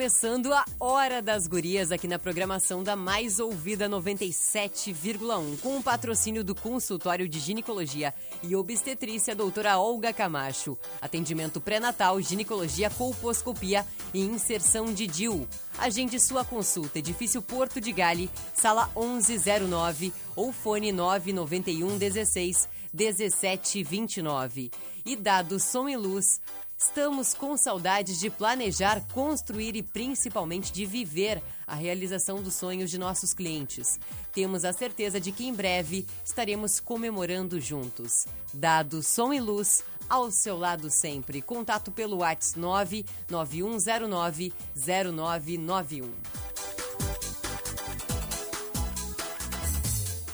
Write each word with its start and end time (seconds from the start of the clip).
Começando 0.00 0.50
a 0.54 0.64
Hora 0.80 1.20
das 1.20 1.46
Gurias 1.46 1.92
aqui 1.92 2.08
na 2.08 2.18
programação 2.18 2.82
da 2.82 2.96
Mais 2.96 3.38
Ouvida 3.38 3.86
97,1, 3.86 5.60
com 5.60 5.76
o 5.76 5.82
patrocínio 5.82 6.42
do 6.42 6.54
Consultório 6.54 7.28
de 7.28 7.38
Ginecologia 7.38 8.14
e 8.42 8.56
Obstetrícia 8.56 9.36
doutora 9.36 9.76
Olga 9.78 10.10
Camacho. 10.10 10.78
Atendimento 11.02 11.60
pré-natal, 11.60 12.18
ginecologia, 12.22 12.88
colposcopia 12.88 13.84
e 14.14 14.20
inserção 14.20 14.90
de 14.90 15.06
DIU. 15.06 15.46
Agende 15.76 16.18
sua 16.18 16.46
consulta, 16.46 16.98
edifício 16.98 17.42
Porto 17.42 17.78
de 17.78 17.92
Gale, 17.92 18.30
sala 18.54 18.88
1109 18.96 20.14
ou 20.34 20.50
fone 20.50 20.92
991 20.92 21.98
16 21.98 22.66
17 22.94 23.82
29. 23.82 24.70
E 25.04 25.16
dado 25.16 25.58
som 25.58 25.88
e 25.88 25.96
luz, 25.96 26.40
Estamos 26.82 27.34
com 27.34 27.58
saudades 27.58 28.18
de 28.18 28.30
planejar, 28.30 29.06
construir 29.12 29.76
e 29.76 29.82
principalmente 29.82 30.72
de 30.72 30.86
viver 30.86 31.42
a 31.66 31.74
realização 31.74 32.42
dos 32.42 32.54
sonhos 32.54 32.90
de 32.90 32.96
nossos 32.96 33.34
clientes. 33.34 34.00
Temos 34.32 34.64
a 34.64 34.72
certeza 34.72 35.20
de 35.20 35.30
que 35.30 35.46
em 35.46 35.52
breve 35.52 36.06
estaremos 36.24 36.80
comemorando 36.80 37.60
juntos. 37.60 38.24
Dado 38.54 39.02
som 39.02 39.30
e 39.30 39.38
luz, 39.38 39.84
ao 40.08 40.30
seu 40.30 40.56
lado 40.56 40.88
sempre. 40.88 41.42
Contato 41.42 41.92
pelo 41.92 42.20
WhatsApp 42.20 43.04
99109 43.28 44.54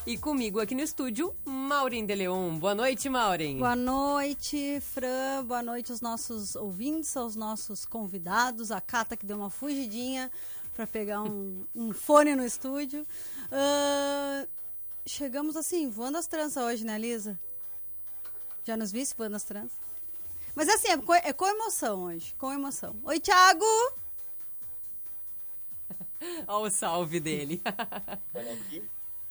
E 0.06 0.16
comigo 0.16 0.60
aqui 0.60 0.72
no 0.72 0.82
estúdio, 0.82 1.34
Maureen 1.44 2.06
de 2.06 2.14
Leon. 2.14 2.56
Boa 2.60 2.76
noite, 2.76 3.08
Maureen. 3.08 3.58
Boa 3.58 3.74
noite, 3.74 4.80
Fran. 4.80 5.44
Boa 5.44 5.64
noite 5.64 5.90
aos 5.90 6.00
nossos 6.00 6.54
ouvintes, 6.54 7.16
aos 7.16 7.34
nossos 7.34 7.84
convidados. 7.84 8.70
A 8.70 8.80
Cata 8.80 9.16
que 9.16 9.26
deu 9.26 9.36
uma 9.36 9.50
fugidinha 9.50 10.30
para 10.76 10.86
pegar 10.86 11.22
um, 11.22 11.66
um, 11.74 11.92
fone 11.92 12.36
no 12.36 12.44
estúdio. 12.44 13.04
Uh, 13.46 14.48
chegamos 15.04 15.56
assim, 15.56 15.90
voando 15.90 16.18
as 16.18 16.28
tranças 16.28 16.62
hoje, 16.62 16.84
né, 16.84 16.96
Lisa? 16.96 17.36
Já 18.62 18.76
nos 18.76 18.92
viste 18.92 19.16
voando 19.18 19.34
as 19.34 19.42
tranças? 19.42 19.76
Mas 20.54 20.68
assim, 20.68 20.86
é 20.86 20.96
com, 20.98 21.14
é 21.14 21.32
com 21.32 21.48
emoção 21.48 22.04
hoje, 22.04 22.32
com 22.38 22.52
emoção. 22.52 22.94
Oi, 23.02 23.18
Thiago! 23.18 23.64
Olha 26.46 26.66
o 26.68 26.70
salve 26.70 27.18
dele. 27.18 27.60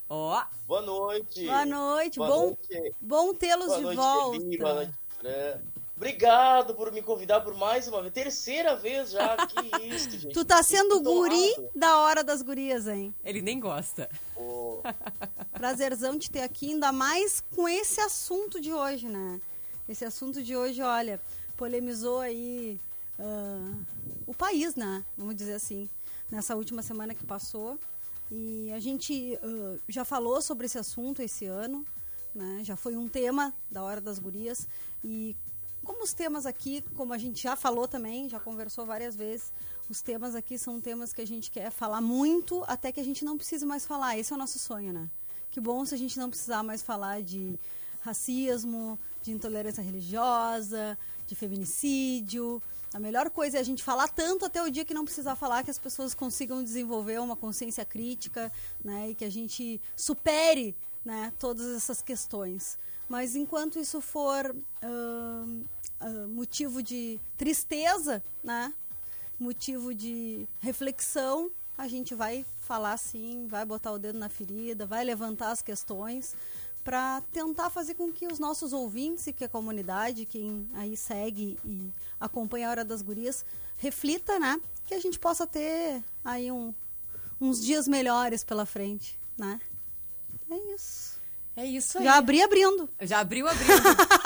Ó. 0.10 0.40
Oh. 0.40 0.44
Boa 0.68 0.82
noite. 0.82 1.46
Boa 1.46 1.66
noite. 1.66 2.18
Boa 2.18 2.30
bom, 2.30 2.46
noite. 2.46 2.96
bom 3.02 3.34
tê-los 3.34 3.76
de 3.76 3.82
noite, 3.82 3.96
volta. 3.96 4.40
Felipe, 4.40 4.58
boa 4.58 4.74
noite, 4.74 4.94
Fran. 5.20 5.62
Obrigado 5.96 6.76
por 6.76 6.92
me 6.92 7.02
convidar 7.02 7.40
por 7.40 7.56
mais 7.56 7.88
uma 7.88 8.02
vez. 8.02 8.14
Terceira 8.14 8.76
vez 8.76 9.12
já. 9.12 9.36
Que 9.48 9.88
isso, 9.88 10.10
gente. 10.12 10.34
Tu 10.34 10.44
tá 10.44 10.62
sendo 10.62 10.98
o 10.98 11.02
guri 11.02 11.56
da 11.74 12.00
hora 12.00 12.24
das 12.24 12.42
gurias, 12.42 12.88
hein? 12.88 13.16
Ele 13.24 13.42
nem 13.42 13.60
gosta. 13.60 14.10
Oh. 14.36 14.82
Prazerzão 15.54 16.20
te 16.20 16.30
ter 16.30 16.42
aqui, 16.42 16.74
ainda 16.74 16.92
mais 16.92 17.42
com 17.56 17.68
esse 17.68 18.02
assunto 18.02 18.60
de 18.60 18.74
hoje, 18.74 19.08
né? 19.08 19.40
Esse 19.88 20.04
assunto 20.04 20.44
de 20.44 20.56
hoje, 20.56 20.82
olha, 20.82 21.20
polemizou 21.56 22.20
aí 22.20 22.80
uh, 23.18 23.86
o 24.28 24.34
país, 24.34 24.76
né? 24.76 25.04
Vamos 25.18 25.36
dizer 25.36 25.54
assim. 25.54 25.90
Nessa 26.30 26.56
última 26.56 26.82
semana 26.82 27.16
que 27.16 27.24
passou. 27.24 27.80
E 28.32 28.72
a 28.74 28.80
gente 28.80 29.38
uh, 29.44 29.80
já 29.88 30.04
falou 30.04 30.42
sobre 30.42 30.66
esse 30.66 30.78
assunto 30.78 31.22
esse 31.22 31.46
ano, 31.46 31.86
né? 32.34 32.60
já 32.64 32.76
foi 32.76 32.96
um 32.96 33.08
tema 33.08 33.54
da 33.70 33.84
Hora 33.84 34.02
das 34.02 34.20
Gurias. 34.20 34.68
E 35.04 35.36
como 35.84 36.04
os 36.04 36.14
temas 36.14 36.46
aqui, 36.46 36.84
como 36.96 37.14
a 37.14 37.18
gente 37.18 37.42
já 37.42 37.56
falou 37.56 37.88
também, 37.88 38.28
já 38.28 38.40
conversou 38.40 38.86
várias 38.86 39.16
vezes, 39.16 39.54
os 39.88 40.02
temas 40.02 40.34
aqui 40.34 40.58
são 40.58 40.82
temas 40.82 41.14
que 41.14 41.22
a 41.22 41.28
gente 41.28 41.52
quer 41.52 41.70
falar 41.70 42.02
muito 42.02 42.64
até 42.68 42.92
que 42.92 43.00
a 43.00 43.04
gente 43.04 43.24
não 43.24 43.38
precise 43.38 43.66
mais 43.66 43.86
falar. 43.86 44.18
Esse 44.18 44.34
é 44.34 44.36
o 44.36 44.40
nosso 44.40 44.58
sonho, 44.58 44.92
né? 44.92 45.10
Que 45.52 45.62
bom 45.62 45.86
se 45.86 45.94
a 45.94 45.98
gente 45.98 46.18
não 46.18 46.30
precisar 46.30 46.64
mais 46.64 46.82
falar 46.82 47.22
de 47.22 47.60
racismo, 48.02 49.00
de 49.22 49.32
intolerância 49.32 49.82
religiosa, 49.82 50.98
de 51.28 51.36
feminicídio, 51.36 52.62
a 52.96 53.00
melhor 53.00 53.30
coisa 53.30 53.58
é 53.58 53.60
a 53.60 53.64
gente 53.64 53.84
falar 53.84 54.08
tanto 54.08 54.46
até 54.46 54.64
o 54.64 54.72
dia 54.72 54.86
que 54.86 54.94
não 54.94 55.04
precisar 55.04 55.36
falar, 55.36 55.66
que 55.66 55.70
as 55.70 55.78
pessoas 55.78 56.14
consigam 56.14 56.64
desenvolver 56.64 57.20
uma 57.20 57.36
consciência 57.36 57.84
crítica, 57.84 58.50
né, 58.82 59.10
e 59.10 59.16
que 59.16 59.26
a 59.26 59.30
gente 59.30 59.82
supere, 59.98 60.74
né, 61.04 61.34
todas 61.38 61.76
essas 61.76 62.02
questões. 62.02 62.80
Mas 63.10 63.36
enquanto 63.36 63.78
isso 63.78 64.00
for 64.00 64.56
uh, 64.56 65.66
uh, 66.08 66.28
motivo 66.30 66.82
de 66.82 67.20
tristeza, 67.36 68.24
né, 68.42 68.74
motivo 69.38 69.94
de 69.94 70.48
reflexão, 70.62 71.52
a 71.78 71.90
gente 71.90 72.16
vai 72.16 72.46
falar 72.62 72.96
sim, 72.96 73.46
vai 73.46 73.66
botar 73.66 73.92
o 73.92 74.00
dedo 74.00 74.18
na 74.18 74.30
ferida, 74.30 74.86
vai 74.86 75.04
levantar 75.04 75.52
as 75.52 75.62
questões, 75.62 76.34
para 76.86 77.20
tentar 77.32 77.72
fazer 77.72 77.96
com 77.96 78.14
que 78.14 78.28
os 78.28 78.38
nossos 78.38 78.72
ouvintes 78.72 79.26
e 79.26 79.34
que 79.34 79.44
a 79.44 79.50
comunidade, 79.50 80.24
quem 80.24 80.70
aí 80.76 80.96
segue 80.96 81.58
e 81.66 81.92
acompanha 82.20 82.68
a 82.68 82.70
Hora 82.70 82.86
das 82.86 83.02
Gurias, 83.02 83.44
reflita, 83.80 84.38
né? 84.38 84.62
Que 84.86 84.94
a 84.94 85.00
gente 85.00 85.18
possa 85.18 85.48
ter 85.48 86.04
aí 86.24 86.52
um, 86.52 86.72
uns 87.42 87.60
dias 87.60 87.88
melhores 87.88 88.44
pela 88.44 88.68
frente, 88.68 89.20
né? 89.36 89.60
É 90.48 90.76
isso. 90.76 91.20
É 91.56 91.66
isso 91.66 91.98
aí. 91.98 92.04
Já 92.04 92.18
abri 92.18 92.44
abrindo. 92.44 92.88
Já 93.02 93.20
abriu 93.20 93.48
abrindo. 93.48 93.72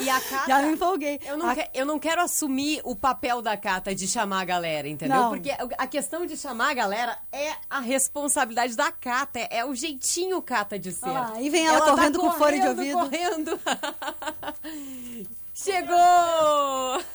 E 0.00 0.08
a 0.08 0.20
Cata. 0.20 0.46
Já 0.46 0.62
me 0.62 0.72
empolguei. 0.72 1.20
Eu 1.24 1.36
não, 1.36 1.48
a... 1.48 1.54
que, 1.54 1.68
eu 1.74 1.84
não 1.84 1.98
quero 1.98 2.20
assumir 2.20 2.80
o 2.84 2.94
papel 2.94 3.42
da 3.42 3.56
Cata 3.56 3.94
de 3.94 4.06
chamar 4.06 4.40
a 4.42 4.44
galera, 4.44 4.88
entendeu? 4.88 5.16
Não. 5.16 5.30
Porque 5.30 5.50
a 5.50 5.86
questão 5.86 6.24
de 6.26 6.36
chamar 6.36 6.70
a 6.70 6.74
galera 6.74 7.18
é 7.32 7.52
a 7.68 7.80
responsabilidade 7.80 8.76
da 8.76 8.92
Cata. 8.92 9.38
É, 9.38 9.58
é 9.58 9.64
o 9.64 9.74
jeitinho 9.74 10.40
Cata 10.42 10.78
de 10.78 10.92
ser. 10.92 11.08
Ah, 11.08 11.34
e 11.40 11.50
vem 11.50 11.66
ela, 11.66 11.78
ela 11.78 11.90
correndo 11.90 12.20
tá 12.20 12.26
com 12.26 12.32
fone 12.32 12.60
de 12.60 12.68
ouvido. 12.68 12.98
correndo. 12.98 13.60
Chegou! 15.54 15.96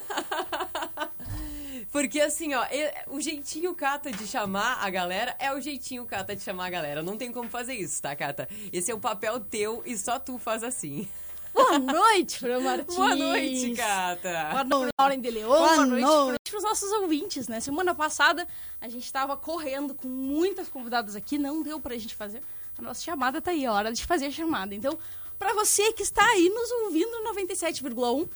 Porque 1.90 2.20
assim, 2.20 2.52
ó, 2.54 2.66
o 3.06 3.20
jeitinho 3.20 3.72
Cata 3.74 4.10
de 4.10 4.26
chamar 4.26 4.84
a 4.84 4.90
galera 4.90 5.36
é 5.38 5.52
o 5.54 5.60
jeitinho 5.60 6.04
Cata 6.04 6.34
de 6.34 6.42
chamar 6.42 6.66
a 6.66 6.70
galera. 6.70 7.02
Não 7.04 7.16
tem 7.16 7.30
como 7.30 7.48
fazer 7.48 7.74
isso, 7.74 8.02
tá, 8.02 8.16
Cata? 8.16 8.48
Esse 8.72 8.90
é 8.90 8.94
o 8.94 8.98
papel 8.98 9.38
teu 9.38 9.80
e 9.86 9.96
só 9.96 10.18
tu 10.18 10.36
faz 10.36 10.64
assim. 10.64 11.08
Boa 11.54 11.78
noite, 11.78 12.38
Fran 12.40 12.60
Martins. 12.60 12.96
Boa 12.96 13.14
noite, 13.14 13.74
Cata. 13.74 14.48
Boa 14.50 14.64
noite, 14.64 14.90
Lauren 14.98 15.20
de 15.20 15.30
Leon. 15.30 15.46
Boa, 15.46 15.58
Boa 15.58 15.86
noite, 15.86 16.04
noite 16.04 16.50
para 16.50 16.58
os 16.58 16.64
nossos 16.64 16.90
ouvintes, 16.90 17.46
né? 17.46 17.60
Semana 17.60 17.94
passada 17.94 18.46
a 18.80 18.88
gente 18.88 19.04
estava 19.04 19.36
correndo 19.36 19.94
com 19.94 20.08
muitas 20.08 20.68
convidadas 20.68 21.14
aqui, 21.14 21.38
não 21.38 21.62
deu 21.62 21.78
para 21.78 21.94
a 21.94 21.98
gente 21.98 22.14
fazer. 22.14 22.42
A 22.76 22.82
nossa 22.82 23.00
chamada 23.00 23.40
tá 23.40 23.52
aí, 23.52 23.64
é 23.64 23.70
hora 23.70 23.92
de 23.92 24.04
fazer 24.04 24.26
a 24.26 24.30
chamada. 24.32 24.74
Então, 24.74 24.98
para 25.38 25.54
você 25.54 25.92
que 25.92 26.02
está 26.02 26.24
aí 26.24 26.48
nos 26.48 26.70
ouvindo 26.82 27.22
no 27.22 27.32
97,1, 27.32 28.28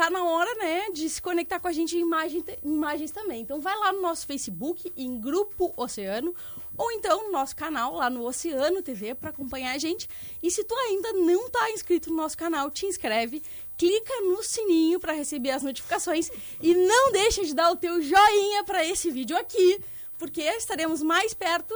tá 0.00 0.08
na 0.08 0.24
hora, 0.24 0.54
né, 0.54 0.90
de 0.90 1.10
se 1.10 1.20
conectar 1.20 1.60
com 1.60 1.68
a 1.68 1.72
gente 1.72 1.94
em 1.94 2.00
imagem, 2.00 2.42
imagens 2.64 3.10
também. 3.10 3.42
Então 3.42 3.60
vai 3.60 3.76
lá 3.76 3.92
no 3.92 4.00
nosso 4.00 4.26
Facebook, 4.26 4.90
em 4.96 5.20
Grupo 5.20 5.74
Oceano, 5.76 6.34
ou 6.74 6.90
então 6.92 7.24
no 7.24 7.32
nosso 7.32 7.54
canal 7.54 7.94
lá 7.94 8.08
no 8.08 8.24
Oceano 8.24 8.80
TV 8.80 9.14
para 9.14 9.28
acompanhar 9.28 9.74
a 9.74 9.78
gente. 9.78 10.08
E 10.42 10.50
se 10.50 10.64
tu 10.64 10.74
ainda 10.74 11.12
não 11.12 11.50
tá 11.50 11.70
inscrito 11.70 12.08
no 12.08 12.16
nosso 12.16 12.38
canal, 12.38 12.70
te 12.70 12.86
inscreve 12.86 13.42
clica 13.76 14.20
no 14.20 14.42
sininho 14.42 15.00
para 15.00 15.14
receber 15.14 15.50
as 15.50 15.62
notificações 15.62 16.30
e 16.60 16.74
não 16.74 17.12
deixa 17.12 17.42
de 17.42 17.54
dar 17.54 17.70
o 17.70 17.76
teu 17.76 18.02
joinha 18.02 18.62
para 18.62 18.84
esse 18.84 19.10
vídeo 19.10 19.34
aqui, 19.34 19.80
porque 20.18 20.42
estaremos 20.42 21.02
mais 21.02 21.32
perto 21.32 21.74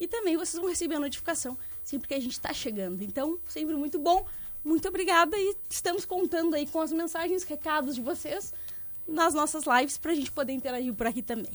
e 0.00 0.08
também 0.08 0.38
vocês 0.38 0.58
vão 0.58 0.70
receber 0.70 0.94
a 0.94 1.00
notificação 1.00 1.58
sempre 1.84 2.08
que 2.08 2.14
a 2.14 2.20
gente 2.20 2.32
está 2.32 2.52
chegando. 2.52 3.02
Então, 3.02 3.38
sempre 3.46 3.74
muito 3.76 3.98
bom. 3.98 4.26
Muito 4.64 4.88
obrigada 4.88 5.36
e 5.36 5.54
estamos 5.68 6.06
contando 6.06 6.54
aí 6.54 6.66
com 6.66 6.80
as 6.80 6.90
mensagens, 6.90 7.42
recados 7.42 7.94
de 7.94 8.00
vocês 8.00 8.54
nas 9.06 9.34
nossas 9.34 9.64
lives 9.66 9.98
para 9.98 10.12
a 10.12 10.14
gente 10.14 10.32
poder 10.32 10.54
interagir 10.54 10.94
por 10.94 11.06
aqui 11.06 11.22
também. 11.22 11.52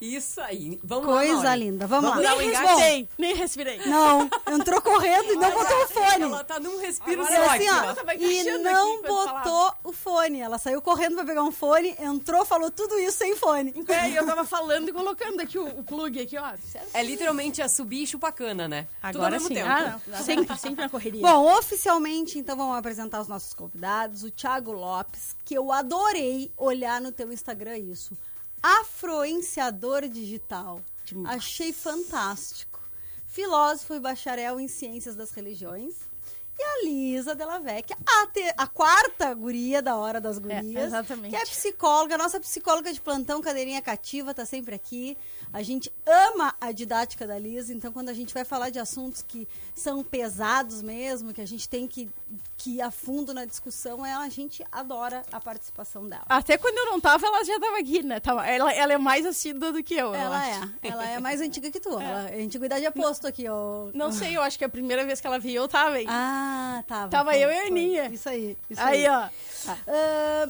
Isso 0.00 0.40
aí. 0.40 0.80
Vamos 0.82 1.04
Coisa 1.06 1.42
lá, 1.44 1.56
linda. 1.56 1.86
Vamos, 1.86 2.10
Vamos 2.10 2.24
lá. 2.24 2.36
nem 2.36 2.50
respirei, 2.50 3.08
nem 3.18 3.34
respirei. 3.34 3.78
Não, 3.86 4.28
entrou 4.50 4.80
correndo 4.80 5.32
e 5.32 5.36
não 5.36 5.50
botou 5.50 5.76
o 5.84 5.88
fone. 5.88 6.22
Ela 6.24 6.44
tá 6.44 6.58
num 6.58 6.80
respiro 6.80 7.22
Agora 7.22 7.36
só 7.46 7.56
E 7.56 7.68
assim, 7.68 8.06
ó. 8.08 8.12
e 8.16 8.58
não 8.58 9.02
botou 9.02 9.74
o 9.84 9.92
fone. 9.92 10.40
Ela 10.40 10.58
saiu 10.58 10.80
correndo 10.80 11.16
pra 11.16 11.24
pegar 11.24 11.42
um 11.42 11.52
fone, 11.52 11.94
entrou, 11.98 12.44
falou 12.44 12.70
tudo 12.70 12.98
isso 12.98 13.18
sem 13.18 13.36
fone. 13.36 13.74
É, 13.88 14.10
e 14.10 14.16
eu 14.16 14.24
tava 14.24 14.44
falando 14.44 14.88
e 14.88 14.92
colocando 14.92 15.40
aqui 15.40 15.58
o, 15.58 15.66
o 15.66 15.82
plug 15.84 16.20
aqui, 16.20 16.38
ó. 16.38 16.50
É 16.94 17.02
literalmente 17.02 17.60
a 17.60 17.68
subir 17.68 18.02
e 18.04 18.06
chupar 18.06 18.32
cana, 18.32 18.66
né? 18.66 18.86
Tudo 19.02 19.04
ao 19.04 19.10
Agora 19.10 19.30
mesmo 19.32 19.48
sim. 19.48 19.54
tempo. 19.54 19.68
Ah, 19.68 20.00
não. 20.06 20.22
Sempre, 20.22 20.58
sempre 20.58 20.84
na 20.84 20.88
correria. 20.88 21.20
Bom, 21.22 21.58
oficialmente, 21.58 22.38
então 22.38 22.56
vamos 22.56 22.76
apresentar 22.76 23.20
os 23.20 23.28
nossos 23.28 23.52
convidados. 23.52 24.22
O 24.22 24.30
Thiago 24.30 24.72
Lopes, 24.72 25.36
que 25.44 25.54
eu 25.54 25.70
adorei 25.70 26.50
olhar 26.56 27.00
no 27.00 27.12
teu 27.12 27.30
Instagram 27.32 27.76
isso. 27.78 28.16
Afluenciador 28.62 30.08
digital. 30.08 30.82
Demais. 31.04 31.36
Achei 31.36 31.72
fantástico. 31.72 32.80
Filósofo 33.26 33.94
e 33.94 34.00
bacharel 34.00 34.58
em 34.60 34.68
ciências 34.68 35.16
das 35.16 35.32
religiões. 35.32 36.09
E 36.60 36.62
a 36.62 36.84
Lisa 36.84 37.34
Della 37.34 37.58
Vecchia, 37.58 37.96
a, 38.06 38.26
te- 38.26 38.52
a 38.54 38.66
quarta 38.66 39.32
guria 39.32 39.80
da 39.80 39.96
Hora 39.96 40.20
das 40.20 40.38
Gurias. 40.38 40.84
exatamente. 40.86 41.30
Que 41.30 41.36
é 41.36 41.40
psicóloga, 41.46 42.18
nossa 42.18 42.38
psicóloga 42.38 42.92
de 42.92 43.00
plantão, 43.00 43.40
cadeirinha 43.40 43.80
cativa, 43.80 44.34
tá 44.34 44.44
sempre 44.44 44.74
aqui. 44.74 45.16
A 45.54 45.62
gente 45.62 45.90
ama 46.06 46.54
a 46.60 46.70
didática 46.70 47.26
da 47.26 47.38
Lisa, 47.38 47.72
então 47.72 47.90
quando 47.90 48.10
a 48.10 48.12
gente 48.12 48.34
vai 48.34 48.44
falar 48.44 48.68
de 48.68 48.78
assuntos 48.78 49.22
que 49.26 49.48
são 49.74 50.02
pesados 50.04 50.82
mesmo, 50.82 51.32
que 51.32 51.40
a 51.40 51.46
gente 51.46 51.66
tem 51.68 51.88
que, 51.88 52.10
que 52.58 52.76
ir 52.76 52.82
a 52.82 52.90
fundo 52.90 53.32
na 53.32 53.46
discussão, 53.46 54.04
ela, 54.04 54.24
a 54.24 54.28
gente 54.28 54.62
adora 54.70 55.22
a 55.32 55.40
participação 55.40 56.06
dela. 56.06 56.24
Até 56.28 56.58
quando 56.58 56.76
eu 56.76 56.86
não 56.86 57.00
tava, 57.00 57.26
ela 57.26 57.42
já 57.42 57.58
tava 57.58 57.78
aqui, 57.78 58.02
né? 58.02 58.20
Ela, 58.46 58.72
ela 58.74 58.92
é 58.92 58.98
mais 58.98 59.24
assídua 59.24 59.72
do 59.72 59.82
que 59.82 59.94
eu. 59.94 60.08
eu 60.08 60.14
Ela 60.14 60.36
acho. 60.38 60.70
é, 60.82 60.88
ela 60.88 61.08
é 61.08 61.18
mais 61.18 61.40
antiga 61.40 61.70
que 61.70 61.80
tu. 61.80 61.88
Ela, 61.98 62.28
a 62.30 62.34
antiguidade 62.44 62.84
é 62.84 62.90
posto 62.90 63.26
aqui, 63.26 63.48
ó. 63.48 63.88
Não 63.94 64.12
sei, 64.12 64.36
eu 64.36 64.42
acho 64.42 64.58
que 64.58 64.64
a 64.64 64.68
primeira 64.68 65.04
vez 65.06 65.20
que 65.20 65.26
ela 65.26 65.38
veio, 65.38 65.56
eu 65.62 65.68
tava 65.68 65.96
aí. 65.96 66.04
Ah, 66.08 66.49
tava. 66.86 67.10
Tava 67.10 67.30
foi, 67.30 67.40
eu 67.40 67.50
e 67.50 67.54
a 67.54 67.60
foi. 67.62 67.66
Aninha. 67.68 68.08
Isso 68.10 68.28
aí. 68.28 68.56
Isso 68.68 68.80
aí, 68.80 69.06
ó. 69.08 69.28
Ah, 69.86 70.48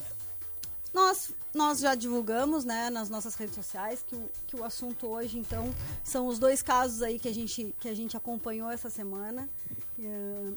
nós, 0.92 1.32
nós 1.54 1.80
já 1.80 1.94
divulgamos 1.94 2.64
né, 2.64 2.90
nas 2.90 3.08
nossas 3.08 3.34
redes 3.34 3.54
sociais 3.54 4.04
que 4.06 4.16
o, 4.16 4.30
que 4.46 4.56
o 4.56 4.64
assunto 4.64 5.06
hoje, 5.06 5.38
então, 5.38 5.72
são 6.02 6.26
os 6.26 6.38
dois 6.38 6.62
casos 6.62 7.02
aí 7.02 7.18
que 7.18 7.28
a 7.28 7.34
gente, 7.34 7.74
que 7.78 7.88
a 7.88 7.94
gente 7.94 8.16
acompanhou 8.16 8.70
essa 8.70 8.90
semana. 8.90 9.48
Ah, 10.00 10.52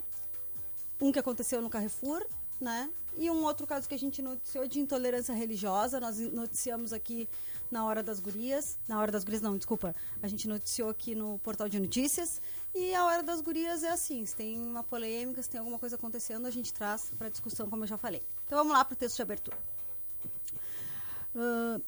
um 1.00 1.12
que 1.12 1.18
aconteceu 1.18 1.60
no 1.60 1.68
Carrefour, 1.68 2.24
né? 2.60 2.90
E 3.16 3.30
um 3.30 3.44
outro 3.44 3.66
caso 3.66 3.88
que 3.88 3.94
a 3.94 3.98
gente 3.98 4.20
noticiou 4.20 4.66
de 4.66 4.80
intolerância 4.80 5.34
religiosa. 5.34 6.00
Nós 6.00 6.18
noticiamos 6.18 6.92
aqui 6.92 7.28
na 7.70 7.84
Hora 7.84 8.02
das 8.02 8.18
Gurias. 8.18 8.78
Na 8.88 8.98
Hora 8.98 9.12
das 9.12 9.22
Gurias, 9.22 9.42
não, 9.42 9.56
desculpa. 9.56 9.94
A 10.22 10.26
gente 10.26 10.48
noticiou 10.48 10.88
aqui 10.88 11.14
no 11.14 11.38
portal 11.38 11.68
de 11.68 11.78
notícias. 11.78 12.40
E 12.74 12.94
a 12.94 13.04
Hora 13.04 13.22
das 13.22 13.40
Gurias 13.40 13.82
é 13.84 13.90
assim: 13.90 14.24
se 14.26 14.34
tem 14.34 14.58
uma 14.58 14.82
polêmica, 14.82 15.40
se 15.42 15.48
tem 15.48 15.58
alguma 15.58 15.78
coisa 15.78 15.96
acontecendo, 15.96 16.46
a 16.46 16.50
gente 16.50 16.72
traz 16.72 17.10
para 17.16 17.28
discussão, 17.28 17.68
como 17.70 17.84
eu 17.84 17.88
já 17.88 17.96
falei. 17.96 18.22
Então 18.46 18.58
vamos 18.58 18.72
lá 18.72 18.84
para 18.84 18.94
o 18.94 18.96
texto 18.96 19.16
de 19.16 19.22
abertura. 19.22 19.56
Ah, 21.36 21.80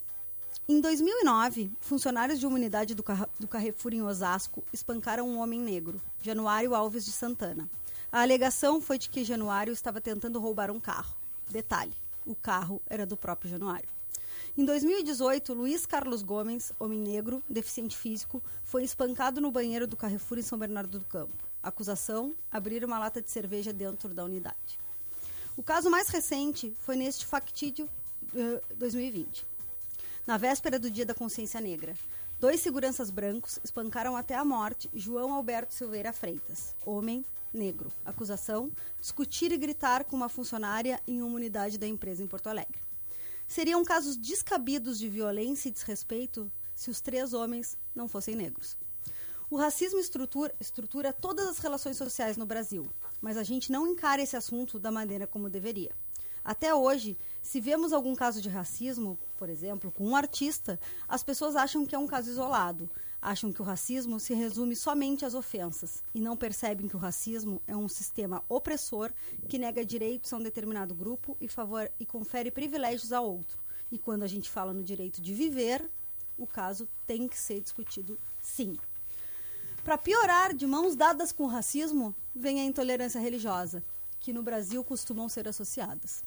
em 0.68 0.80
2009, 0.80 1.70
funcionários 1.80 2.40
de 2.40 2.46
uma 2.46 2.56
unidade 2.56 2.94
do, 2.94 3.02
Carra- 3.02 3.28
do 3.38 3.46
Carrefour 3.46 3.94
em 3.94 4.02
Osasco 4.02 4.64
espancaram 4.72 5.28
um 5.28 5.38
homem 5.38 5.60
negro, 5.60 6.00
Januário 6.22 6.74
Alves 6.74 7.04
de 7.04 7.12
Santana. 7.12 7.68
A 8.10 8.22
alegação 8.22 8.80
foi 8.80 8.98
de 8.98 9.08
que 9.08 9.24
Januário 9.24 9.72
estava 9.72 10.00
tentando 10.00 10.40
roubar 10.40 10.70
um 10.70 10.80
carro. 10.80 11.14
Detalhe: 11.50 11.94
o 12.24 12.34
carro 12.34 12.80
era 12.88 13.04
do 13.04 13.16
próprio 13.16 13.50
Januário. 13.50 13.88
Em 14.58 14.64
2018, 14.64 15.52
Luiz 15.52 15.84
Carlos 15.84 16.22
Gomes, 16.22 16.72
homem 16.80 16.98
negro, 16.98 17.44
deficiente 17.46 17.94
físico, 17.94 18.42
foi 18.64 18.84
espancado 18.84 19.38
no 19.38 19.50
banheiro 19.50 19.86
do 19.86 19.98
Carrefour 19.98 20.38
em 20.38 20.42
São 20.42 20.58
Bernardo 20.58 20.98
do 20.98 21.04
Campo. 21.04 21.44
Acusação: 21.62 22.34
abrir 22.50 22.82
uma 22.82 22.98
lata 22.98 23.20
de 23.20 23.30
cerveja 23.30 23.70
dentro 23.70 24.14
da 24.14 24.24
unidade. 24.24 24.78
O 25.58 25.62
caso 25.62 25.90
mais 25.90 26.08
recente 26.08 26.74
foi 26.80 26.96
neste 26.96 27.26
factídio 27.26 27.86
eh, 28.34 28.62
2020. 28.76 29.46
Na 30.26 30.38
véspera 30.38 30.78
do 30.78 30.90
Dia 30.90 31.04
da 31.04 31.14
Consciência 31.14 31.60
Negra, 31.60 31.94
dois 32.40 32.58
seguranças 32.58 33.10
brancos 33.10 33.60
espancaram 33.62 34.16
até 34.16 34.36
a 34.36 34.44
morte 34.44 34.88
João 34.94 35.34
Alberto 35.34 35.74
Silveira 35.74 36.14
Freitas, 36.14 36.74
homem 36.86 37.26
negro. 37.52 37.92
Acusação: 38.06 38.72
discutir 39.02 39.52
e 39.52 39.58
gritar 39.58 40.04
com 40.04 40.16
uma 40.16 40.30
funcionária 40.30 40.98
em 41.06 41.20
uma 41.20 41.36
unidade 41.36 41.76
da 41.76 41.86
empresa 41.86 42.22
em 42.22 42.26
Porto 42.26 42.46
Alegre. 42.46 42.85
Seriam 43.46 43.84
casos 43.84 44.16
descabidos 44.16 44.98
de 44.98 45.08
violência 45.08 45.68
e 45.68 45.72
desrespeito 45.72 46.50
se 46.74 46.90
os 46.90 47.00
três 47.00 47.32
homens 47.32 47.76
não 47.94 48.08
fossem 48.08 48.34
negros. 48.34 48.76
O 49.48 49.56
racismo 49.56 50.00
estrutura, 50.00 50.54
estrutura 50.60 51.12
todas 51.12 51.46
as 51.46 51.58
relações 51.58 51.96
sociais 51.96 52.36
no 52.36 52.44
Brasil, 52.44 52.90
mas 53.20 53.36
a 53.36 53.44
gente 53.44 53.70
não 53.70 53.86
encara 53.86 54.20
esse 54.20 54.36
assunto 54.36 54.78
da 54.78 54.90
maneira 54.90 55.26
como 55.26 55.48
deveria. 55.48 55.94
Até 56.44 56.74
hoje, 56.74 57.16
se 57.42 57.60
vemos 57.60 57.92
algum 57.92 58.14
caso 58.14 58.40
de 58.40 58.48
racismo, 58.48 59.18
por 59.36 59.48
exemplo, 59.48 59.90
com 59.90 60.06
um 60.06 60.16
artista, 60.16 60.78
as 61.08 61.22
pessoas 61.22 61.56
acham 61.56 61.86
que 61.86 61.94
é 61.94 61.98
um 61.98 62.06
caso 62.06 62.30
isolado, 62.30 62.90
acham 63.20 63.52
que 63.52 63.60
o 63.60 63.64
racismo 63.64 64.20
se 64.20 64.34
resume 64.34 64.76
somente 64.76 65.24
às 65.24 65.34
ofensas 65.34 66.02
e 66.14 66.20
não 66.20 66.36
percebem 66.36 66.88
que 66.88 66.96
o 66.96 66.98
racismo 66.98 67.60
é 67.66 67.76
um 67.76 67.88
sistema 67.88 68.42
opressor 68.48 69.12
que 69.48 69.58
nega 69.58 69.84
direitos 69.84 70.32
a 70.32 70.36
um 70.36 70.42
determinado 70.42 70.94
grupo 70.94 71.36
e, 71.40 71.48
favor, 71.48 71.90
e 71.98 72.06
confere 72.06 72.50
privilégios 72.50 73.12
a 73.12 73.20
outro. 73.20 73.58
E 73.90 73.98
quando 73.98 74.22
a 74.22 74.26
gente 74.26 74.50
fala 74.50 74.72
no 74.72 74.82
direito 74.82 75.20
de 75.20 75.34
viver, 75.34 75.88
o 76.36 76.46
caso 76.46 76.88
tem 77.06 77.26
que 77.26 77.38
ser 77.38 77.60
discutido 77.60 78.18
sim. 78.42 78.76
Para 79.82 79.96
piorar, 79.96 80.52
de 80.52 80.66
mãos 80.66 80.96
dadas 80.96 81.30
com 81.30 81.44
o 81.44 81.48
racismo, 81.48 82.14
vem 82.34 82.60
a 82.60 82.64
intolerância 82.64 83.20
religiosa, 83.20 83.82
que 84.18 84.32
no 84.32 84.42
Brasil 84.42 84.82
costumam 84.82 85.28
ser 85.28 85.46
associadas. 85.46 86.24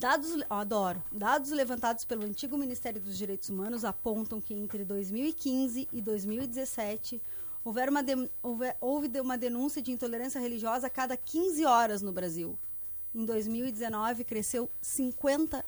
Dados, 0.00 0.30
adoro. 0.48 1.02
Dados 1.12 1.50
levantados 1.50 2.06
pelo 2.06 2.24
antigo 2.24 2.56
Ministério 2.56 2.98
dos 2.98 3.18
Direitos 3.18 3.50
Humanos 3.50 3.84
apontam 3.84 4.40
que 4.40 4.54
entre 4.54 4.82
2015 4.82 5.86
e 5.92 6.00
2017 6.00 7.20
houver 7.62 7.90
uma 7.90 8.02
de- 8.02 8.30
houve, 8.42 8.74
houve 8.80 9.20
uma 9.20 9.36
denúncia 9.36 9.82
de 9.82 9.92
intolerância 9.92 10.40
religiosa 10.40 10.86
a 10.86 10.90
cada 10.90 11.18
15 11.18 11.66
horas 11.66 12.00
no 12.00 12.12
Brasil. 12.12 12.58
Em 13.14 13.26
2019 13.26 14.24
cresceu 14.24 14.70
54%. 14.82 15.62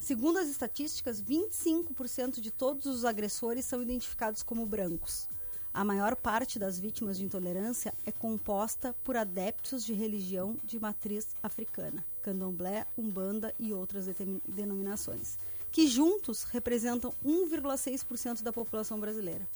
Segundo 0.00 0.40
as 0.40 0.48
estatísticas, 0.48 1.22
25% 1.22 2.40
de 2.40 2.50
todos 2.50 2.86
os 2.86 3.04
agressores 3.04 3.64
são 3.64 3.80
identificados 3.80 4.42
como 4.42 4.66
brancos. 4.66 5.28
A 5.76 5.84
maior 5.84 6.16
parte 6.16 6.58
das 6.58 6.78
vítimas 6.78 7.18
de 7.18 7.24
intolerância 7.26 7.92
é 8.06 8.10
composta 8.10 8.94
por 9.04 9.14
adeptos 9.14 9.84
de 9.84 9.92
religião 9.92 10.58
de 10.64 10.80
matriz 10.80 11.36
africana, 11.42 12.02
candomblé, 12.22 12.86
umbanda 12.96 13.54
e 13.58 13.74
outras 13.74 14.06
denominações, 14.48 15.36
que 15.70 15.86
juntos 15.86 16.44
representam 16.44 17.12
1,6% 17.22 18.42
da 18.42 18.54
população 18.54 18.98
brasileira. 18.98 19.46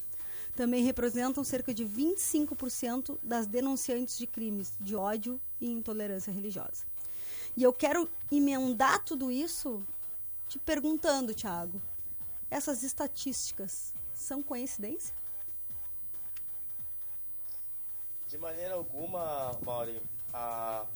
Também 0.54 0.84
representam 0.84 1.42
cerca 1.42 1.72
de 1.72 1.86
25% 1.86 3.16
das 3.22 3.46
denunciantes 3.46 4.18
de 4.18 4.26
crimes 4.26 4.74
de 4.78 4.94
ódio 4.94 5.40
e 5.58 5.72
intolerância 5.72 6.30
religiosa. 6.30 6.84
E 7.56 7.62
eu 7.62 7.72
quero 7.72 8.06
emendar 8.30 9.02
tudo 9.04 9.32
isso 9.32 9.82
te 10.46 10.58
perguntando, 10.58 11.32
Thiago, 11.32 11.80
essas 12.50 12.82
estatísticas 12.82 13.94
são 14.12 14.42
coincidência? 14.42 15.18
De 18.30 18.38
maneira 18.38 18.74
alguma, 18.74 19.60
Mauri, 19.64 20.00
a- 20.32 20.86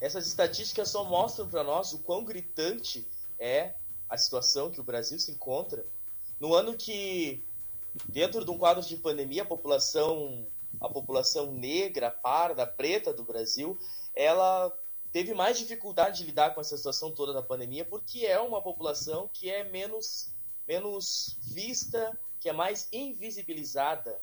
essas 0.00 0.26
estatísticas 0.26 0.88
só 0.88 1.04
mostram 1.04 1.48
para 1.48 1.62
nós 1.62 1.92
o 1.92 2.02
quão 2.02 2.24
gritante 2.24 3.08
é 3.38 3.76
a 4.08 4.18
situação 4.18 4.68
que 4.68 4.80
o 4.80 4.84
Brasil 4.84 5.16
se 5.16 5.30
encontra. 5.30 5.86
No 6.40 6.54
ano 6.54 6.76
que, 6.76 7.46
dentro 8.12 8.44
de 8.44 8.50
um 8.50 8.58
quadro 8.58 8.82
de 8.82 8.96
pandemia, 8.96 9.44
a 9.44 9.46
população, 9.46 10.44
a 10.80 10.88
população 10.88 11.52
negra, 11.52 12.10
parda, 12.10 12.66
preta 12.66 13.14
do 13.14 13.22
Brasil, 13.22 13.78
ela 14.12 14.76
teve 15.12 15.34
mais 15.34 15.56
dificuldade 15.60 16.18
de 16.18 16.24
lidar 16.24 16.52
com 16.52 16.60
essa 16.60 16.76
situação 16.76 17.14
toda 17.14 17.32
da 17.32 17.44
pandemia, 17.44 17.84
porque 17.84 18.26
é 18.26 18.40
uma 18.40 18.60
população 18.60 19.30
que 19.32 19.48
é 19.48 19.62
menos, 19.62 20.34
menos 20.66 21.38
vista, 21.44 22.18
que 22.40 22.48
é 22.48 22.52
mais 22.52 22.88
invisibilizada. 22.92 24.20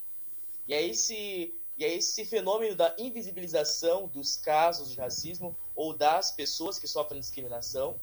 E 0.67 0.73
é 0.73 0.85
esse 0.85 1.57
E 1.75 1.84
é 1.84 1.94
esse 1.94 2.24
fenômeno 2.24 2.75
da 2.75 2.96
invisibilização 3.00 4.08
dos 4.08 4.38
casos 4.38 4.92
de 4.92 4.98
racismo 4.98 5.58
ou 5.75 5.96
das 5.96 6.32
pessoas 6.32 6.77
que 6.77 6.88
sofrem 6.88 7.20
discriminação 7.20 8.00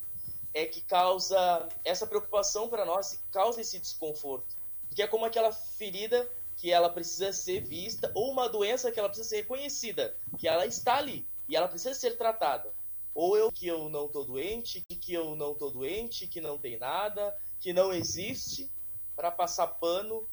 é 0.52 0.66
que 0.66 0.80
causa 0.80 1.68
essa 1.84 2.06
preocupação 2.06 2.68
para 2.68 2.84
nós, 2.84 3.22
causa 3.30 3.60
esse 3.60 3.78
desconforto. 3.78 4.56
Porque 4.88 5.02
é 5.02 5.06
como 5.06 5.24
aquela 5.24 5.52
ferida 5.52 6.28
que 6.56 6.72
ela 6.72 6.90
precisa 6.90 7.32
ser 7.32 7.60
vista 7.60 8.10
ou 8.14 8.32
uma 8.32 8.48
doença 8.48 8.90
que 8.90 8.98
ela 8.98 9.08
precisa 9.08 9.28
ser 9.28 9.36
reconhecida, 9.36 10.16
que 10.36 10.48
ela 10.48 10.66
está 10.66 10.96
ali 10.96 11.26
e 11.48 11.54
ela 11.54 11.68
precisa 11.68 11.94
ser 11.94 12.16
tratada. 12.18 12.74
Ou 13.14 13.36
eu 13.36 13.52
que 13.52 13.66
eu 13.66 13.88
não 13.88 14.08
tô 14.08 14.24
doente, 14.24 14.80
que 14.80 15.12
eu 15.12 15.36
não 15.36 15.54
tô 15.54 15.70
doente, 15.70 16.26
que 16.26 16.40
não 16.40 16.58
tem 16.58 16.76
nada, 16.76 17.36
que 17.60 17.72
não 17.72 17.92
existe, 17.92 18.70
para 19.14 19.30
passar 19.30 19.66
pano 19.66 20.28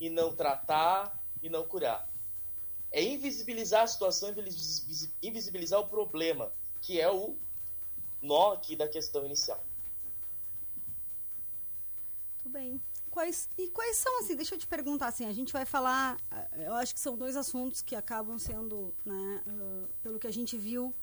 e 0.00 0.10
não 0.10 0.34
tratar 0.34 1.22
e 1.42 1.48
não 1.48 1.66
curar. 1.66 2.11
É 2.92 3.02
invisibilizar 3.02 3.82
a 3.82 3.86
situação, 3.86 4.32
invisibilizar 5.22 5.80
o 5.80 5.88
problema, 5.88 6.52
que 6.82 7.00
é 7.00 7.10
o 7.10 7.36
nó 8.20 8.52
aqui 8.52 8.76
da 8.76 8.86
questão 8.86 9.24
inicial. 9.24 9.64
Tudo 12.38 12.52
bem. 12.52 12.80
Quais, 13.10 13.48
e 13.58 13.68
quais 13.68 13.98
são, 13.98 14.20
assim, 14.20 14.34
deixa 14.34 14.54
eu 14.54 14.58
te 14.58 14.66
perguntar, 14.66 15.08
assim, 15.08 15.26
a 15.26 15.32
gente 15.32 15.52
vai 15.52 15.66
falar, 15.66 16.16
eh, 16.30 16.66
eu 16.66 16.72
acho 16.74 16.94
que 16.94 17.00
são 17.00 17.14
dois 17.14 17.36
assuntos 17.36 17.82
que 17.82 17.94
acabam 17.94 18.38
sendo, 18.38 18.94
né, 19.04 19.42
uh, 19.46 19.88
pelo 20.02 20.18
que 20.18 20.26
a 20.26 20.32
gente 20.32 20.56
viu 20.56 20.94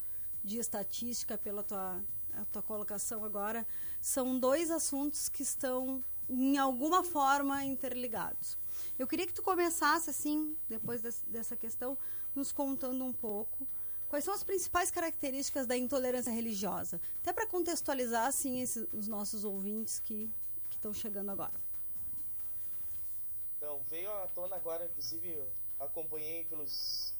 de 0.43 0.57
estatística, 0.57 1.37
pela 1.37 1.61
tua, 1.61 2.03
a 2.33 2.45
tua 2.45 2.63
colocação 2.63 3.23
agora, 3.23 3.65
são 4.01 4.39
dois 4.39 4.71
assuntos 4.71 5.29
que 5.29 5.43
estão, 5.43 6.03
em 6.27 6.57
alguma 6.57 7.03
forma, 7.03 7.63
interligados. 7.63 8.57
Eu 8.99 9.07
queria 9.07 9.25
que 9.25 9.33
tu 9.33 9.41
começasse, 9.41 10.09
assim, 10.09 10.57
depois 10.67 11.01
dessa 11.01 11.55
questão, 11.55 11.97
nos 12.35 12.51
contando 12.51 13.05
um 13.05 13.13
pouco 13.13 13.65
quais 14.09 14.25
são 14.25 14.33
as 14.33 14.43
principais 14.43 14.91
características 14.91 15.65
da 15.65 15.77
intolerância 15.77 16.33
religiosa. 16.33 16.99
Até 17.21 17.31
para 17.31 17.47
contextualizar, 17.47 18.27
assim, 18.27 18.59
esses, 18.59 18.85
os 18.91 19.07
nossos 19.07 19.45
ouvintes 19.45 19.99
que 19.99 20.29
estão 20.69 20.93
chegando 20.93 21.31
agora. 21.31 21.53
Então, 23.55 23.81
veio 23.87 24.11
à 24.11 24.27
tona 24.27 24.57
agora, 24.57 24.85
inclusive, 24.85 25.41
acompanhei 25.79 26.43
pelos, 26.45 27.13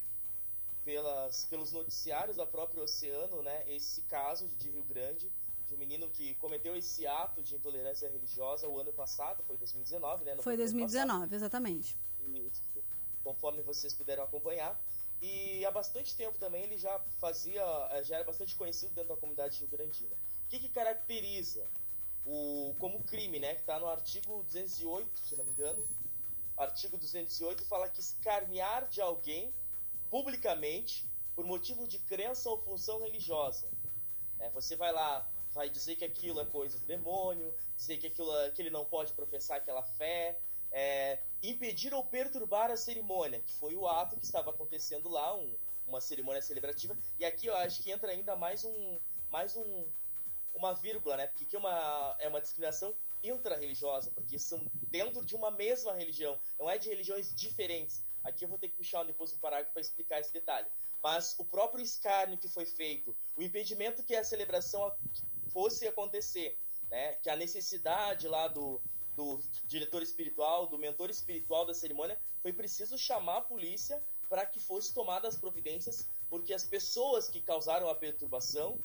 pelas, 0.83 1.45
pelos 1.45 1.71
noticiários 1.71 2.35
da 2.35 2.45
própria 2.45 2.83
Oceano, 2.83 3.41
né, 3.41 3.63
esse 3.73 4.01
caso 4.01 4.49
de 4.57 4.69
Rio 4.69 4.83
Grande, 4.83 5.31
de 5.69 5.75
um 5.75 5.77
menino 5.77 6.09
que 6.09 6.33
cometeu 6.35 6.75
esse 6.75 7.05
ato 7.05 7.43
de 7.43 7.55
intolerância 7.55 8.09
religiosa 8.09 8.67
o 8.67 8.79
ano 8.79 8.91
passado, 8.91 9.43
foi 9.43 9.55
2019, 9.55 10.25
né? 10.25 10.35
foi 10.37 10.57
2019, 10.57 11.35
exatamente. 11.35 11.95
Isso, 12.27 12.63
conforme 13.23 13.61
vocês 13.61 13.93
puderam 13.93 14.23
acompanhar. 14.23 14.79
E 15.21 15.63
há 15.65 15.71
bastante 15.71 16.15
tempo 16.15 16.39
também 16.39 16.63
ele 16.63 16.77
já 16.77 16.97
fazia, 17.19 17.61
já 18.03 18.15
era 18.15 18.23
bastante 18.23 18.55
conhecido 18.55 18.93
dentro 18.95 19.09
da 19.09 19.17
comunidade 19.17 19.59
rio-grandina. 19.59 20.15
O 20.45 20.49
que, 20.49 20.59
que 20.59 20.69
caracteriza 20.69 21.69
o, 22.25 22.73
como 22.79 23.03
crime, 23.03 23.39
né? 23.39 23.53
Que 23.53 23.61
está 23.61 23.79
no 23.79 23.87
artigo 23.87 24.43
208, 24.43 25.19
se 25.19 25.35
não 25.35 25.45
me 25.45 25.51
engano. 25.51 25.85
Artigo 26.57 26.97
208 26.97 27.63
fala 27.65 27.89
que 27.89 27.99
escarnear 27.99 28.87
de 28.87 29.01
alguém 29.01 29.53
publicamente 30.09 31.07
por 31.35 31.45
motivo 31.45 31.87
de 31.87 31.99
crença 31.99 32.49
ou 32.49 32.57
função 32.57 32.99
religiosa. 33.01 33.69
É, 34.39 34.49
você 34.49 34.75
vai 34.75 34.91
lá 34.91 35.29
vai 35.59 35.69
dizer 35.69 35.97
que 35.97 36.05
aquilo 36.05 36.39
é 36.39 36.45
coisa 36.45 36.79
do 36.79 36.85
demônio, 36.85 37.53
dizer 37.75 37.97
que, 37.97 38.07
aquilo, 38.07 38.31
que 38.53 38.61
ele 38.61 38.69
não 38.69 38.85
pode 38.85 39.11
professar 39.11 39.57
aquela 39.57 39.83
fé, 39.83 40.39
é, 40.71 41.19
impedir 41.43 41.93
ou 41.93 42.01
perturbar 42.01 42.71
a 42.71 42.77
cerimônia, 42.77 43.41
que 43.41 43.51
foi 43.51 43.75
o 43.75 43.85
ato 43.85 44.15
que 44.17 44.23
estava 44.23 44.51
acontecendo 44.51 45.09
lá, 45.09 45.35
um, 45.35 45.53
uma 45.85 45.99
cerimônia 45.99 46.41
celebrativa. 46.41 46.97
E 47.19 47.25
aqui 47.25 47.47
eu 47.47 47.55
acho 47.57 47.83
que 47.83 47.91
entra 47.91 48.09
ainda 48.09 48.37
mais 48.37 48.63
um, 48.63 48.99
mais 49.29 49.57
um, 49.57 49.85
uma 50.53 50.73
vírgula, 50.73 51.17
né? 51.17 51.27
Porque 51.27 51.53
é 51.53 51.59
uma, 51.59 52.15
é 52.19 52.29
uma 52.29 52.39
discriminação 52.39 52.95
intra-religiosa, 53.21 54.11
porque 54.11 54.39
são 54.39 54.65
dentro 54.83 55.25
de 55.25 55.35
uma 55.35 55.51
mesma 55.51 55.91
religião, 55.91 56.39
não 56.57 56.69
é 56.69 56.77
de 56.77 56.87
religiões 56.87 57.35
diferentes. 57.35 58.01
Aqui 58.23 58.45
eu 58.45 58.49
vou 58.49 58.57
ter 58.57 58.69
que 58.69 58.77
puxar 58.77 59.03
depois 59.03 59.33
um 59.33 59.39
parágrafo 59.39 59.73
para 59.73 59.81
explicar 59.81 60.21
esse 60.21 60.31
detalhe. 60.31 60.69
Mas 61.01 61.35
o 61.39 61.45
próprio 61.45 61.81
escárnio 61.81 62.37
que 62.37 62.47
foi 62.47 62.65
feito, 62.65 63.15
o 63.35 63.41
impedimento 63.41 64.03
que 64.03 64.15
a 64.15 64.23
celebração 64.23 64.91
fosse 65.49 65.87
acontecer, 65.87 66.57
né? 66.89 67.13
Que 67.15 67.29
a 67.29 67.35
necessidade 67.35 68.27
lá 68.27 68.47
do, 68.47 68.81
do 69.15 69.39
diretor 69.65 70.01
espiritual, 70.01 70.67
do 70.67 70.77
mentor 70.77 71.09
espiritual 71.09 71.65
da 71.65 71.73
cerimônia, 71.73 72.19
foi 72.41 72.53
preciso 72.53 72.97
chamar 72.97 73.37
a 73.37 73.41
polícia 73.41 74.03
para 74.29 74.45
que 74.45 74.59
fosse 74.59 74.93
tomadas 74.93 75.35
as 75.35 75.39
providências, 75.39 76.07
porque 76.29 76.53
as 76.53 76.63
pessoas 76.63 77.27
que 77.27 77.41
causaram 77.41 77.89
a 77.89 77.95
perturbação 77.95 78.79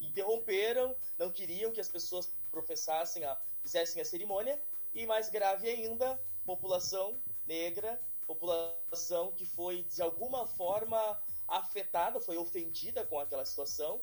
interromperam, 0.00 0.96
não 1.18 1.30
queriam 1.30 1.70
que 1.72 1.80
as 1.80 1.88
pessoas 1.88 2.32
professassem 2.50 3.24
a 3.24 3.38
fizessem 3.66 4.00
a 4.00 4.04
cerimônia 4.04 4.60
e 4.94 5.04
mais 5.06 5.28
grave 5.28 5.68
ainda, 5.68 6.20
população 6.44 7.20
negra, 7.46 8.00
população 8.26 9.32
que 9.32 9.44
foi 9.44 9.82
de 9.82 10.00
alguma 10.00 10.46
forma 10.46 11.20
afetada, 11.48 12.20
foi 12.20 12.36
ofendida 12.36 13.04
com 13.04 13.18
aquela 13.18 13.44
situação 13.44 14.00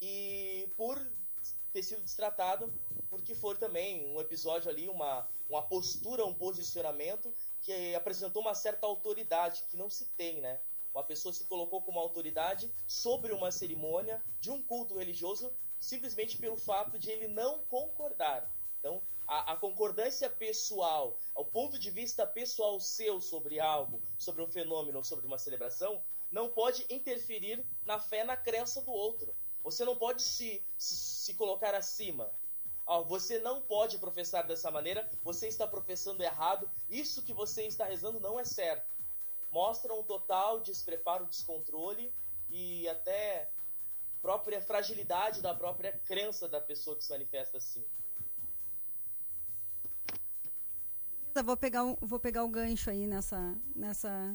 e 0.00 0.70
por 0.76 0.98
ter 1.76 1.82
sido 1.82 2.00
destratado 2.00 2.72
porque 3.10 3.34
foi 3.34 3.54
também 3.54 4.06
um 4.06 4.18
episódio 4.18 4.70
ali, 4.70 4.88
uma, 4.88 5.28
uma 5.46 5.60
postura, 5.60 6.24
um 6.24 6.32
posicionamento 6.32 7.30
que 7.60 7.94
apresentou 7.94 8.40
uma 8.40 8.54
certa 8.54 8.86
autoridade 8.86 9.62
que 9.68 9.76
não 9.76 9.90
se 9.90 10.06
tem, 10.16 10.40
né? 10.40 10.58
Uma 10.94 11.04
pessoa 11.04 11.34
se 11.34 11.44
colocou 11.44 11.82
como 11.82 12.00
autoridade 12.00 12.72
sobre 12.86 13.34
uma 13.34 13.50
cerimônia 13.50 14.22
de 14.40 14.50
um 14.50 14.62
culto 14.62 14.96
religioso 14.96 15.52
simplesmente 15.78 16.38
pelo 16.38 16.56
fato 16.56 16.98
de 16.98 17.10
ele 17.10 17.28
não 17.28 17.58
concordar. 17.66 18.50
Então, 18.78 19.02
a, 19.26 19.52
a, 19.52 19.56
concordância 19.56 20.30
pessoal, 20.30 21.18
o 21.34 21.44
ponto 21.44 21.78
de 21.78 21.90
vista 21.90 22.26
pessoal 22.26 22.80
seu 22.80 23.20
sobre 23.20 23.60
algo, 23.60 24.00
sobre 24.16 24.42
um 24.42 24.48
fenômeno, 24.48 25.04
sobre 25.04 25.26
uma 25.26 25.36
celebração, 25.36 26.02
não 26.30 26.48
pode 26.48 26.86
interferir 26.88 27.62
na 27.84 27.98
fé, 27.98 28.24
na 28.24 28.36
crença 28.36 28.80
do 28.80 28.92
outro. 28.92 29.36
Você 29.66 29.84
não 29.84 29.96
pode 29.96 30.22
se, 30.22 30.64
se 30.78 31.34
colocar 31.34 31.74
acima. 31.74 32.30
Oh, 32.86 33.02
você 33.02 33.40
não 33.40 33.60
pode 33.60 33.98
professar 33.98 34.46
dessa 34.46 34.70
maneira, 34.70 35.10
você 35.24 35.48
está 35.48 35.66
professando 35.66 36.22
errado, 36.22 36.70
isso 36.88 37.20
que 37.24 37.32
você 37.32 37.66
está 37.66 37.84
rezando 37.84 38.20
não 38.20 38.38
é 38.38 38.44
certo. 38.44 38.88
Mostra 39.50 39.92
um 39.92 40.04
total 40.04 40.60
despreparo, 40.60 41.26
descontrole 41.26 42.14
e 42.48 42.88
até 42.88 43.50
própria 44.22 44.60
fragilidade 44.60 45.42
da 45.42 45.52
própria 45.52 45.98
crença 46.06 46.48
da 46.48 46.60
pessoa 46.60 46.96
que 46.96 47.02
se 47.02 47.10
manifesta 47.10 47.58
assim. 47.58 47.84
Vou 51.44 51.56
pegar, 51.56 51.82
um, 51.82 51.96
vou 52.00 52.20
pegar 52.20 52.44
o 52.44 52.48
gancho 52.48 52.88
aí 52.88 53.04
nessa, 53.04 53.58
nessa, 53.74 54.32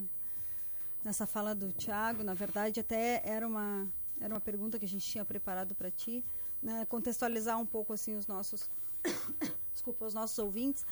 nessa 1.06 1.26
fala 1.26 1.56
do 1.56 1.72
Tiago. 1.72 2.22
Na 2.22 2.34
verdade, 2.34 2.82
até 2.82 3.22
era 3.26 3.48
uma, 3.48 3.90
era 4.22 4.34
uma 4.34 4.40
pergunta 4.40 4.78
que 4.78 4.86
a 4.86 4.88
gente 4.88 5.06
tinha 5.06 5.26
preparado 5.26 5.74
para 5.74 5.90
ti, 5.90 6.24
né? 6.62 6.86
contextualizar 6.86 7.60
um 7.60 7.66
pouco 7.66 7.92
assim 7.92 8.16
os 8.16 8.28
nossos, 8.28 8.70
desculpa, 9.74 10.06
os 10.06 10.14
nossos 10.14 10.38
ouvintes. 10.38 10.86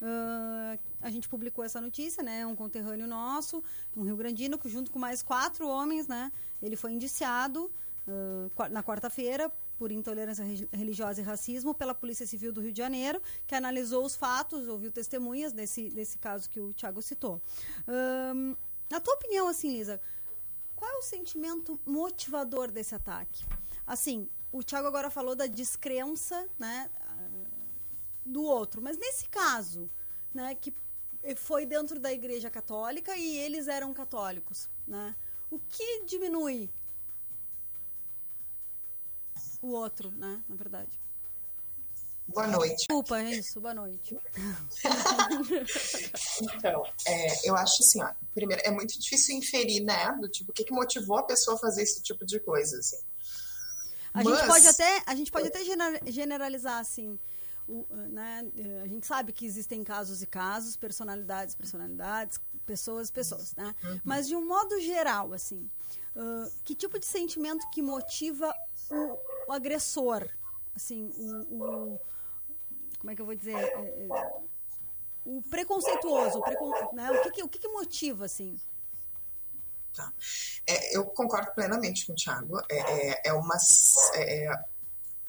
Uh, 0.00 0.78
a 1.02 1.10
gente 1.10 1.28
publicou 1.28 1.62
essa 1.62 1.78
notícia, 1.78 2.22
né? 2.22 2.46
Um 2.46 2.56
conterrâneo 2.56 3.06
nosso, 3.06 3.62
um 3.94 4.02
Rio 4.02 4.16
Grandino, 4.16 4.58
junto 4.64 4.90
com 4.90 4.98
mais 4.98 5.20
quatro 5.22 5.68
homens, 5.68 6.08
né? 6.08 6.32
Ele 6.62 6.74
foi 6.74 6.92
indiciado 6.92 7.70
uh, 8.08 8.68
na 8.70 8.82
quarta-feira 8.82 9.52
por 9.76 9.92
intolerância 9.92 10.44
religiosa 10.72 11.20
e 11.20 11.24
racismo 11.24 11.74
pela 11.74 11.94
Polícia 11.94 12.26
Civil 12.26 12.52
do 12.52 12.60
Rio 12.60 12.72
de 12.72 12.78
Janeiro, 12.78 13.20
que 13.46 13.54
analisou 13.54 14.04
os 14.04 14.14
fatos, 14.14 14.68
ouviu 14.68 14.90
testemunhas 14.90 15.52
desse, 15.52 15.90
desse 15.90 16.18
caso 16.18 16.48
que 16.48 16.60
o 16.60 16.72
Tiago 16.72 17.02
citou. 17.02 17.42
Uh, 17.88 18.56
na 18.90 19.00
tua 19.00 19.14
opinião, 19.14 19.48
assim, 19.48 19.72
Lisa, 19.72 20.00
qual 20.80 20.90
é 20.90 20.96
o 20.96 21.02
sentimento 21.02 21.78
motivador 21.84 22.70
desse 22.70 22.94
ataque? 22.94 23.44
Assim, 23.86 24.26
o 24.50 24.62
Tiago 24.62 24.88
agora 24.88 25.10
falou 25.10 25.36
da 25.36 25.46
descrença, 25.46 26.48
né, 26.58 26.90
do 28.24 28.42
outro, 28.42 28.80
mas 28.80 28.96
nesse 28.96 29.28
caso, 29.28 29.90
né, 30.32 30.54
que 30.54 30.72
foi 31.36 31.66
dentro 31.66 32.00
da 32.00 32.10
Igreja 32.10 32.48
Católica 32.48 33.14
e 33.14 33.36
eles 33.36 33.68
eram 33.68 33.92
católicos, 33.92 34.70
né? 34.86 35.14
O 35.50 35.58
que 35.58 36.04
diminui 36.06 36.70
o 39.60 39.68
outro, 39.68 40.10
né, 40.12 40.42
na 40.48 40.56
verdade? 40.56 40.98
Boa 42.32 42.46
noite. 42.46 42.76
Desculpa, 42.76 43.20
é 43.20 43.32
isso, 43.32 43.60
boa 43.60 43.74
noite. 43.74 44.16
então, 46.42 46.86
é, 47.06 47.48
eu 47.48 47.56
acho 47.56 47.82
assim, 47.82 48.02
ó, 48.02 48.10
primeiro, 48.32 48.62
é 48.64 48.70
muito 48.70 48.98
difícil 48.98 49.36
inferir, 49.36 49.82
né, 49.82 50.16
do 50.20 50.28
tipo, 50.28 50.52
o 50.52 50.54
que, 50.54 50.64
que 50.64 50.72
motivou 50.72 51.18
a 51.18 51.24
pessoa 51.24 51.56
a 51.56 51.60
fazer 51.60 51.82
esse 51.82 52.02
tipo 52.02 52.24
de 52.24 52.38
coisa, 52.38 52.78
assim. 52.78 52.98
A, 54.14 54.22
Mas... 54.22 54.38
gente, 54.38 54.46
pode 54.46 54.68
até, 54.68 55.02
a 55.06 55.14
gente 55.14 55.32
pode 55.32 55.48
até 55.48 55.60
generalizar, 56.06 56.78
assim, 56.78 57.18
o, 57.68 57.84
né, 57.90 58.44
a 58.82 58.86
gente 58.86 59.06
sabe 59.06 59.32
que 59.32 59.44
existem 59.44 59.82
casos 59.82 60.22
e 60.22 60.26
casos, 60.26 60.76
personalidades, 60.76 61.54
personalidades, 61.54 62.40
pessoas, 62.64 63.10
pessoas, 63.10 63.54
né? 63.56 63.74
Uhum. 63.82 64.00
Mas 64.04 64.28
de 64.28 64.36
um 64.36 64.46
modo 64.46 64.78
geral, 64.80 65.32
assim, 65.32 65.68
uh, 66.14 66.50
que 66.62 66.74
tipo 66.74 66.98
de 66.98 67.06
sentimento 67.06 67.68
que 67.70 67.82
motiva 67.82 68.54
o, 68.90 69.18
o 69.48 69.52
agressor, 69.52 70.28
assim, 70.74 71.10
o, 71.16 71.54
o, 71.54 72.00
como 73.00 73.10
é 73.10 73.16
que 73.16 73.22
eu 73.22 73.26
vou 73.26 73.34
dizer, 73.34 73.56
é, 73.56 74.06
é, 74.06 74.08
o 75.24 75.42
preconceituoso, 75.42 76.38
o, 76.38 76.42
precon, 76.42 76.70
né? 76.92 77.10
o, 77.10 77.22
que, 77.22 77.30
que, 77.30 77.42
o 77.42 77.48
que, 77.48 77.58
que 77.58 77.68
motiva, 77.68 78.26
assim? 78.26 78.56
Tá. 79.94 80.12
É, 80.66 80.96
eu 80.96 81.04
concordo 81.06 81.52
plenamente 81.52 82.06
com 82.06 82.12
o 82.12 82.16
Thiago. 82.16 82.60
É, 82.70 82.78
é, 82.78 83.20
é 83.26 83.32
uma, 83.32 83.56
é, 84.14 84.50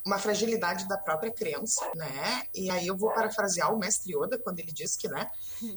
uma 0.05 0.19
fragilidade 0.19 0.87
da 0.87 0.97
própria 0.97 1.31
crença, 1.31 1.89
né? 1.95 2.43
E 2.53 2.69
aí 2.69 2.87
eu 2.87 2.97
vou 2.97 3.13
parafrasear 3.13 3.73
o 3.73 3.79
mestre 3.79 4.13
Yoda 4.15 4.37
quando 4.37 4.59
ele 4.59 4.71
diz 4.71 4.95
que, 4.95 5.07
né, 5.07 5.29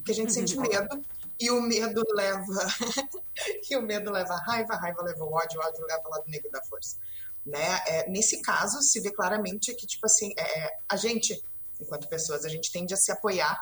que 0.04 0.12
a 0.12 0.14
gente 0.14 0.32
sente 0.34 0.58
medo 0.58 1.02
e 1.38 1.50
o 1.50 1.60
medo 1.60 2.02
leva 2.12 2.66
e 3.70 3.76
o 3.76 3.82
medo 3.82 4.10
leva 4.10 4.34
a 4.34 4.42
raiva, 4.44 4.74
a 4.74 4.78
raiva 4.78 5.02
leva 5.02 5.24
o 5.24 5.32
ódio, 5.32 5.60
o 5.60 5.64
ódio 5.64 5.84
leva 5.86 6.02
o 6.06 6.10
lado 6.10 6.24
negro 6.28 6.50
da 6.50 6.62
força, 6.62 6.96
né? 7.44 7.80
É, 7.86 8.08
nesse 8.08 8.40
caso 8.42 8.82
se 8.82 9.00
vê 9.00 9.10
claramente 9.10 9.74
que 9.74 9.86
tipo 9.86 10.06
assim, 10.06 10.32
é, 10.38 10.78
a 10.88 10.96
gente, 10.96 11.42
enquanto 11.80 12.08
pessoas, 12.08 12.44
a 12.44 12.48
gente 12.48 12.70
tende 12.70 12.94
a 12.94 12.96
se 12.96 13.10
apoiar 13.10 13.60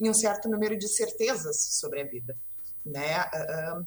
em 0.00 0.08
um 0.08 0.14
certo 0.14 0.48
número 0.48 0.76
de 0.76 0.88
certezas 0.88 1.78
sobre 1.78 2.00
a 2.00 2.06
vida, 2.06 2.36
né? 2.84 3.20
Uh, 3.24 3.86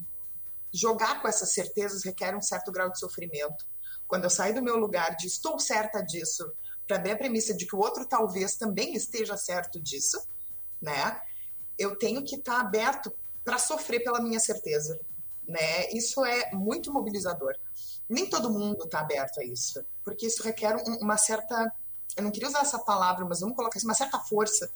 jogar 0.74 1.22
com 1.22 1.28
essas 1.28 1.54
certezas 1.54 2.04
requer 2.04 2.36
um 2.36 2.42
certo 2.42 2.72
grau 2.72 2.92
de 2.92 3.00
sofrimento 3.00 3.66
quando 4.08 4.24
eu 4.24 4.30
saio 4.30 4.56
do 4.56 4.62
meu 4.62 4.78
lugar 4.78 5.16
de 5.16 5.28
estou 5.28 5.60
certa 5.60 6.02
disso, 6.02 6.50
para 6.88 6.98
ver 6.98 7.12
a 7.12 7.18
premissa 7.18 7.54
de 7.54 7.66
que 7.66 7.76
o 7.76 7.80
outro 7.80 8.06
talvez 8.06 8.56
também 8.56 8.94
esteja 8.94 9.36
certo 9.36 9.80
disso, 9.80 10.26
né? 10.82 11.20
Eu 11.78 11.98
tenho 11.98 12.24
que 12.24 12.36
estar 12.36 12.56
tá 12.56 12.62
aberto 12.62 13.14
para 13.44 13.58
sofrer 13.58 14.04
pela 14.04 14.22
minha 14.22 14.40
certeza, 14.40 14.98
né? 15.46 15.90
Isso 15.92 16.24
é 16.26 16.52
muito 16.54 16.94
mobilizador. 16.94 17.54
Nem 18.10 18.30
todo 18.30 18.50
mundo 18.50 18.86
está 18.86 19.02
aberto 19.02 19.40
a 19.42 19.44
isso, 19.44 19.84
porque 20.04 20.28
isso 20.28 20.42
requer 20.42 20.76
um, 20.78 20.96
uma 21.02 21.18
certa, 21.18 21.72
eu 22.18 22.24
não 22.24 22.32
queria 22.32 22.50
usar 22.50 22.62
essa 22.62 22.80
palavra, 22.80 23.24
mas 23.26 23.40
vamos 23.40 23.56
colocar 23.56 23.78
assim, 23.78 23.88
uma 23.88 23.94
certa 23.94 24.20
força, 24.20 24.70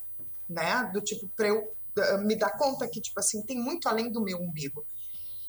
né? 0.47 0.89
Do 0.93 1.01
tipo 1.01 1.27
para 1.35 1.47
eu 1.47 1.73
uh, 1.97 2.17
me 2.19 2.35
dar 2.35 2.51
conta 2.51 2.87
que 2.87 3.01
tipo 3.01 3.19
assim 3.19 3.41
tem 3.41 3.59
muito 3.59 3.89
além 3.89 4.11
do 4.11 4.21
meu 4.21 4.37
umbigo. 4.39 4.85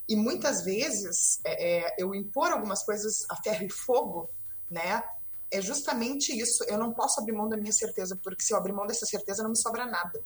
E 0.09 0.17
muitas 0.17 0.65
vezes 0.65 1.39
é, 1.45 1.87
é, 1.87 1.95
eu 1.99 2.15
impor 2.15 2.51
algumas 2.51 2.83
coisas 2.83 3.25
a 3.29 3.37
ferro 3.37 3.65
e 3.65 3.71
fogo, 3.71 4.31
né? 4.71 5.03
É 5.51 5.61
justamente 5.61 6.37
isso. 6.37 6.65
Eu 6.65 6.79
não 6.79 6.93
posso 6.93 7.21
abrir 7.21 7.33
mão 7.33 7.49
da 7.49 7.59
minha 7.59 7.73
certeza, 7.73 8.19
porque 8.23 8.43
se 8.43 8.55
eu 8.55 8.57
abrir 8.57 8.73
mão 8.73 8.87
dessa 8.87 9.05
certeza 9.05 9.43
não 9.43 9.51
me 9.51 9.57
sobra 9.57 9.85
nada, 9.85 10.19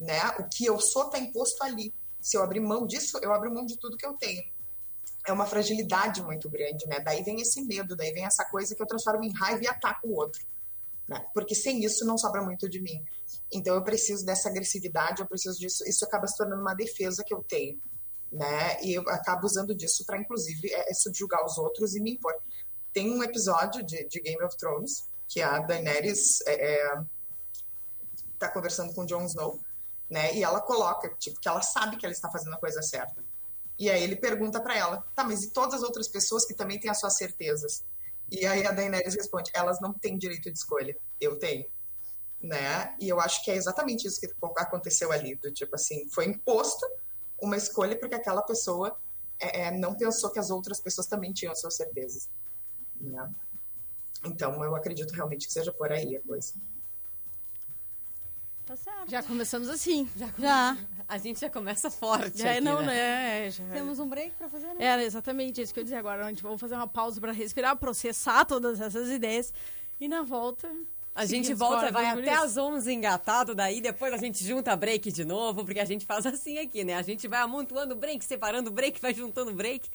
né? 0.00 0.20
O 0.40 0.48
que 0.48 0.66
eu 0.66 0.80
sou 0.80 1.04
está 1.04 1.18
imposto 1.18 1.62
ali. 1.62 1.94
Se 2.20 2.36
eu 2.36 2.42
abrir 2.42 2.60
mão 2.60 2.86
disso, 2.86 3.18
eu 3.22 3.32
abro 3.32 3.52
mão 3.54 3.64
de 3.64 3.78
tudo 3.78 3.96
que 3.96 4.06
eu 4.06 4.14
tenho. 4.14 4.42
É 5.26 5.32
uma 5.32 5.46
fragilidade 5.46 6.22
muito 6.22 6.50
grande, 6.50 6.86
né? 6.86 6.98
Daí 7.00 7.22
vem 7.22 7.40
esse 7.40 7.62
medo, 7.62 7.94
daí 7.94 8.12
vem 8.12 8.24
essa 8.24 8.44
coisa 8.46 8.74
que 8.74 8.82
eu 8.82 8.86
transformo 8.86 9.24
em 9.24 9.32
raiva 9.32 9.62
e 9.62 9.68
ataco 9.68 10.08
o 10.08 10.14
outro. 10.14 10.44
Né? 11.08 11.24
Porque 11.34 11.54
sem 11.54 11.84
isso 11.84 12.04
não 12.04 12.16
sobra 12.16 12.42
muito 12.42 12.68
de 12.68 12.80
mim. 12.80 13.04
Então 13.52 13.74
eu 13.74 13.82
preciso 13.82 14.24
dessa 14.24 14.48
agressividade, 14.48 15.20
eu 15.20 15.26
preciso 15.26 15.58
disso. 15.58 15.84
Isso 15.86 16.04
acaba 16.04 16.26
se 16.26 16.36
tornando 16.36 16.62
uma 16.62 16.74
defesa 16.74 17.22
que 17.24 17.34
eu 17.34 17.42
tenho 17.42 17.80
né? 18.34 18.82
E 18.82 18.94
eu 18.94 19.02
acabo 19.08 19.46
usando 19.46 19.74
disso 19.74 20.04
para, 20.04 20.18
inclusive, 20.18 20.68
é, 20.72 20.90
é, 20.90 20.94
subjugar 20.94 21.44
os 21.46 21.56
outros 21.56 21.94
e 21.94 22.00
me 22.00 22.14
impor. 22.14 22.34
Tem 22.92 23.10
um 23.10 23.22
episódio 23.22 23.82
de, 23.84 24.06
de 24.08 24.20
Game 24.20 24.42
of 24.42 24.56
Thrones 24.56 25.08
que 25.28 25.40
a 25.40 25.60
Daenerys 25.60 26.40
é, 26.46 26.74
é, 26.74 27.02
tá 28.38 28.48
conversando 28.48 28.92
com 28.92 29.06
Jon 29.06 29.24
Snow, 29.24 29.60
né? 30.10 30.34
E 30.34 30.42
ela 30.42 30.60
coloca, 30.60 31.08
tipo, 31.18 31.40
que 31.40 31.48
ela 31.48 31.62
sabe 31.62 31.96
que 31.96 32.04
ela 32.04 32.12
está 32.12 32.28
fazendo 32.30 32.54
a 32.54 32.58
coisa 32.58 32.82
certa. 32.82 33.24
E 33.78 33.88
aí 33.88 34.02
ele 34.02 34.16
pergunta 34.16 34.60
para 34.60 34.76
ela, 34.76 35.04
tá, 35.14 35.24
mas 35.24 35.44
e 35.44 35.50
todas 35.50 35.74
as 35.74 35.82
outras 35.82 36.08
pessoas 36.08 36.44
que 36.44 36.54
também 36.54 36.78
têm 36.78 36.90
as 36.90 36.98
suas 36.98 37.16
certezas? 37.16 37.84
E 38.30 38.46
aí 38.46 38.66
a 38.66 38.72
Daenerys 38.72 39.14
responde, 39.14 39.50
elas 39.54 39.80
não 39.80 39.92
têm 39.92 40.18
direito 40.18 40.50
de 40.50 40.58
escolha, 40.58 40.96
eu 41.20 41.38
tenho. 41.38 41.66
Né? 42.40 42.94
E 43.00 43.08
eu 43.08 43.20
acho 43.20 43.42
que 43.44 43.50
é 43.50 43.56
exatamente 43.56 44.06
isso 44.06 44.20
que 44.20 44.28
aconteceu 44.56 45.10
ali, 45.12 45.34
do 45.36 45.50
tipo 45.50 45.74
assim, 45.74 46.08
foi 46.10 46.26
imposto 46.26 46.86
uma 47.40 47.56
escolha 47.56 47.98
porque 47.98 48.14
aquela 48.14 48.42
pessoa 48.42 48.96
é, 49.40 49.62
é, 49.62 49.70
não 49.70 49.94
pensou 49.94 50.30
que 50.30 50.38
as 50.38 50.50
outras 50.50 50.80
pessoas 50.80 51.06
também 51.06 51.32
tinham 51.32 51.54
suas 51.54 51.76
certezas. 51.76 52.28
Né? 53.00 53.30
Então, 54.24 54.62
eu 54.64 54.74
acredito 54.74 55.12
realmente 55.12 55.46
que 55.46 55.52
seja 55.52 55.72
por 55.72 55.92
aí 55.92 56.16
a 56.16 56.20
coisa. 56.22 56.54
Tá 58.66 58.76
certo. 58.76 59.10
Já 59.10 59.22
começamos 59.22 59.68
assim. 59.68 60.08
Já. 60.16 60.32
já. 60.38 60.78
A 61.14 61.18
gente 61.18 61.40
já 61.40 61.48
começa 61.48 61.88
forte. 61.92 62.38
Já, 62.38 62.52
aqui, 62.52 62.60
não, 62.60 62.82
né? 62.82 63.44
né? 63.44 63.50
Já. 63.50 63.64
Temos 63.66 64.00
um 64.00 64.08
break 64.08 64.32
para 64.32 64.48
fazer, 64.48 64.66
né? 64.66 64.84
Era 64.84 65.04
exatamente 65.04 65.62
isso 65.62 65.72
que 65.72 65.78
eu 65.78 65.82
ia 65.82 65.84
dizer 65.84 65.96
agora. 65.96 66.26
A 66.26 66.28
gente 66.28 66.42
vai 66.42 66.58
fazer 66.58 66.74
uma 66.74 66.88
pausa 66.88 67.20
para 67.20 67.30
respirar, 67.30 67.76
processar 67.76 68.44
todas 68.44 68.80
essas 68.80 69.08
ideias. 69.08 69.52
E 70.00 70.08
na 70.08 70.22
volta, 70.22 70.68
a 71.14 71.24
gente 71.24 71.54
volta, 71.54 71.92
vai 71.92 72.06
até 72.06 72.34
às 72.34 72.56
11 72.56 72.92
engatado, 72.92 73.54
daí 73.54 73.80
depois 73.80 74.12
a 74.12 74.16
gente 74.16 74.44
junta 74.44 74.74
break 74.74 75.12
de 75.12 75.24
novo, 75.24 75.64
porque 75.64 75.78
a 75.78 75.84
gente 75.84 76.04
faz 76.04 76.26
assim 76.26 76.58
aqui, 76.58 76.82
né? 76.82 76.96
A 76.96 77.02
gente 77.02 77.28
vai 77.28 77.40
amontoando 77.40 77.94
break, 77.94 78.24
separando 78.24 78.72
break, 78.72 79.00
vai 79.00 79.14
juntando 79.14 79.54
break, 79.54 79.88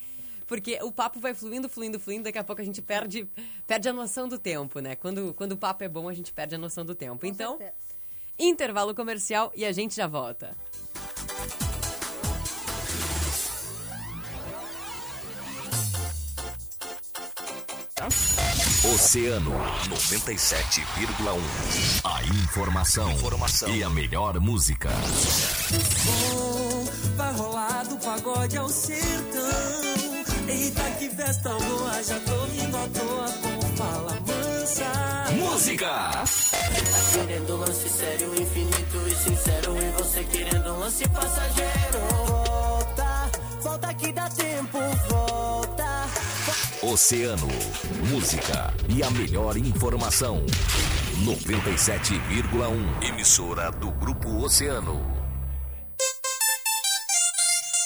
porque 0.47 0.79
o 0.81 0.89
papo 0.89 1.19
vai 1.19 1.33
fluindo, 1.33 1.67
fluindo, 1.67 1.99
fluindo, 1.99 2.23
daqui 2.23 2.37
a 2.37 2.43
pouco 2.45 2.61
a 2.61 2.65
gente 2.65 2.81
perde, 2.81 3.29
perde 3.67 3.89
a 3.89 3.93
noção 3.93 4.29
do 4.29 4.39
tempo, 4.39 4.79
né? 4.79 4.95
Quando, 4.95 5.33
quando 5.33 5.51
o 5.51 5.57
papo 5.57 5.83
é 5.83 5.89
bom, 5.89 6.07
a 6.07 6.13
gente 6.13 6.31
perde 6.31 6.55
a 6.55 6.57
noção 6.57 6.85
do 6.85 6.95
tempo. 6.95 7.19
Com 7.19 7.27
então, 7.27 7.57
certeza. 7.57 7.88
Intervalo 8.39 8.95
comercial 8.95 9.51
e 9.55 9.65
a 9.65 9.71
gente 9.71 9.95
já 9.95 10.07
volta. 10.07 10.55
Oceano 18.93 19.51
97,1. 19.89 21.39
A 22.03 22.23
informação, 22.23 23.11
informação 23.11 23.69
e 23.75 23.83
a 23.83 23.89
melhor 23.89 24.39
música. 24.39 24.89
Bom, 26.05 26.85
vai 27.15 27.33
rolar 27.33 27.83
do 27.83 27.97
pagode 27.97 28.57
ao 28.57 28.69
sertão. 28.69 29.49
Eita 30.47 30.91
que 30.97 31.09
festa 31.09 31.49
boa, 31.49 32.03
já 32.03 32.19
tô 32.21 32.45
rindo 32.45 32.77
à 32.77 32.87
toa 32.87 33.31
com 33.41 33.61
fala 33.77 34.17
mansa. 34.21 35.08
Música! 35.59 36.23
Querendo 37.11 37.57
lance 37.57 37.89
sério, 37.89 38.33
infinito 38.33 38.97
e 39.05 39.13
sincero. 39.13 39.75
E 39.75 39.91
você 40.01 40.23
querendo 40.23 40.71
um 40.71 40.79
lance 40.79 41.05
passageiro. 41.09 41.99
Volta, 42.37 43.31
volta 43.61 43.93
que 43.93 44.13
dá 44.13 44.29
tempo, 44.29 44.77
volta. 45.09 46.05
Oceano, 46.81 47.49
música 48.09 48.73
e 48.87 49.03
a 49.03 49.11
melhor 49.11 49.57
informação. 49.57 50.45
97,1. 51.25 53.09
Emissora 53.09 53.69
do 53.69 53.91
Grupo 53.91 54.29
Oceano. 54.41 55.05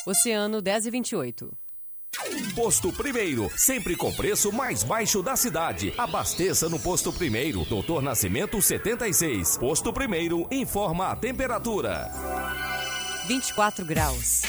Oceano 0.05 0.62
10 0.62 0.86
e 0.86 0.91
28. 0.91 1.57
Posto 2.55 2.93
Primeiro, 2.93 3.49
sempre 3.57 3.95
com 3.95 4.13
preço 4.13 4.51
mais 4.51 4.83
baixo 4.83 5.23
da 5.23 5.35
cidade. 5.35 5.91
Abasteça 5.97 6.69
no 6.69 6.79
Posto 6.79 7.11
Primeiro, 7.11 7.65
Doutor 7.65 8.03
Nascimento 8.03 8.61
76. 8.61 9.57
Posto 9.57 9.91
Primeiro 9.91 10.47
informa 10.51 11.07
a 11.07 11.15
temperatura. 11.15 12.11
24 13.27 13.83
graus. 13.83 14.43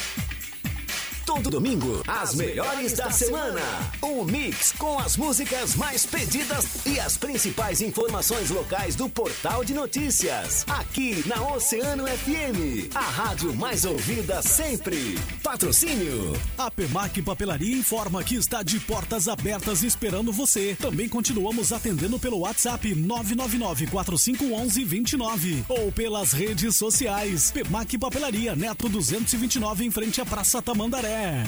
Todo 1.27 1.51
domingo, 1.51 2.03
as 2.07 2.35
melhores 2.35 2.93
da 2.93 3.11
semana. 3.11 3.61
Um 4.03 4.25
mix 4.25 4.73
com 4.73 4.99
as 4.99 5.17
músicas 5.17 5.75
mais 5.75 6.05
pedidas 6.05 6.85
e 6.85 7.01
as 7.01 7.17
principais 7.17 7.81
informações 7.81 8.51
locais 8.51 8.95
do 8.95 9.09
portal 9.09 9.65
de 9.65 9.73
notícias. 9.73 10.67
Aqui 10.69 11.27
na 11.27 11.41
Oceano 11.55 12.05
FM, 12.07 12.95
a 12.95 13.01
rádio 13.01 13.55
mais 13.55 13.87
ouvida 13.87 14.43
sempre. 14.43 15.19
Patrocínio. 15.43 16.39
A 16.59 16.71
Pemac 16.71 17.23
Papelaria 17.23 17.75
informa 17.75 18.23
que 18.23 18.35
está 18.35 18.63
de 18.63 18.79
portas 18.81 19.27
abertas 19.27 19.83
esperando 19.83 20.31
você. 20.31 20.77
Também 20.79 21.09
continuamos 21.09 21.73
atendendo 21.73 22.19
pelo 22.19 22.41
WhatsApp 22.41 22.95
999 22.95 23.87
4511 23.87 24.85
29 24.85 25.65
ou 25.71 25.91
pelas 25.91 26.33
redes 26.33 26.77
sociais. 26.77 27.51
Pemac 27.51 27.97
Papelaria 27.97 28.55
Neto 28.55 28.91
229 28.91 29.87
em 29.87 29.91
frente 29.91 30.21
à 30.21 30.27
Praça 30.27 30.61
Tamandaré. 30.61 31.14
Yeah. 31.15 31.47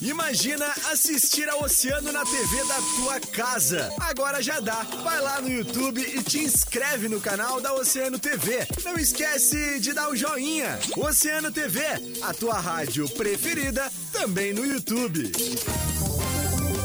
Imagina 0.01 0.65
assistir 0.91 1.49
ao 1.49 1.63
oceano 1.63 2.11
na 2.11 2.23
TV 2.23 2.63
da 2.65 2.75
tua 2.95 3.19
casa. 3.19 3.91
Agora 3.99 4.41
já 4.41 4.59
dá. 4.59 4.83
Vai 5.03 5.19
lá 5.21 5.41
no 5.41 5.49
YouTube 5.49 6.01
e 6.01 6.23
te 6.23 6.39
inscreve 6.39 7.09
no 7.09 7.19
canal 7.19 7.59
da 7.59 7.73
Oceano 7.73 8.19
TV. 8.19 8.67
Não 8.83 8.95
esquece 8.95 9.79
de 9.79 9.93
dar 9.93 10.09
o 10.09 10.15
joinha. 10.15 10.77
Oceano 10.95 11.51
TV, 11.51 11.81
a 12.21 12.33
tua 12.33 12.59
rádio 12.59 13.09
preferida, 13.09 13.91
também 14.11 14.53
no 14.53 14.65
YouTube. 14.65 15.31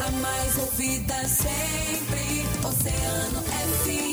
A 0.05 0.11
mais 0.11 0.59
ouvida 0.59 1.29
sempre, 1.29 2.47
Oceano 2.67 3.43
FM. 3.43 4.12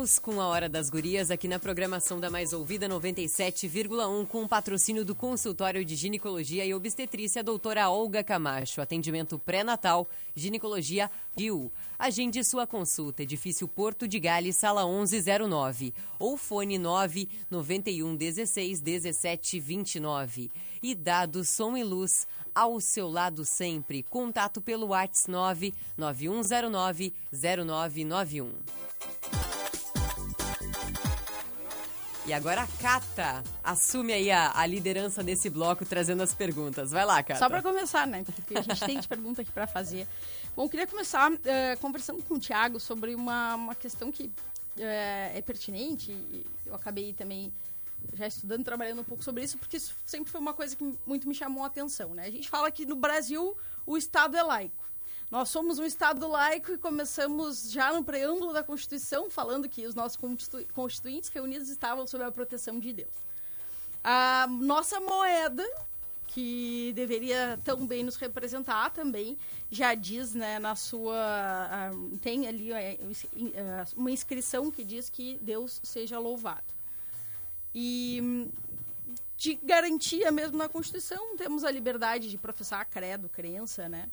Voltamos 0.00 0.18
com 0.18 0.40
a 0.40 0.46
Hora 0.46 0.66
das 0.66 0.88
Gurias 0.88 1.30
aqui 1.30 1.46
na 1.46 1.58
programação 1.58 2.18
da 2.18 2.30
Mais 2.30 2.54
Ouvida 2.54 2.88
97,1 2.88 4.26
com 4.26 4.44
o 4.44 4.48
patrocínio 4.48 5.04
do 5.04 5.14
consultório 5.14 5.84
de 5.84 5.94
ginecologia 5.94 6.64
e 6.64 6.72
obstetrícia 6.72 7.44
doutora 7.44 7.90
Olga 7.90 8.24
Camacho. 8.24 8.80
Atendimento 8.80 9.38
pré-natal, 9.38 10.08
ginecologia 10.34 11.10
Rio. 11.36 11.70
Agende 11.98 12.42
sua 12.42 12.66
consulta, 12.66 13.22
edifício 13.22 13.68
Porto 13.68 14.08
de 14.08 14.18
Gales, 14.18 14.56
sala 14.56 14.86
1109 14.86 15.92
ou 16.18 16.38
fone 16.38 16.78
991 16.78 18.16
16 18.16 18.80
17 18.80 19.60
29. 19.60 20.50
E 20.82 20.94
dado 20.94 21.44
som 21.44 21.76
e 21.76 21.84
luz 21.84 22.26
ao 22.54 22.80
seu 22.80 23.06
lado 23.06 23.44
sempre. 23.44 24.02
Contato 24.02 24.62
pelo 24.62 24.88
WhatsApp 24.88 25.74
99109 25.98 27.12
0991. 27.30 28.50
E 32.30 32.32
agora 32.32 32.62
a 32.62 32.66
Cata 32.80 33.42
assume 33.60 34.12
aí 34.12 34.30
a, 34.30 34.52
a, 34.54 34.64
liderança 34.64 35.20
desse 35.20 35.50
bloco, 35.50 35.84
trazendo 35.84 36.22
as 36.22 36.32
perguntas. 36.32 36.92
Vai 36.92 37.04
lá, 37.04 37.20
Cata. 37.24 37.40
Só 37.40 37.48
para 37.48 37.60
começar, 37.60 38.06
né? 38.06 38.22
Porque 38.22 38.56
a 38.56 38.62
gente 38.62 38.86
tem 38.86 39.00
de 39.00 39.08
pergunta 39.08 39.42
aqui 39.42 39.50
para 39.50 39.66
fazer. 39.66 40.06
Bom, 40.54 40.68
queria 40.68 40.86
começar 40.86 41.32
uh, 41.32 41.36
conversando 41.80 42.22
com 42.22 42.34
o 42.34 42.38
Thiago 42.38 42.78
sobre 42.78 43.16
uma, 43.16 43.56
uma 43.56 43.74
questão 43.74 44.12
que 44.12 44.26
uh, 44.26 44.30
é 45.34 45.42
pertinente. 45.44 46.14
Eu 46.64 46.76
acabei 46.76 47.12
também 47.14 47.52
já 48.14 48.28
estudando, 48.28 48.62
trabalhando 48.62 49.00
um 49.00 49.04
pouco 49.04 49.24
sobre 49.24 49.42
isso, 49.42 49.58
porque 49.58 49.78
isso 49.78 49.92
sempre 50.06 50.30
foi 50.30 50.40
uma 50.40 50.54
coisa 50.54 50.76
que 50.76 50.96
muito 51.04 51.26
me 51.26 51.34
chamou 51.34 51.64
a 51.64 51.66
atenção, 51.66 52.14
né? 52.14 52.26
A 52.26 52.30
gente 52.30 52.48
fala 52.48 52.70
que 52.70 52.86
no 52.86 52.94
Brasil 52.94 53.56
o 53.84 53.96
Estado 53.96 54.36
é 54.36 54.42
laico. 54.44 54.89
Nós 55.30 55.48
somos 55.48 55.78
um 55.78 55.84
Estado 55.84 56.26
laico 56.26 56.72
e 56.72 56.78
começamos 56.78 57.70
já 57.70 57.92
no 57.92 58.02
preâmbulo 58.02 58.52
da 58.52 58.64
Constituição 58.64 59.30
falando 59.30 59.68
que 59.68 59.86
os 59.86 59.94
nossos 59.94 60.18
constituintes 60.74 61.30
reunidos 61.30 61.68
estavam 61.68 62.04
sob 62.04 62.24
a 62.24 62.32
proteção 62.32 62.80
de 62.80 62.92
Deus. 62.92 63.14
A 64.02 64.48
nossa 64.48 64.98
moeda, 64.98 65.64
que 66.26 66.92
deveria 66.96 67.60
tão 67.64 67.86
bem 67.86 68.02
nos 68.02 68.16
representar 68.16 68.90
também, 68.90 69.38
já 69.70 69.94
diz, 69.94 70.34
né, 70.34 70.58
na 70.58 70.74
sua... 70.74 71.92
tem 72.20 72.48
ali 72.48 72.72
é, 72.72 72.98
uma 73.96 74.10
inscrição 74.10 74.68
que 74.68 74.82
diz 74.82 75.08
que 75.08 75.38
Deus 75.40 75.80
seja 75.84 76.18
louvado. 76.18 76.74
E 77.72 78.50
de 79.36 79.54
garantia 79.54 80.32
mesmo 80.32 80.58
na 80.58 80.68
Constituição, 80.68 81.36
temos 81.36 81.62
a 81.62 81.70
liberdade 81.70 82.28
de 82.28 82.36
professar 82.36 82.84
credo, 82.86 83.28
crença, 83.28 83.88
né? 83.88 84.08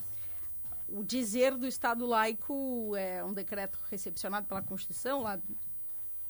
O 0.88 1.04
dizer 1.04 1.56
do 1.56 1.66
Estado 1.66 2.06
laico 2.06 2.96
é 2.96 3.22
um 3.22 3.34
decreto 3.34 3.78
recepcionado 3.90 4.46
pela 4.46 4.62
Constituição, 4.62 5.22
lá 5.22 5.38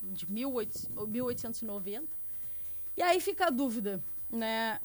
de 0.03 0.31
1890. 0.31 2.09
E 2.97 3.03
aí 3.03 3.21
fica 3.21 3.47
a 3.47 3.51
dúvida, 3.51 4.03
né? 4.29 4.81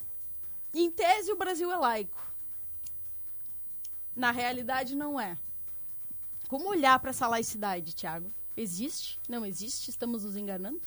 Em 0.72 0.90
tese, 0.90 1.32
o 1.32 1.36
Brasil 1.36 1.70
é 1.72 1.76
laico. 1.76 2.32
Na 4.14 4.30
realidade, 4.30 4.94
não 4.94 5.20
é. 5.20 5.36
Como 6.48 6.68
olhar 6.68 6.98
para 7.00 7.10
essa 7.10 7.26
laicidade, 7.26 7.92
Tiago? 7.94 8.32
Existe? 8.56 9.20
Não 9.28 9.44
existe? 9.44 9.90
Estamos 9.90 10.22
nos 10.24 10.36
enganando? 10.36 10.80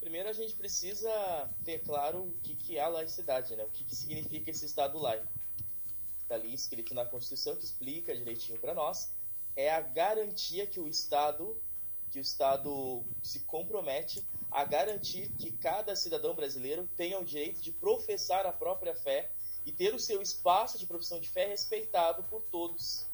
Primeiro 0.00 0.28
a 0.28 0.32
gente 0.32 0.54
precisa 0.54 1.50
ter 1.64 1.80
claro 1.80 2.22
o 2.22 2.34
que, 2.42 2.54
que 2.54 2.78
é 2.78 2.82
a 2.82 2.88
laicidade, 2.88 3.54
né? 3.56 3.64
O 3.64 3.70
que, 3.70 3.84
que 3.84 3.94
significa 3.94 4.50
esse 4.50 4.64
Estado 4.64 4.98
laico. 4.98 5.26
Está 6.24 6.34
ali 6.34 6.52
escrito 6.52 6.94
na 6.94 7.04
Constituição 7.04 7.54
que 7.54 7.64
explica 7.64 8.16
direitinho 8.16 8.58
para 8.58 8.74
nós. 8.74 9.12
É 9.54 9.70
a 9.70 9.80
garantia 9.80 10.66
que 10.66 10.80
o 10.80 10.88
Estado, 10.88 11.56
que 12.10 12.18
o 12.18 12.20
Estado 12.20 13.04
se 13.22 13.40
compromete 13.40 14.26
a 14.50 14.64
garantir 14.64 15.30
que 15.38 15.52
cada 15.52 15.94
cidadão 15.94 16.34
brasileiro 16.34 16.88
tenha 16.96 17.18
o 17.18 17.24
direito 17.24 17.60
de 17.60 17.70
professar 17.70 18.46
a 18.46 18.52
própria 18.52 18.94
fé 18.94 19.30
e 19.64 19.72
ter 19.72 19.94
o 19.94 20.00
seu 20.00 20.20
espaço 20.20 20.78
de 20.78 20.86
profissão 20.86 21.20
de 21.20 21.28
fé 21.28 21.46
respeitado 21.46 22.24
por 22.24 22.42
todos. 22.50 23.06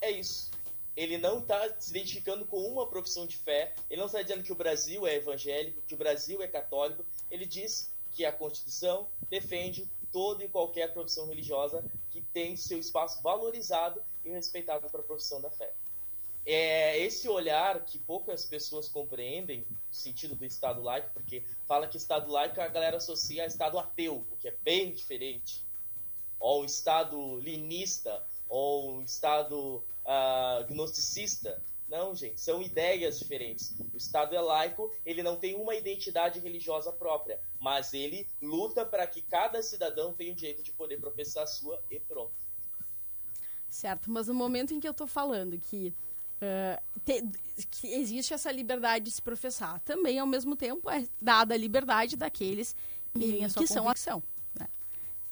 É 0.00 0.10
isso 0.10 0.50
ele 0.96 1.18
não 1.18 1.40
está 1.40 1.78
se 1.78 1.90
identificando 1.90 2.46
com 2.46 2.58
uma 2.58 2.86
profissão 2.88 3.26
de 3.26 3.36
fé, 3.36 3.74
ele 3.90 4.00
não 4.00 4.06
está 4.06 4.22
dizendo 4.22 4.42
que 4.42 4.52
o 4.52 4.56
Brasil 4.56 5.06
é 5.06 5.16
evangélico, 5.16 5.82
que 5.82 5.94
o 5.94 5.98
Brasil 5.98 6.42
é 6.42 6.48
católico, 6.48 7.04
ele 7.30 7.44
diz 7.44 7.92
que 8.12 8.24
a 8.24 8.32
Constituição 8.32 9.06
defende 9.28 9.86
toda 10.16 10.42
e 10.42 10.48
qualquer 10.48 10.94
profissão 10.94 11.26
religiosa 11.26 11.84
que 12.08 12.22
tem 12.22 12.56
seu 12.56 12.78
espaço 12.78 13.22
valorizado 13.22 14.00
e 14.24 14.30
respeitado 14.30 14.88
para 14.88 15.00
a 15.00 15.04
profissão 15.04 15.42
da 15.42 15.50
fé. 15.50 15.74
É 16.46 16.98
esse 16.98 17.28
olhar 17.28 17.84
que 17.84 17.98
poucas 17.98 18.46
pessoas 18.46 18.88
compreendem, 18.88 19.66
o 19.92 19.94
sentido 19.94 20.34
do 20.34 20.46
Estado 20.46 20.80
laico, 20.80 21.10
porque 21.12 21.44
fala 21.66 21.86
que 21.86 21.98
Estado 21.98 22.32
laico 22.32 22.58
a 22.62 22.68
galera 22.68 22.96
associa 22.96 23.42
a 23.42 23.46
Estado 23.46 23.78
ateu, 23.78 24.24
o 24.30 24.36
que 24.38 24.48
é 24.48 24.54
bem 24.64 24.90
diferente. 24.90 25.62
Ou 26.40 26.64
Estado 26.64 27.38
linista, 27.40 28.24
ou 28.48 29.02
Estado 29.02 29.84
uh, 30.06 30.66
gnosticista. 30.66 31.62
Não, 31.88 32.14
gente, 32.14 32.40
são 32.40 32.60
ideias 32.60 33.18
diferentes. 33.18 33.74
O 33.94 33.96
Estado 33.96 34.34
é 34.34 34.40
laico, 34.40 34.90
ele 35.04 35.22
não 35.22 35.36
tem 35.36 35.54
uma 35.54 35.74
identidade 35.74 36.40
religiosa 36.40 36.92
própria, 36.92 37.40
mas 37.60 37.94
ele 37.94 38.26
luta 38.42 38.84
para 38.84 39.06
que 39.06 39.22
cada 39.22 39.62
cidadão 39.62 40.12
tenha 40.12 40.32
o 40.32 40.36
direito 40.36 40.62
de 40.62 40.72
poder 40.72 40.98
professar 40.98 41.44
a 41.44 41.46
sua 41.46 41.80
e 41.90 42.00
pronto. 42.00 42.34
Certo, 43.68 44.10
mas 44.10 44.26
no 44.26 44.34
momento 44.34 44.74
em 44.74 44.80
que 44.80 44.88
eu 44.88 44.92
estou 44.92 45.06
falando 45.06 45.58
que, 45.58 45.94
uh, 46.40 47.00
te, 47.04 47.22
que 47.70 47.88
existe 47.94 48.34
essa 48.34 48.50
liberdade 48.50 49.04
de 49.04 49.10
se 49.12 49.22
professar, 49.22 49.80
também 49.80 50.18
ao 50.18 50.26
mesmo 50.26 50.56
tempo 50.56 50.90
é 50.90 51.06
dada 51.20 51.54
a 51.54 51.58
liberdade 51.58 52.16
daqueles 52.16 52.74
que, 53.14 53.48
que 53.48 53.66
são 53.66 53.88
ação. 53.88 54.22
Né? 54.58 54.66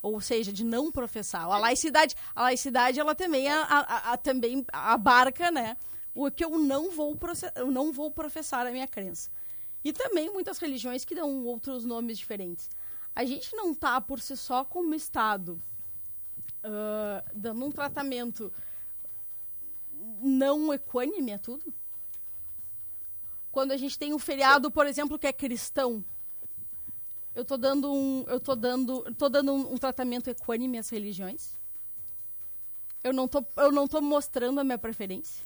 Ou 0.02 0.20
seja, 0.20 0.52
de 0.52 0.62
não 0.62 0.92
professar. 0.92 1.44
A 1.46 1.58
laicidade, 1.58 2.14
a 2.34 2.42
laicidade 2.42 3.00
ela 3.00 3.14
também, 3.14 3.48
a, 3.48 3.62
a, 3.62 4.12
a, 4.12 4.16
também 4.16 4.64
abarca 4.72 5.50
né, 5.50 5.76
o 6.14 6.30
que 6.30 6.44
eu 6.44 6.58
não, 6.58 6.90
vou 6.90 7.18
eu 7.56 7.70
não 7.70 7.92
vou 7.92 8.10
professar 8.10 8.66
a 8.66 8.70
minha 8.70 8.86
crença. 8.86 9.30
E 9.82 9.92
também 9.92 10.30
muitas 10.30 10.58
religiões 10.58 11.04
que 11.04 11.14
dão 11.14 11.44
outros 11.44 11.84
nomes 11.84 12.16
diferentes. 12.16 12.70
A 13.14 13.24
gente 13.24 13.54
não 13.54 13.72
está 13.72 14.00
por 14.00 14.20
si 14.20 14.36
só 14.36 14.64
como 14.64 14.94
Estado 14.94 15.60
uh, 16.64 17.30
dando 17.34 17.64
um 17.64 17.70
tratamento 17.70 18.52
não 20.20 20.72
equânime 20.72 21.32
a 21.32 21.38
tudo? 21.38 21.72
Quando 23.52 23.72
a 23.72 23.76
gente 23.76 23.98
tem 23.98 24.12
um 24.12 24.18
feriado, 24.18 24.70
por 24.70 24.86
exemplo, 24.86 25.18
que 25.18 25.26
é 25.26 25.32
cristão, 25.32 26.04
eu 27.34 27.42
estou 27.42 27.58
dando 27.58 27.92
um, 27.92 28.24
eu 28.26 28.40
tô 28.40 28.54
dando, 28.54 29.02
tô 29.14 29.28
dando 29.28 29.52
um, 29.52 29.74
um 29.74 29.76
tratamento 29.76 30.28
equânime 30.28 30.78
às 30.78 30.88
religiões? 30.88 31.58
Eu 33.02 33.12
não 33.12 33.28
tô, 33.28 33.44
eu 33.56 33.70
não 33.70 33.86
tô 33.86 34.00
mostrando 34.00 34.58
a 34.60 34.64
minha 34.64 34.78
preferência? 34.78 35.44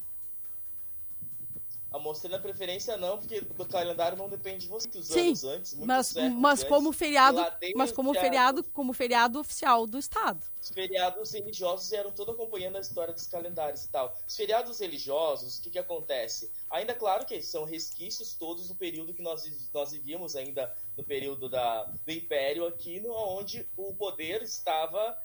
A 1.91 1.99
mostrando 1.99 2.37
a 2.37 2.39
preferência 2.39 2.97
não, 2.99 3.17
porque 3.17 3.39
o 3.39 3.65
calendário 3.65 4.19
não 4.19 4.29
depende 4.29 4.67
de 4.67 4.69
você, 4.69 4.89
os 4.99 5.07
Sim, 5.07 5.29
anos 5.29 5.45
antes, 5.45 5.75
mas, 5.75 6.13
mas 6.13 6.63
como 6.63 6.93
feriado, 6.93 7.41
mas 7.75 7.91
como 7.91 8.13
feriado, 8.13 8.63
como 8.71 8.93
feriado 8.93 9.41
oficial 9.41 9.87
do 9.87 9.99
estado. 9.99 10.45
Os 10.61 10.69
feriados 10.69 11.33
religiosos 11.33 11.91
eram 11.93 12.13
todo 12.13 12.33
acompanhando 12.33 12.77
a 12.77 12.81
história 12.81 13.15
dos 13.15 13.27
calendários 13.27 13.85
e 13.85 13.89
tal. 13.89 14.15
Os 14.27 14.37
feriados 14.37 14.79
religiosos, 14.81 15.59
o 15.59 15.63
que 15.63 15.71
que 15.71 15.79
acontece? 15.79 16.51
Ainda 16.69 16.95
claro 16.95 17.25
que 17.25 17.41
são 17.41 17.65
resquícios 17.65 18.35
todos 18.35 18.69
do 18.69 18.75
período 18.75 19.15
que 19.15 19.23
nós 19.23 19.49
nós 19.73 19.93
vivíamos 19.93 20.37
ainda 20.37 20.75
no 20.95 21.03
período 21.03 21.49
da, 21.49 21.85
do 21.85 22.13
Império 22.13 22.67
aqui, 22.67 23.01
no, 23.01 23.15
onde 23.15 23.67
o 23.77 23.95
poder 23.95 24.43
estava 24.43 25.17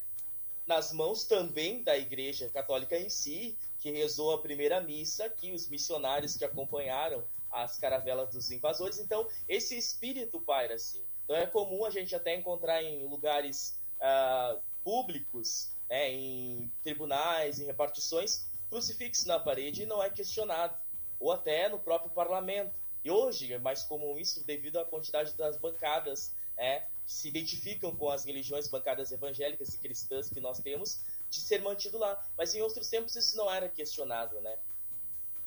nas 0.65 0.93
mãos 0.93 1.25
também 1.25 1.83
da 1.83 1.97
Igreja 1.97 2.49
Católica 2.49 2.97
em 2.97 3.09
si, 3.09 3.57
que 3.83 3.91
rezou 3.91 4.31
a 4.31 4.41
primeira 4.41 4.79
missa, 4.79 5.29
que 5.29 5.51
os 5.51 5.67
missionários 5.67 6.37
que 6.37 6.45
acompanharam 6.45 7.21
as 7.51 7.77
caravelas 7.77 8.29
dos 8.29 8.49
invasores. 8.49 8.97
Então, 8.97 9.27
esse 9.45 9.77
espírito 9.77 10.39
paira 10.39 10.75
assim. 10.75 11.03
Então, 11.25 11.35
é 11.35 11.45
comum 11.45 11.83
a 11.83 11.89
gente 11.89 12.15
até 12.15 12.33
encontrar 12.33 12.81
em 12.81 13.05
lugares 13.05 13.77
uh, 13.99 14.57
públicos, 14.85 15.69
né, 15.89 16.09
em 16.13 16.71
tribunais, 16.81 17.59
em 17.59 17.65
repartições, 17.65 18.47
crucifixo 18.69 19.27
na 19.27 19.37
parede 19.37 19.83
e 19.83 19.85
não 19.85 20.01
é 20.01 20.09
questionado. 20.09 20.77
Ou 21.19 21.33
até 21.33 21.67
no 21.67 21.77
próprio 21.77 22.09
parlamento. 22.09 22.73
E 23.03 23.11
hoje 23.11 23.51
é 23.51 23.59
mais 23.59 23.83
comum 23.83 24.17
isso 24.17 24.45
devido 24.45 24.79
à 24.79 24.85
quantidade 24.85 25.33
das 25.33 25.57
bancadas 25.57 26.33
é, 26.55 26.83
que 27.05 27.11
se 27.11 27.27
identificam 27.27 27.93
com 27.93 28.09
as 28.09 28.23
religiões, 28.23 28.69
bancadas 28.69 29.11
evangélicas 29.11 29.73
e 29.73 29.77
cristãs 29.77 30.29
que 30.29 30.39
nós 30.39 30.59
temos, 30.59 31.01
de 31.33 31.41
ser 31.41 31.61
mantido 31.61 31.97
lá. 31.97 32.23
Mas 32.37 32.53
em 32.55 32.61
outros 32.61 32.89
tempos 32.89 33.15
isso 33.15 33.35
não 33.35 33.51
era 33.51 33.67
questionado, 33.67 34.39
né? 34.41 34.57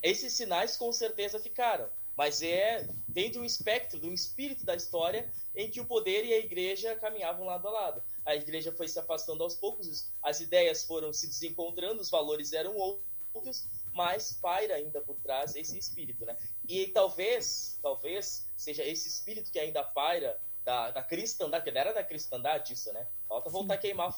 Esses 0.03 0.33
sinais 0.33 0.77
com 0.77 0.93
certeza 0.93 1.39
ficaram, 1.39 1.89
mas 2.17 2.43
é 2.43 2.87
vem 3.09 3.31
de 3.31 3.39
um 3.39 3.45
espectro, 3.45 3.99
de 3.99 4.07
um 4.07 4.13
espírito 4.13 4.65
da 4.65 4.75
história 4.75 5.31
em 5.55 5.71
que 5.71 5.81
o 5.81 5.87
poder 5.87 6.25
e 6.25 6.35
a 6.35 6.39
igreja 6.39 6.95
caminhavam 6.97 7.47
lado 7.47 7.67
a 7.67 7.71
lado. 7.71 8.03
A 8.25 8.35
igreja 8.35 8.71
foi 8.73 8.89
se 8.89 8.99
afastando 8.99 9.43
aos 9.43 9.55
poucos, 9.55 10.13
as 10.23 10.41
ideias 10.41 10.85
foram 10.85 11.13
se 11.13 11.27
desencontrando, 11.27 12.03
os 12.03 12.11
valores 12.11 12.53
eram 12.53 12.77
outros, 12.77 13.65
mas 13.93 14.33
paira 14.33 14.75
ainda 14.75 15.01
por 15.01 15.17
trás 15.17 15.57
esse 15.57 15.79
espírito, 15.79 16.27
né? 16.27 16.37
E 16.69 16.89
talvez, 16.89 17.79
talvez 17.83 18.47
seja 18.55 18.85
esse 18.85 19.09
espírito 19.09 19.51
que 19.51 19.59
ainda 19.59 19.83
paira 19.83 20.39
da, 20.63 20.91
da 20.91 21.03
cristandade, 21.03 21.65
que 21.65 21.79
era 21.79 21.95
da 21.95 22.03
cristandade 22.03 22.75
isso, 22.75 22.93
né? 22.93 23.07
Falta 23.29 23.49
voltar 23.49 23.75
a 23.75 23.79
queimar, 23.79 24.13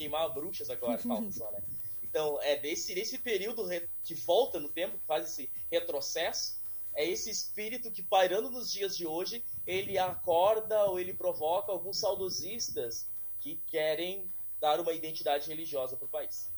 queimar 0.00 0.32
bruxas 0.32 0.70
agora, 0.70 0.96
falta 1.06 1.30
só, 1.30 1.50
né? 1.52 1.62
Então, 2.02 2.40
é 2.42 2.56
desse, 2.56 2.94
desse 2.94 3.18
período 3.18 3.68
de 4.02 4.14
volta 4.14 4.58
no 4.58 4.68
tempo, 4.68 4.98
que 4.98 5.06
faz 5.06 5.28
esse 5.28 5.50
retrocesso, 5.70 6.58
é 6.94 7.06
esse 7.06 7.30
espírito 7.30 7.90
que, 7.90 8.02
pairando 8.02 8.50
nos 8.50 8.72
dias 8.72 8.96
de 8.96 9.06
hoje, 9.06 9.44
ele 9.66 9.96
acorda 9.96 10.86
ou 10.86 10.98
ele 10.98 11.14
provoca 11.14 11.70
alguns 11.70 12.00
saudosistas 12.00 13.06
que 13.38 13.60
querem 13.66 14.28
dar 14.58 14.80
uma 14.80 14.92
identidade 14.92 15.48
religiosa 15.48 15.96
para 15.96 16.06
o 16.06 16.08
país. 16.08 16.50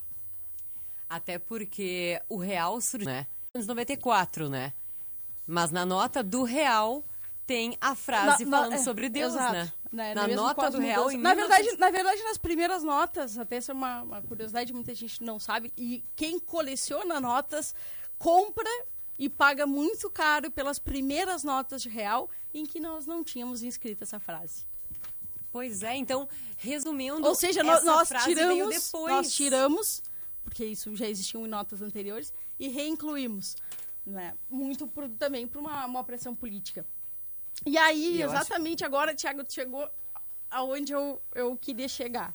Até 1.09 1.39
porque 1.39 2.23
o 2.29 2.39
real 2.39 2.81
surgiu, 2.81 3.11
né? 3.11 3.27
Em 3.55 3.63
94, 3.63 4.49
né? 4.49 4.73
Mas 5.47 5.71
na 5.71 5.85
nota 5.85 6.23
do 6.23 6.45
real 6.45 7.05
tem 7.47 7.77
a 7.81 7.95
frase 7.95 8.45
na, 8.45 8.57
falando 8.57 8.71
na, 8.71 8.77
é, 8.77 8.83
sobre 8.83 9.09
Deus, 9.09 9.35
exato, 9.35 9.53
né? 9.53 9.73
né? 9.91 10.15
Na 10.15 10.29
nota 10.29 10.71
do 10.71 10.79
real 10.79 11.11
em 11.11 11.19
na 11.19 11.35
verdade, 11.35 11.77
na 11.77 11.91
verdade, 11.91 12.23
nas 12.23 12.39
primeiras 12.39 12.83
notas, 12.83 13.39
até 13.39 13.57
essa 13.57 13.73
é 13.73 13.75
uma, 13.75 14.03
uma 14.03 14.23
curiosidade, 14.23 14.73
muita 14.73 14.95
gente 14.95 15.23
não 15.23 15.39
sabe, 15.39 15.73
e 15.77 16.05
quem 16.15 16.39
coleciona 16.39 17.21
notas 17.21 17.75
compra 18.19 18.71
e 19.19 19.29
paga 19.29 19.67
muito 19.67 20.09
caro 20.11 20.51
pelas 20.51 20.79
primeiras 20.79 21.45
notas 21.45 21.83
de 21.83 21.89
real 21.89 22.31
em 22.55 22.65
que 22.65 22.81
nós 22.81 23.07
não 23.07 23.23
tínhamos 23.23 23.63
inscrito 23.63 24.05
essa 24.05 24.19
frase. 24.19 24.65
Pois 25.51 25.83
é, 25.83 25.95
então, 25.97 26.29
resumindo, 26.57 27.27
ou 27.27 27.35
seja, 27.35 27.63
nós, 27.63 27.85
nós 27.85 28.09
tiramos, 28.25 28.93
nós 28.93 29.33
tiramos, 29.35 30.03
porque 30.43 30.65
isso 30.65 30.97
já 30.97 31.07
existiam 31.07 31.45
em 31.45 31.49
notas 31.49 31.83
anteriores 31.83 32.33
e 32.59 32.69
reincluímos, 32.69 33.57
né? 34.07 34.35
Muito 34.49 34.87
por, 34.87 35.09
também 35.11 35.47
por 35.47 35.59
uma, 35.59 35.85
uma 35.85 36.03
pressão 36.03 36.35
política. 36.35 36.87
E 37.65 37.79
aí, 37.79 38.17
e 38.17 38.23
exatamente 38.23 38.85
acho... 38.85 38.95
agora, 38.95 39.15
Tiago, 39.15 39.45
chegou 39.49 39.89
aonde 40.51 40.93
eu, 40.93 41.21
eu 41.35 41.57
queria 41.57 41.89
chegar, 41.89 42.35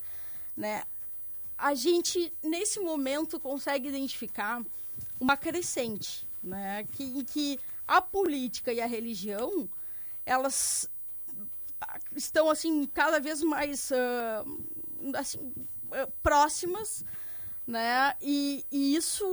né? 0.56 0.84
A 1.58 1.74
gente, 1.74 2.34
nesse 2.44 2.80
momento, 2.80 3.40
consegue 3.40 3.90
identificar 3.90 4.64
uma 5.20 5.36
crescente, 5.36 6.28
né? 6.44 6.84
Que, 6.94 7.04
em 7.04 7.24
que 7.24 7.60
a 7.88 8.02
política 8.02 8.72
e 8.72 8.82
a 8.82 8.86
religião, 8.86 9.70
elas 10.26 10.90
estão, 12.16 12.50
assim, 12.50 12.86
cada 12.88 13.20
vez 13.20 13.42
mais, 13.42 13.92
uh, 13.92 15.16
assim, 15.16 15.40
uh, 15.40 16.12
próximas, 16.22 17.04
né? 17.66 18.16
E, 18.22 18.66
e 18.72 18.96
isso 18.96 19.26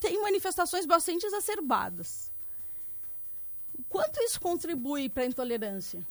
tem 0.00 0.20
manifestações 0.22 0.86
bastante 0.86 1.24
exacerbadas. 1.26 2.27
Quanto 3.88 4.20
isso 4.22 4.40
contribui 4.40 5.08
para 5.08 5.22
a 5.22 5.26
intolerância? 5.26 6.06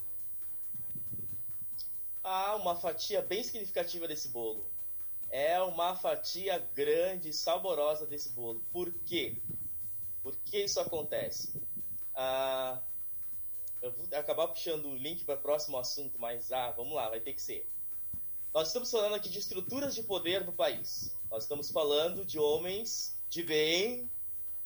Ah, 2.23 2.55
uma 2.55 2.75
fatia 2.75 3.21
bem 3.21 3.43
significativa 3.43 4.07
desse 4.07 4.29
bolo. 4.29 4.65
É 5.29 5.61
uma 5.61 5.95
fatia 5.95 6.57
grande, 6.73 7.31
saborosa 7.31 8.05
desse 8.05 8.29
bolo. 8.29 8.61
Por 8.71 8.91
quê? 9.05 9.37
Por 10.23 10.35
que 10.37 10.63
isso 10.63 10.79
acontece? 10.79 11.53
Ah, 12.15 12.81
eu 13.81 13.91
vou 13.91 14.05
acabar 14.11 14.47
puxando 14.47 14.85
o 14.85 14.95
link 14.95 15.23
para 15.23 15.35
o 15.35 15.41
próximo 15.41 15.77
assunto, 15.77 16.19
mas 16.19 16.51
ah, 16.51 16.71
vamos 16.71 16.93
lá, 16.93 17.09
vai 17.09 17.19
ter 17.19 17.33
que 17.33 17.41
ser. 17.41 17.69
Nós 18.53 18.67
estamos 18.67 18.89
falando 18.89 19.13
aqui 19.13 19.29
de 19.29 19.37
estruturas 19.37 19.93
de 19.93 20.01
poder 20.01 20.43
no 20.43 20.51
país. 20.51 21.15
Nós 21.29 21.43
estamos 21.43 21.69
falando 21.69 22.25
de 22.25 22.39
homens 22.39 23.15
de 23.29 23.43
bem, 23.43 24.09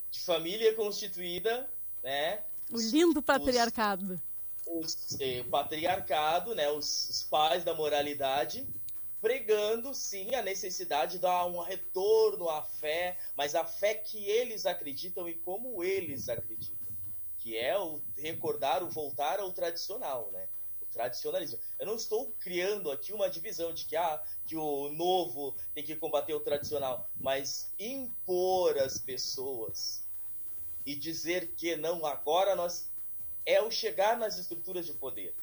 de 0.09 0.19
família 0.21 0.73
constituída, 0.75 1.69
né? 2.01 2.43
O 2.71 2.79
lindo 2.79 3.21
patriarcado. 3.21 4.21
Os, 4.65 5.19
é, 5.19 5.41
o 5.41 5.49
patriarcado, 5.49 6.55
né? 6.55 6.69
Os, 6.69 7.09
os 7.09 7.23
pais 7.23 7.63
da 7.63 7.73
moralidade 7.73 8.67
pregando 9.21 9.93
sim 9.93 10.33
a 10.33 10.41
necessidade 10.41 11.13
de 11.13 11.19
dar 11.19 11.45
um 11.45 11.61
retorno 11.61 12.49
à 12.49 12.63
fé, 12.63 13.17
mas 13.35 13.53
a 13.53 13.63
fé 13.63 13.93
que 13.93 14.27
eles 14.27 14.65
acreditam 14.65 15.29
e 15.29 15.35
como 15.35 15.83
eles 15.83 16.27
acreditam, 16.27 16.91
que 17.37 17.55
é 17.55 17.77
o 17.77 18.01
recordar, 18.17 18.83
o 18.83 18.89
voltar 18.89 19.39
ao 19.39 19.53
tradicional, 19.53 20.31
né? 20.31 20.49
O 20.81 20.85
tradicionalismo. 20.87 21.59
Eu 21.79 21.85
não 21.85 21.95
estou 21.95 22.31
criando 22.39 22.89
aqui 22.89 23.13
uma 23.13 23.29
divisão 23.29 23.71
de 23.71 23.85
que 23.85 23.95
ah, 23.95 24.21
que 24.43 24.55
o 24.57 24.89
novo 24.89 25.55
tem 25.73 25.83
que 25.83 25.95
combater 25.95 26.33
o 26.33 26.39
tradicional, 26.39 27.07
mas 27.19 27.71
impor 27.77 28.77
às 28.79 28.97
pessoas 28.97 30.00
e 30.85 30.95
dizer 30.95 31.53
que 31.55 31.75
não, 31.75 32.05
agora 32.05 32.55
nós 32.55 32.89
é 33.45 33.61
o 33.61 33.71
chegar 33.71 34.17
nas 34.17 34.37
estruturas 34.37 34.85
de 34.85 34.93
poder. 34.93 35.35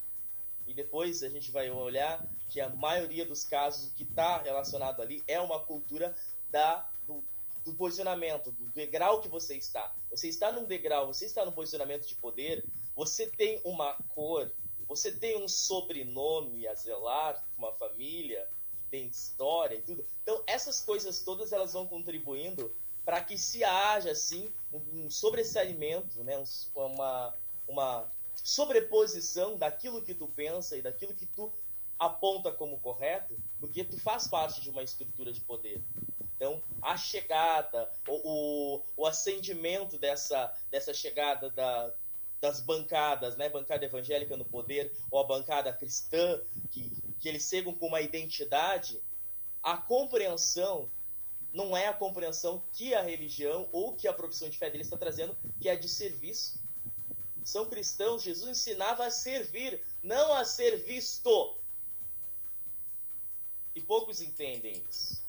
E 0.67 0.75
depois 0.75 1.23
a 1.23 1.29
gente 1.29 1.51
vai 1.51 1.71
olhar 1.71 2.25
que 2.49 2.61
a 2.61 2.69
maioria 2.69 3.25
dos 3.25 3.45
casos 3.45 3.93
que 3.93 4.05
está 4.05 4.43
relacionado 4.43 5.01
ali 5.01 5.23
é 5.27 5.41
uma 5.41 5.61
cultura 5.61 6.15
da, 6.51 6.89
do, 7.07 7.25
do, 7.65 7.73
posicionamento, 7.75 8.53
do 8.53 8.67
degrau 8.67 9.21
que 9.21 9.29
você 9.29 9.57
está. 9.57 9.95
Você 10.11 10.29
está 10.29 10.53
num 10.53 10.65
degrau, 10.65 11.07
você 11.07 11.25
está 11.25 11.45
num 11.45 11.53
posicionamento 11.53 12.07
de 12.07 12.15
poder, 12.15 12.65
você 12.95 13.27
tem 13.27 13.61
uma 13.65 13.95
cor, 14.09 14.53
você 14.87 15.11
tem 15.11 15.43
um 15.43 15.49
sobrenome 15.49 16.67
a 16.67 16.75
zelar, 16.75 17.43
uma 17.57 17.73
família, 17.73 18.49
tem 18.91 19.07
história 19.07 19.77
e 19.77 19.83
tudo. 19.83 20.05
Então, 20.23 20.43
essas 20.47 20.81
coisas 20.81 21.23
todas 21.23 21.53
elas 21.53 21.73
vão 21.73 21.87
contribuindo 21.87 22.75
para 23.09 23.23
que 23.23 23.39
se 23.39 23.65
haja, 23.65 24.11
assim, 24.11 24.53
um, 24.71 25.11
sobressalimento, 25.11 26.23
né? 26.23 26.37
Um, 26.37 26.45
uma, 26.77 27.35
uma 27.67 28.11
sobreposição 28.35 29.57
daquilo 29.57 30.03
que 30.03 30.13
tu 30.13 30.29
pensa 30.29 30.77
e 30.77 30.83
daquilo 30.83 31.15
que 31.15 31.25
tu 31.25 31.51
aponta 31.99 32.53
como 32.53 32.79
correto, 32.81 33.35
porque 33.59 33.83
tu 33.83 33.97
faz 33.97 34.29
parte 34.29 34.61
de 34.61 34.69
uma 34.69 34.83
estrutura 34.83 35.33
de 35.33 35.41
poder. 35.41 35.83
Então, 36.37 36.63
a 36.83 36.99
chegada, 36.99 37.91
o, 38.07 38.77
o, 38.77 38.83
o 38.95 39.07
acendimento 39.07 39.97
dessa, 39.97 40.55
dessa 40.71 40.93
chegada 40.93 41.49
da, 41.49 41.91
das 42.43 42.61
bancadas, 42.61 43.39
né, 43.39 43.49
bancada 43.49 43.87
evangélica 43.87 44.37
no 44.37 44.45
poder, 44.45 44.93
ou 45.11 45.19
a 45.19 45.25
bancada 45.25 45.73
cristã, 45.73 46.43
que, 46.71 46.93
que 47.19 47.27
eles 47.27 47.49
chegam 47.49 47.73
com 47.73 47.87
uma 47.87 48.03
identidade, 48.03 49.01
a 49.63 49.79
compreensão 49.79 50.91
não 51.59 51.77
é 51.77 51.89
a 51.89 51.93
compreensão 51.93 52.63
que 52.73 52.95
a 52.95 53.03
religião 53.03 53.69
ou 53.73 53.93
que 53.93 54.07
a 54.07 54.13
profissão 54.13 54.49
de 54.49 54.57
fé 54.57 54.71
deles 54.71 54.87
está 54.87 54.97
trazendo, 54.97 55.37
que 55.61 55.69
é 55.69 55.75
de 55.75 55.89
serviço. 55.89 56.63
São 57.43 57.67
cristãos, 57.67 58.23
Jesus 58.23 58.49
ensinava 58.49 59.05
a 59.05 59.11
servir, 59.11 59.83
não 60.01 60.33
a 60.35 60.45
ser 60.45 60.77
visto. 60.85 61.57
E 63.75 63.81
poucos 63.81 64.21
entendem 64.21 64.81
isso. 64.89 65.21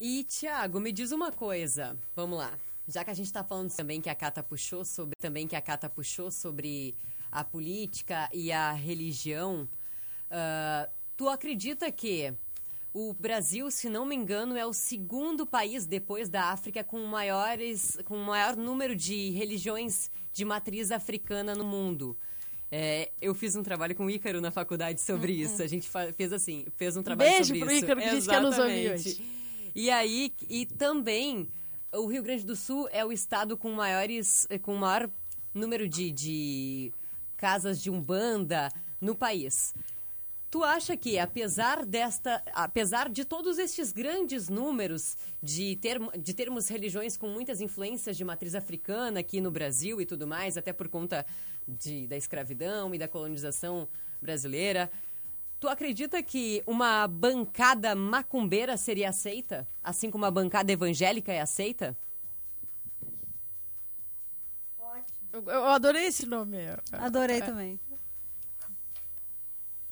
E, 0.00 0.24
Tiago, 0.24 0.80
me 0.80 0.90
diz 0.90 1.12
uma 1.12 1.30
coisa. 1.30 1.96
Vamos 2.16 2.38
lá. 2.38 2.58
Já 2.88 3.04
que 3.04 3.10
a 3.10 3.14
gente 3.14 3.26
está 3.26 3.44
falando 3.44 3.72
também 3.72 4.00
que 4.00 4.10
a 4.10 4.16
Cata 4.16 4.42
puxou 4.42 4.84
sobre 4.84 5.14
também 5.20 5.46
que 5.46 5.54
a 5.54 5.62
Cata 5.62 5.88
puxou 5.88 6.28
sobre 6.28 6.96
a 7.30 7.44
política 7.44 8.28
e 8.32 8.50
a 8.50 8.72
religião, 8.72 9.68
uh, 10.26 11.01
tu 11.22 11.28
acredita 11.28 11.88
que 11.92 12.34
o 12.92 13.14
Brasil, 13.14 13.70
se 13.70 13.88
não 13.88 14.04
me 14.04 14.12
engano, 14.12 14.56
é 14.56 14.66
o 14.66 14.72
segundo 14.72 15.46
país 15.46 15.86
depois 15.86 16.28
da 16.28 16.46
África 16.46 16.82
com 16.82 16.98
maiores, 17.06 17.96
com 18.04 18.16
maior 18.16 18.56
número 18.56 18.96
de 18.96 19.30
religiões 19.30 20.10
de 20.32 20.44
matriz 20.44 20.90
africana 20.90 21.54
no 21.54 21.64
mundo. 21.64 22.18
É, 22.72 23.12
eu 23.20 23.36
fiz 23.36 23.54
um 23.54 23.62
trabalho 23.62 23.94
com 23.94 24.06
o 24.06 24.10
Ícaro 24.10 24.40
na 24.40 24.50
faculdade 24.50 25.00
sobre 25.00 25.30
Uhum. 25.32 25.38
isso. 25.42 25.62
A 25.62 25.68
gente 25.68 25.88
fez 26.16 26.32
assim, 26.32 26.66
fez 26.76 26.96
um 26.96 27.04
trabalho 27.04 27.30
Beijo 27.30 27.44
sobre 27.54 27.60
pro 27.60 27.70
isso. 27.70 27.84
Ícaro 27.84 28.00
que 28.00 28.10
disse 28.10 28.28
que 28.28 28.40
nos 28.40 28.58
ouvir 28.58 28.92
hoje. 28.92 29.24
E 29.76 29.90
aí, 29.90 30.34
e 30.50 30.66
também, 30.66 31.48
o 31.94 32.06
Rio 32.08 32.24
Grande 32.24 32.44
do 32.44 32.56
Sul 32.56 32.88
é 32.90 33.04
o 33.04 33.12
estado 33.12 33.56
com 33.56 33.70
maiores, 33.70 34.44
eh, 34.50 34.58
com 34.58 34.74
maior 34.74 35.08
número 35.54 35.88
de, 35.88 36.10
de 36.10 36.92
casas 37.36 37.80
de 37.80 37.90
umbanda 37.90 38.72
no 39.00 39.14
país. 39.14 39.72
Tu 40.52 40.62
acha 40.62 40.98
que, 40.98 41.18
apesar 41.18 41.86
desta, 41.86 42.42
apesar 42.52 43.08
de 43.08 43.24
todos 43.24 43.56
estes 43.56 43.90
grandes 43.90 44.50
números 44.50 45.16
de, 45.42 45.76
termo, 45.76 46.12
de 46.12 46.34
termos 46.34 46.68
religiões 46.68 47.16
com 47.16 47.26
muitas 47.26 47.62
influências 47.62 48.18
de 48.18 48.22
matriz 48.22 48.54
africana 48.54 49.20
aqui 49.20 49.40
no 49.40 49.50
Brasil 49.50 49.98
e 49.98 50.04
tudo 50.04 50.26
mais, 50.26 50.58
até 50.58 50.70
por 50.70 50.88
conta 50.88 51.24
de, 51.66 52.06
da 52.06 52.18
escravidão 52.18 52.94
e 52.94 52.98
da 52.98 53.08
colonização 53.08 53.88
brasileira, 54.20 54.90
tu 55.58 55.68
acredita 55.68 56.22
que 56.22 56.62
uma 56.66 57.08
bancada 57.08 57.94
macumbeira 57.94 58.76
seria 58.76 59.08
aceita, 59.08 59.66
assim 59.82 60.10
como 60.10 60.26
a 60.26 60.30
bancada 60.30 60.70
evangélica 60.70 61.32
é 61.32 61.40
aceita? 61.40 61.96
Eu, 65.32 65.42
eu 65.46 65.64
adorei 65.64 66.08
esse 66.08 66.26
nome. 66.26 66.58
Adorei 66.92 67.40
também. 67.40 67.80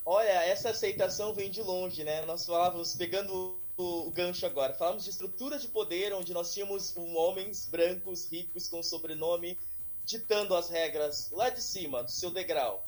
Olha, 0.05 0.45
essa 0.45 0.71
aceitação 0.71 1.35
vem 1.35 1.51
de 1.51 1.63
longe, 1.63 2.03
né? 2.05 2.25
Nós 2.25 2.47
falávamos, 2.47 2.95
pegando 2.95 3.59
o, 3.77 4.09
o 4.09 4.11
gancho 4.11 4.47
agora, 4.47 4.75
falamos 4.75 5.05
de 5.05 5.11
estrutura 5.11 5.59
de 5.59 5.69
poder, 5.69 6.13
onde 6.13 6.33
nós 6.33 6.53
tínhamos 6.53 6.97
um, 6.97 7.17
homens 7.17 7.67
brancos, 7.67 8.27
ricos, 8.27 8.69
com 8.69 8.83
sobrenome, 8.83 9.59
ditando 10.05 10.57
as 10.57 10.69
regras 10.69 11.31
lá 11.31 11.51
de 11.51 11.63
cima, 11.63 12.03
do 12.03 12.11
seu 12.11 12.31
degrau. 12.31 12.87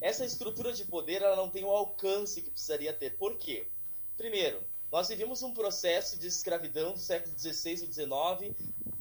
Essa 0.00 0.24
estrutura 0.24 0.72
de 0.72 0.84
poder, 0.84 1.22
ela 1.22 1.36
não 1.36 1.48
tem 1.48 1.64
o 1.64 1.70
alcance 1.70 2.42
que 2.42 2.50
precisaria 2.50 2.92
ter. 2.92 3.16
Por 3.16 3.38
quê? 3.38 3.66
Primeiro, 4.16 4.62
nós 4.92 5.08
vivemos 5.08 5.42
um 5.42 5.52
processo 5.52 6.18
de 6.18 6.26
escravidão 6.26 6.92
do 6.92 6.98
século 6.98 7.36
XVI 7.38 7.72
e 7.72 7.92
XIX, 7.92 8.54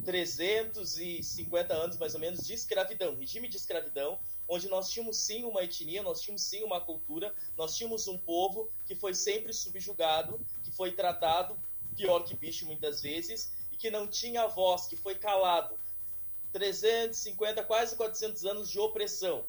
350 0.03 1.73
anos 1.73 1.97
mais 1.97 2.13
ou 2.13 2.19
menos 2.19 2.45
de 2.45 2.53
escravidão, 2.53 3.15
regime 3.15 3.47
de 3.47 3.57
escravidão, 3.57 4.19
onde 4.47 4.67
nós 4.69 4.89
tínhamos 4.89 5.17
sim 5.17 5.43
uma 5.43 5.63
etnia, 5.63 6.03
nós 6.03 6.21
tínhamos 6.21 6.43
sim 6.43 6.63
uma 6.63 6.79
cultura, 6.81 7.33
nós 7.57 7.75
tínhamos 7.75 8.07
um 8.07 8.17
povo 8.17 8.69
que 8.85 8.95
foi 8.95 9.13
sempre 9.13 9.51
subjugado, 9.53 10.39
que 10.63 10.71
foi 10.71 10.91
tratado 10.91 11.57
pior 11.95 12.21
que 12.23 12.35
bicho 12.35 12.65
muitas 12.65 13.01
vezes, 13.01 13.51
e 13.71 13.77
que 13.77 13.89
não 13.89 14.07
tinha 14.07 14.47
voz, 14.47 14.85
que 14.85 14.95
foi 14.95 15.15
calado. 15.15 15.77
350, 16.51 17.63
quase 17.63 17.95
400 17.95 18.45
anos 18.45 18.69
de 18.69 18.79
opressão. 18.79 19.45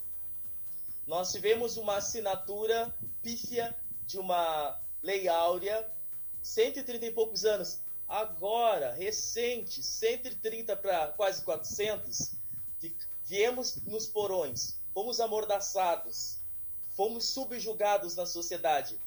Nós 1.07 1.31
tivemos 1.33 1.77
uma 1.77 1.97
assinatura 1.97 2.95
pífia 3.23 3.77
de 4.07 4.19
uma 4.19 4.81
lei 5.03 5.29
áurea, 5.29 5.89
130 6.43 7.07
e 7.07 7.13
poucos 7.13 7.45
anos. 7.45 7.81
Agora, 8.09 8.93
recente, 8.93 9.83
130 9.83 10.77
para 10.77 11.09
quase 11.09 11.43
400, 11.43 12.33
vi- 12.81 12.97
viemos 13.25 13.77
nos 13.85 14.07
porões, 14.07 14.77
fomos 14.97 15.21
amordaçados, 15.21 16.39
fomos 16.97 17.29
subjugados 17.29 18.17
na 18.17 18.25
sociedade. 18.25 18.99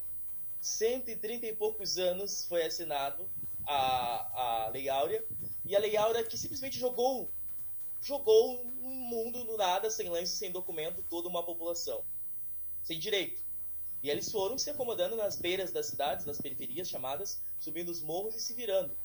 130 0.62 1.48
e 1.48 1.56
poucos 1.56 1.98
anos 1.98 2.46
foi 2.46 2.64
assinado 2.64 3.28
a, 3.66 4.66
a 4.66 4.70
Lei 4.70 4.88
Áurea, 4.88 5.26
e 5.66 5.76
a 5.76 5.80
Lei 5.80 5.98
Áurea 5.98 6.24
que 6.24 6.38
simplesmente 6.38 6.78
jogou 6.78 7.32
jogou 8.04 8.62
um 8.84 8.94
mundo 9.10 9.44
no 9.46 9.58
nada, 9.58 9.90
sem 9.90 10.10
lance, 10.10 10.36
sem 10.36 10.52
documento, 10.52 11.04
toda 11.10 11.28
uma 11.28 11.42
população. 11.42 12.06
Sem 12.84 13.00
direito. 13.00 13.42
E 14.04 14.12
eles 14.12 14.32
foram 14.32 14.60
se 14.60 14.70
acomodando 14.70 15.16
nas 15.16 15.38
beiras 15.38 15.72
das 15.72 15.88
cidades, 15.88 16.24
nas 16.24 16.40
periferias 16.40 16.88
chamadas, 16.88 17.42
subindo 17.60 17.90
os 17.90 18.04
morros 18.04 18.36
e 18.36 18.42
se 18.42 18.54
virando. 18.54 18.96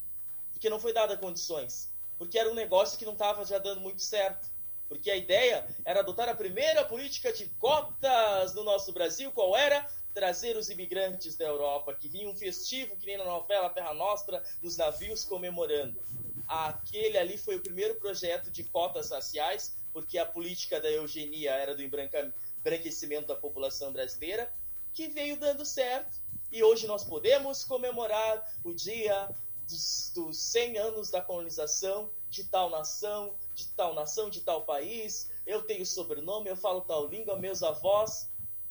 Porque 0.53 0.69
não 0.69 0.79
foi 0.79 0.93
dada 0.93 1.17
condições. 1.17 1.91
Porque 2.19 2.39
era 2.39 2.51
um 2.51 2.55
negócio 2.55 2.99
que 2.99 3.07
não 3.07 3.15
estava 3.15 3.43
já 3.47 3.57
dando 3.57 3.81
muito 3.81 4.03
certo. 4.03 4.54
Porque 4.89 5.11
a 5.11 5.17
ideia 5.17 5.67
era 5.85 6.01
adotar 6.01 6.29
a 6.29 6.35
primeira 6.35 6.85
política 6.85 7.33
de 7.33 7.47
cotas 7.59 8.55
no 8.55 8.65
nosso 8.65 8.93
Brasil. 8.93 9.33
Qual 9.33 9.57
era? 9.57 9.89
Trazer 10.13 10.57
os 10.57 10.71
imigrantes 10.71 11.37
da 11.37 11.45
Europa, 11.45 11.95
que 11.95 12.09
vinham 12.09 12.35
festivo, 12.37 12.97
que 12.97 13.07
nem 13.07 13.19
na 13.19 13.25
novela 13.25 13.71
Terra 13.71 13.93
Nostra, 13.95 14.43
nos 14.63 14.77
navios 14.77 15.25
comemorando. 15.25 16.01
Aquele 16.47 17.19
ali 17.19 17.37
foi 17.37 17.57
o 17.57 17.61
primeiro 17.61 17.97
projeto 17.97 18.51
de 18.51 18.63
cotas 18.65 19.11
raciais, 19.11 19.75
porque 19.93 20.19
a 20.19 20.27
política 20.27 20.81
da 20.81 20.91
eugenia 20.91 21.53
era 21.53 21.75
do 21.75 21.83
embranquecimento 21.83 23.29
da 23.29 23.37
população 23.37 23.93
brasileira, 23.93 24.53
que 24.93 25.09
veio 25.09 25.37
dando 25.37 25.65
certo. 25.65 26.23
E 26.53 26.63
hoje 26.63 26.87
nós 26.87 27.03
podemos 27.03 27.65
comemorar 27.65 28.49
o 28.63 28.73
dia 28.73 29.29
dos, 29.67 30.13
dos 30.15 30.39
100 30.39 30.79
anos 30.79 31.11
da 31.11 31.21
colonização 31.21 32.11
de 32.35 32.45
tal 32.45 32.69
nação, 32.69 33.37
de 33.55 33.69
tal 33.69 33.95
nação, 33.95 34.29
de 34.29 34.41
tal 34.41 34.65
país. 34.65 35.31
Eu 35.47 35.63
tenho 35.63 35.87
sobrenome, 35.87 36.51
eu 36.51 36.57
falo 36.57 36.81
tal 36.81 37.07
língua, 37.07 37.39
meus 37.39 37.63
avós. 37.63 38.29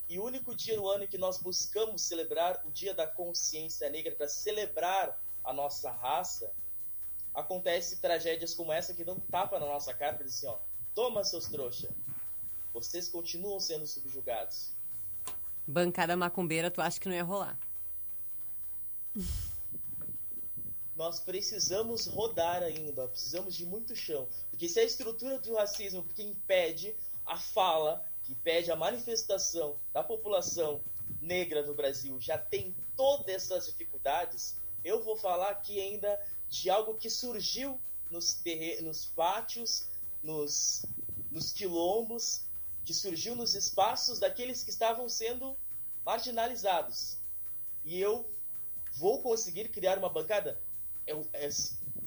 E 0.10 0.20
o 0.20 0.26
único 0.26 0.54
dia 0.54 0.76
no 0.76 0.88
ano 0.88 1.06
em 1.06 1.08
que 1.08 1.18
nós 1.18 1.38
buscamos 1.38 2.02
celebrar 2.02 2.62
o 2.66 2.72
Dia 2.72 2.94
da 2.94 3.08
Consciência 3.08 3.90
Negra 3.90 4.14
para 4.14 4.28
celebrar 4.28 5.18
a 5.44 5.54
nossa 5.54 5.90
raça, 5.90 6.52
acontece 7.34 8.02
tragédias 8.02 8.54
como 8.54 8.72
essa 8.72 8.94
que 8.94 9.04
dão 9.04 9.20
tapa 9.32 9.60
na 9.60 9.66
nossa 9.66 9.94
cara 9.94 10.18
e 10.20 10.26
dizem 10.26 10.50
assim, 10.50 10.58
ó, 10.58 10.60
toma 10.94 11.24
seus 11.24 11.48
trouxa. 11.48 11.90
Vocês 12.74 13.08
continuam 13.08 13.60
sendo 13.60 13.88
subjugados. 13.88 14.72
Bancada 15.66 16.18
macumbeira, 16.18 16.70
tu 16.70 16.82
acha 16.82 17.00
que 17.00 17.08
não 17.08 17.16
ia 17.16 17.24
rolar? 17.24 17.58
Nós 20.96 21.20
precisamos 21.20 22.06
rodar 22.06 22.62
ainda, 22.62 23.08
precisamos 23.08 23.56
de 23.56 23.66
muito 23.66 23.96
chão. 23.96 24.28
Porque 24.50 24.70
se 24.70 24.80
a 24.80 24.84
estrutura 24.84 25.40
do 25.40 25.56
racismo 25.56 26.04
que 26.04 26.22
impede 26.22 26.96
a 27.26 27.38
fala, 27.38 28.06
que 28.24 28.34
impede 28.34 28.72
a 28.72 28.76
manifestação 28.76 29.80
da 29.92 30.04
população 30.04 30.82
negra 31.20 31.66
no 31.66 31.74
Brasil 31.74 32.20
já 32.20 32.38
tem 32.38 32.76
todas 32.96 33.28
essas 33.28 33.66
dificuldades, 33.66 34.56
eu 34.84 35.02
vou 35.02 35.16
falar 35.16 35.50
aqui 35.50 35.80
ainda 35.80 36.20
de 36.50 36.70
algo 36.70 36.96
que 36.96 37.10
surgiu 37.10 37.80
nos, 38.12 38.42
nos 38.82 39.06
pátios, 39.06 39.88
nos, 40.22 40.86
nos 41.32 41.52
quilombos, 41.52 42.42
que 42.86 42.94
surgiu 42.94 43.36
nos 43.36 43.56
espaços 43.56 44.20
daqueles 44.20 44.64
que 44.64 44.70
estavam 44.70 45.08
sendo 45.10 45.58
marginalizados. 46.06 47.18
E 47.84 48.00
eu 48.00 48.30
vou 48.98 49.22
conseguir 49.22 49.70
criar 49.70 49.98
uma 49.98 50.10
bancada? 50.10 50.62
Eu, 51.06 51.28
é, 51.34 51.50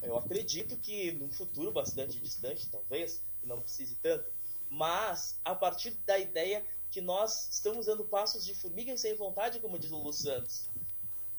eu 0.02 0.16
acredito 0.16 0.76
que 0.76 1.12
num 1.12 1.30
futuro 1.30 1.72
bastante 1.72 2.18
distante, 2.20 2.68
talvez, 2.68 3.22
não 3.44 3.60
precise 3.60 3.96
tanto, 3.96 4.30
mas 4.70 5.38
a 5.44 5.54
partir 5.54 5.90
da 6.06 6.18
ideia 6.18 6.64
que 6.90 7.00
nós 7.00 7.48
estamos 7.50 7.86
dando 7.86 8.04
passos 8.04 8.44
de 8.44 8.54
formiga 8.54 8.96
sem 8.96 9.14
vontade, 9.14 9.60
como 9.60 9.78
diz 9.78 9.90
o 9.90 9.96
Lulu 9.96 10.12
Santos. 10.12 10.68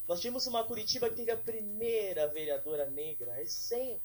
Nós 0.08 0.22
tínhamos 0.22 0.48
uma 0.48 0.64
Curitiba 0.64 1.10
que 1.10 1.16
teve 1.16 1.32
a 1.32 1.38
primeira 1.38 2.28
vereadora 2.28 2.90
negra, 2.90 3.34
recém. 3.34 4.00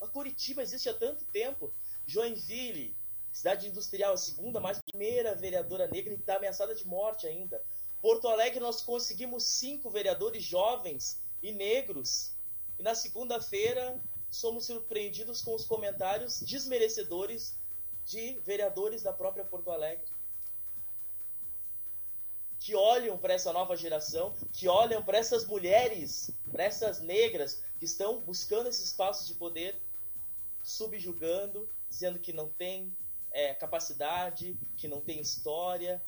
A 0.00 0.06
Curitiba 0.06 0.62
existe 0.62 0.88
há 0.88 0.94
tanto 0.94 1.24
tempo. 1.26 1.72
Joinville, 2.06 2.96
cidade 3.32 3.68
industrial, 3.68 4.14
a 4.14 4.16
segunda 4.16 4.58
mais 4.58 4.80
primeira 4.80 5.34
vereadora 5.34 5.86
negra 5.86 6.12
e 6.12 6.16
está 6.16 6.36
ameaçada 6.36 6.74
de 6.74 6.86
morte 6.86 7.26
ainda. 7.26 7.62
Porto 8.02 8.26
Alegre, 8.26 8.58
nós 8.60 8.80
conseguimos 8.80 9.44
cinco 9.44 9.90
vereadores 9.90 10.42
jovens 10.42 11.20
e 11.42 11.52
negros. 11.52 12.32
E 12.80 12.82
na 12.82 12.94
segunda-feira, 12.94 14.00
somos 14.30 14.64
surpreendidos 14.64 15.42
com 15.42 15.54
os 15.54 15.66
comentários 15.66 16.40
desmerecedores 16.40 17.54
de 18.06 18.40
vereadores 18.40 19.02
da 19.02 19.12
própria 19.12 19.44
Porto 19.44 19.70
Alegre. 19.70 20.06
Que 22.58 22.74
olham 22.74 23.18
para 23.18 23.34
essa 23.34 23.52
nova 23.52 23.76
geração, 23.76 24.34
que 24.54 24.66
olham 24.66 25.02
para 25.02 25.18
essas 25.18 25.44
mulheres, 25.44 26.30
para 26.50 26.64
essas 26.64 27.00
negras 27.00 27.62
que 27.78 27.84
estão 27.84 28.18
buscando 28.22 28.70
esse 28.70 28.82
espaço 28.82 29.26
de 29.26 29.34
poder, 29.34 29.78
subjugando, 30.62 31.68
dizendo 31.90 32.18
que 32.18 32.32
não 32.32 32.48
tem 32.48 32.96
é, 33.30 33.52
capacidade, 33.52 34.56
que 34.78 34.88
não 34.88 35.02
tem 35.02 35.20
história. 35.20 36.02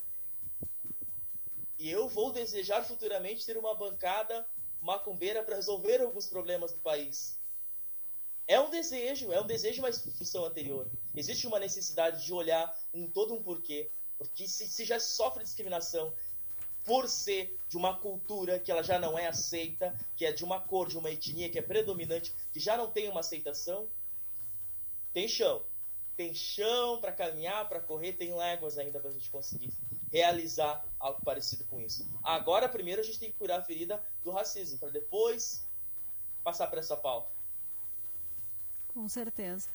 E 1.77 1.87
eu 1.87 2.09
vou 2.09 2.31
desejar 2.31 2.83
futuramente 2.83 3.45
ter 3.45 3.57
uma 3.57 3.75
bancada 3.75 4.43
macumbeira 4.83 5.43
para 5.43 5.55
resolver 5.55 6.01
alguns 6.01 6.27
problemas 6.27 6.71
do 6.71 6.79
país. 6.79 7.39
É 8.45 8.59
um 8.59 8.69
desejo, 8.69 9.31
é 9.31 9.41
um 9.41 9.47
desejo, 9.47 9.81
mas 9.81 10.03
função 10.17 10.43
anterior. 10.43 10.85
Existe 11.15 11.47
uma 11.47 11.59
necessidade 11.59 12.25
de 12.25 12.33
olhar 12.33 12.77
um 12.93 13.09
todo 13.09 13.33
um 13.33 13.41
porquê. 13.41 13.89
Porque 14.17 14.47
se, 14.47 14.67
se 14.67 14.83
já 14.83 14.99
sofre 14.99 15.43
discriminação 15.43 16.13
por 16.85 17.07
ser 17.07 17.57
de 17.69 17.77
uma 17.77 17.97
cultura 17.97 18.59
que 18.59 18.69
ela 18.69 18.83
já 18.83 18.99
não 18.99 19.17
é 19.17 19.27
aceita, 19.27 19.97
que 20.17 20.25
é 20.25 20.33
de 20.33 20.43
uma 20.43 20.59
cor, 20.59 20.89
de 20.89 20.97
uma 20.97 21.09
etnia 21.09 21.49
que 21.49 21.57
é 21.57 21.61
predominante, 21.61 22.33
que 22.51 22.59
já 22.59 22.75
não 22.75 22.91
tem 22.91 23.07
uma 23.07 23.21
aceitação, 23.21 23.87
tem 25.13 25.27
chão. 25.27 25.63
Tem 26.17 26.35
chão 26.35 26.99
para 26.99 27.13
caminhar, 27.13 27.67
para 27.69 27.79
correr, 27.79 28.13
tem 28.13 28.35
léguas 28.35 28.77
ainda 28.77 28.99
para 28.99 29.09
a 29.09 29.13
gente 29.13 29.29
conseguir 29.29 29.71
realizar 30.13 30.85
algo 30.99 31.19
parecido 31.25 31.63
com 31.65 31.81
isso. 31.81 32.07
Agora, 32.21 32.69
primeiro, 32.69 33.01
a 33.01 33.03
gente 33.03 33.19
tem 33.19 33.31
que 33.31 33.37
curar 33.37 33.59
a 33.59 33.63
ferida 33.63 33.99
do 34.23 34.29
racismo, 34.29 34.77
para 34.77 34.89
depois 34.89 35.65
passar 36.43 36.67
para 36.67 36.79
essa 36.79 36.95
pauta. 36.95 37.31
Com 38.89 39.09
certeza. 39.09 39.67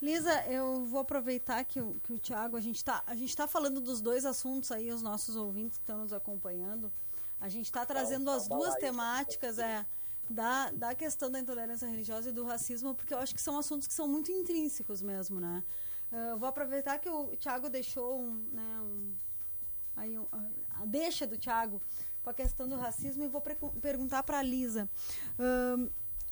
Lisa, 0.00 0.46
eu 0.46 0.86
vou 0.86 1.00
aproveitar 1.00 1.62
que 1.64 1.78
o, 1.78 2.00
que 2.02 2.14
o 2.14 2.18
Thiago, 2.18 2.56
a 2.56 2.60
gente 2.60 2.76
está 2.76 3.04
tá 3.36 3.46
falando 3.46 3.78
dos 3.78 4.00
dois 4.00 4.24
assuntos 4.24 4.72
aí, 4.72 4.90
os 4.90 5.02
nossos 5.02 5.36
ouvintes 5.36 5.76
que 5.76 5.82
estão 5.82 5.98
nos 5.98 6.12
acompanhando. 6.12 6.90
A 7.38 7.50
gente 7.50 7.66
está 7.66 7.84
trazendo 7.84 8.30
as 8.30 8.48
duas 8.48 8.74
temáticas 8.76 9.58
é, 9.58 9.84
da, 10.30 10.70
da 10.70 10.94
questão 10.94 11.30
da 11.30 11.38
intolerância 11.38 11.86
religiosa 11.86 12.30
e 12.30 12.32
do 12.32 12.44
racismo, 12.44 12.94
porque 12.94 13.12
eu 13.12 13.18
acho 13.18 13.34
que 13.34 13.42
são 13.42 13.58
assuntos 13.58 13.86
que 13.86 13.92
são 13.92 14.08
muito 14.08 14.32
intrínsecos 14.32 15.02
mesmo, 15.02 15.38
né? 15.38 15.62
Vou 16.38 16.48
aproveitar 16.48 16.98
que 16.98 17.10
o 17.10 17.36
Thiago 17.36 17.68
deixou 17.68 18.22
um, 18.22 18.36
né, 18.52 18.80
um, 18.80 19.14
aí 19.96 20.18
um, 20.18 20.26
a 20.70 20.84
deixa 20.84 21.26
do 21.26 21.36
Thiago 21.36 21.80
com 22.22 22.30
a 22.30 22.34
questão 22.34 22.68
do 22.68 22.76
racismo 22.76 23.24
e 23.24 23.28
vou 23.28 23.40
perguntar 23.80 24.22
para 24.22 24.38
a 24.38 24.42
Lisa. 24.42 24.88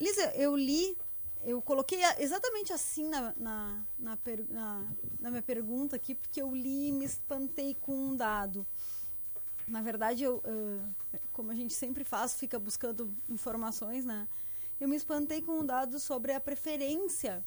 Lisa, 0.00 0.32
eu 0.34 0.56
li 0.56 0.96
eu 1.44 1.60
coloquei 1.60 2.00
exatamente 2.18 2.72
assim 2.72 3.08
na, 3.08 3.34
na, 3.36 3.82
na, 3.98 4.18
na, 4.48 4.86
na, 5.20 5.30
minha 5.30 5.42
pergunta 5.42 5.94
aqui, 5.94 6.14
porque 6.14 6.40
eu 6.40 6.54
li 6.54 6.88
e 6.88 6.92
me 6.92 7.04
espantei 7.04 7.74
com 7.74 7.94
um 7.94 8.16
dado. 8.16 8.66
Na 9.68 9.82
verdade, 9.82 10.24
eu, 10.24 10.36
uh, 10.36 11.18
como 11.32 11.50
a 11.50 11.54
gente 11.54 11.74
sempre 11.74 12.02
faz, 12.02 12.34
fica 12.34 12.58
buscando 12.58 13.14
informações, 13.28 14.04
né? 14.04 14.26
Eu 14.80 14.88
me 14.88 14.96
espantei 14.96 15.42
com 15.42 15.60
um 15.60 15.66
dado 15.66 16.00
sobre 16.00 16.32
a 16.32 16.40
preferência 16.40 17.44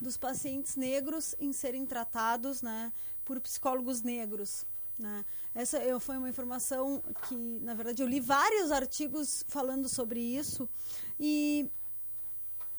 dos 0.00 0.16
pacientes 0.16 0.76
negros 0.76 1.34
em 1.38 1.52
serem 1.52 1.86
tratados 1.86 2.62
né, 2.62 2.92
por 3.24 3.40
psicólogos 3.40 4.02
negros. 4.02 4.66
Né? 4.98 5.24
Essa 5.54 5.78
eu, 5.78 5.98
foi 5.98 6.16
uma 6.16 6.28
informação 6.28 7.02
que, 7.28 7.34
na 7.62 7.74
verdade, 7.74 8.02
eu 8.02 8.08
li 8.08 8.20
vários 8.20 8.70
artigos 8.70 9.44
falando 9.48 9.88
sobre 9.88 10.20
isso 10.20 10.68
e 11.18 11.68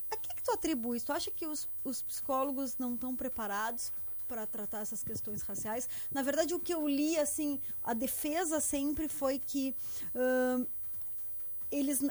a 0.10 0.16
que, 0.16 0.34
que 0.36 0.44
tu 0.44 0.52
atribui? 0.52 1.00
Tu 1.00 1.12
acha 1.12 1.30
que 1.30 1.46
os, 1.46 1.68
os 1.84 2.02
psicólogos 2.02 2.78
não 2.78 2.94
estão 2.94 3.16
preparados 3.16 3.92
para 4.28 4.48
tratar 4.48 4.82
essas 4.82 5.04
questões 5.04 5.42
raciais? 5.42 5.90
Na 6.12 6.22
verdade, 6.22 6.54
o 6.54 6.60
que 6.60 6.74
eu 6.74 6.88
li, 6.88 7.18
assim, 7.18 7.60
a 7.84 7.94
defesa 7.94 8.60
sempre 8.60 9.10
foi 9.10 9.38
que 9.38 9.76
uh, 10.14 10.66
eles, 11.72 12.02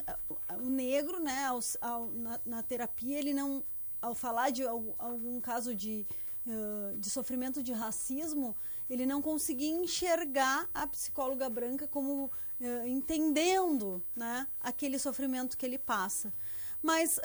o 0.61 0.69
negro, 0.69 1.19
né, 1.21 1.47
ao, 1.47 1.61
ao, 1.81 2.11
na, 2.11 2.41
na, 2.45 2.63
terapia, 2.63 3.19
ele 3.19 3.33
não, 3.33 3.65
ao 4.03 4.15
falar 4.15 4.51
de 4.51 4.63
algum, 4.63 4.93
algum 4.99 5.41
caso 5.41 5.75
de, 5.75 6.07
uh, 6.47 6.97
de 6.99 7.09
sofrimento 7.09 7.63
de 7.63 7.73
racismo, 7.73 8.55
ele 8.89 9.07
não 9.07 9.23
conseguia 9.23 9.71
enxergar 9.71 10.69
a 10.75 10.87
psicóloga 10.87 11.49
branca 11.49 11.89
como 11.89 12.27
uh, 12.61 12.87
entendendo, 12.87 14.03
né, 14.15 14.47
aquele 14.61 14.99
sofrimento 14.99 15.57
que 15.57 15.65
ele 15.65 15.79
passa. 15.79 16.33
Mas 16.83 17.19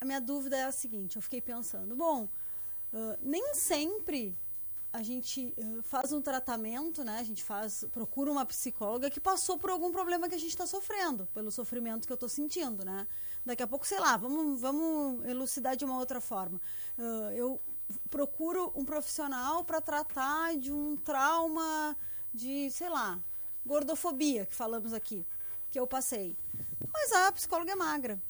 a 0.00 0.04
minha 0.04 0.20
dúvida 0.20 0.56
é 0.56 0.64
a 0.64 0.72
seguinte: 0.72 1.16
eu 1.16 1.22
fiquei 1.22 1.40
pensando, 1.40 1.94
bom, 1.94 2.24
uh, 2.24 3.18
nem 3.22 3.54
sempre 3.54 4.36
a 4.92 5.02
gente 5.02 5.54
uh, 5.56 5.82
faz 5.82 6.12
um 6.12 6.20
tratamento, 6.20 7.04
né? 7.04 7.18
A 7.18 7.22
gente 7.22 7.44
faz, 7.44 7.84
procura 7.92 8.32
uma 8.32 8.44
psicóloga 8.46 9.10
que 9.10 9.20
passou 9.20 9.58
por 9.58 9.70
algum 9.70 9.92
problema 9.92 10.28
que 10.28 10.34
a 10.34 10.38
gente 10.38 10.50
está 10.50 10.66
sofrendo, 10.66 11.28
pelo 11.32 11.50
sofrimento 11.50 12.06
que 12.06 12.12
eu 12.12 12.14
estou 12.14 12.28
sentindo, 12.28 12.84
né? 12.84 13.06
Daqui 13.44 13.62
a 13.62 13.66
pouco, 13.66 13.86
sei 13.86 14.00
lá, 14.00 14.16
vamos, 14.16 14.60
vamos 14.60 15.24
elucidar 15.26 15.76
de 15.76 15.84
uma 15.84 15.96
outra 15.98 16.20
forma. 16.20 16.60
Uh, 16.98 17.30
eu 17.32 17.60
procuro 18.08 18.72
um 18.74 18.84
profissional 18.84 19.64
para 19.64 19.80
tratar 19.80 20.56
de 20.56 20.72
um 20.72 20.96
trauma 20.96 21.96
de, 22.32 22.70
sei 22.70 22.88
lá, 22.88 23.20
gordofobia, 23.64 24.46
que 24.46 24.54
falamos 24.54 24.92
aqui, 24.92 25.26
que 25.70 25.78
eu 25.78 25.86
passei. 25.86 26.36
Mas 26.92 27.12
a 27.12 27.32
psicóloga 27.32 27.72
é 27.72 27.76
magra 27.76 28.20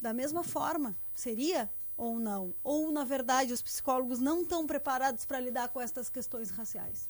da 0.00 0.12
mesma 0.12 0.42
forma? 0.42 0.96
Seria 1.14 1.70
ou 1.96 2.18
não? 2.18 2.54
Ou, 2.64 2.90
na 2.90 3.04
verdade, 3.04 3.52
os 3.52 3.60
psicólogos 3.60 4.18
não 4.18 4.42
estão 4.42 4.66
preparados 4.66 5.24
para 5.24 5.40
lidar 5.40 5.68
com 5.68 5.80
essas 5.80 6.08
questões 6.08 6.50
raciais? 6.50 7.08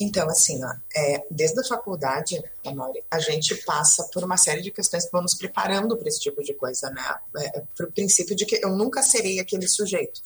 Então, 0.00 0.28
assim, 0.28 0.62
ó, 0.64 0.74
é, 0.94 1.24
desde 1.30 1.60
a 1.60 1.64
faculdade, 1.64 2.42
Amori, 2.66 3.04
a 3.10 3.18
gente 3.20 3.54
passa 3.64 4.08
por 4.12 4.24
uma 4.24 4.36
série 4.36 4.60
de 4.60 4.70
questões 4.70 5.04
que 5.04 5.12
vão 5.12 5.22
nos 5.22 5.34
preparando 5.34 5.96
para 5.96 6.08
esse 6.08 6.20
tipo 6.20 6.42
de 6.42 6.52
coisa, 6.54 6.90
né? 6.90 7.02
É, 7.36 7.60
para 7.76 7.86
o 7.86 7.92
princípio 7.92 8.34
de 8.34 8.44
que 8.44 8.58
eu 8.64 8.70
nunca 8.70 9.02
serei 9.02 9.38
aquele 9.38 9.68
sujeito, 9.68 10.20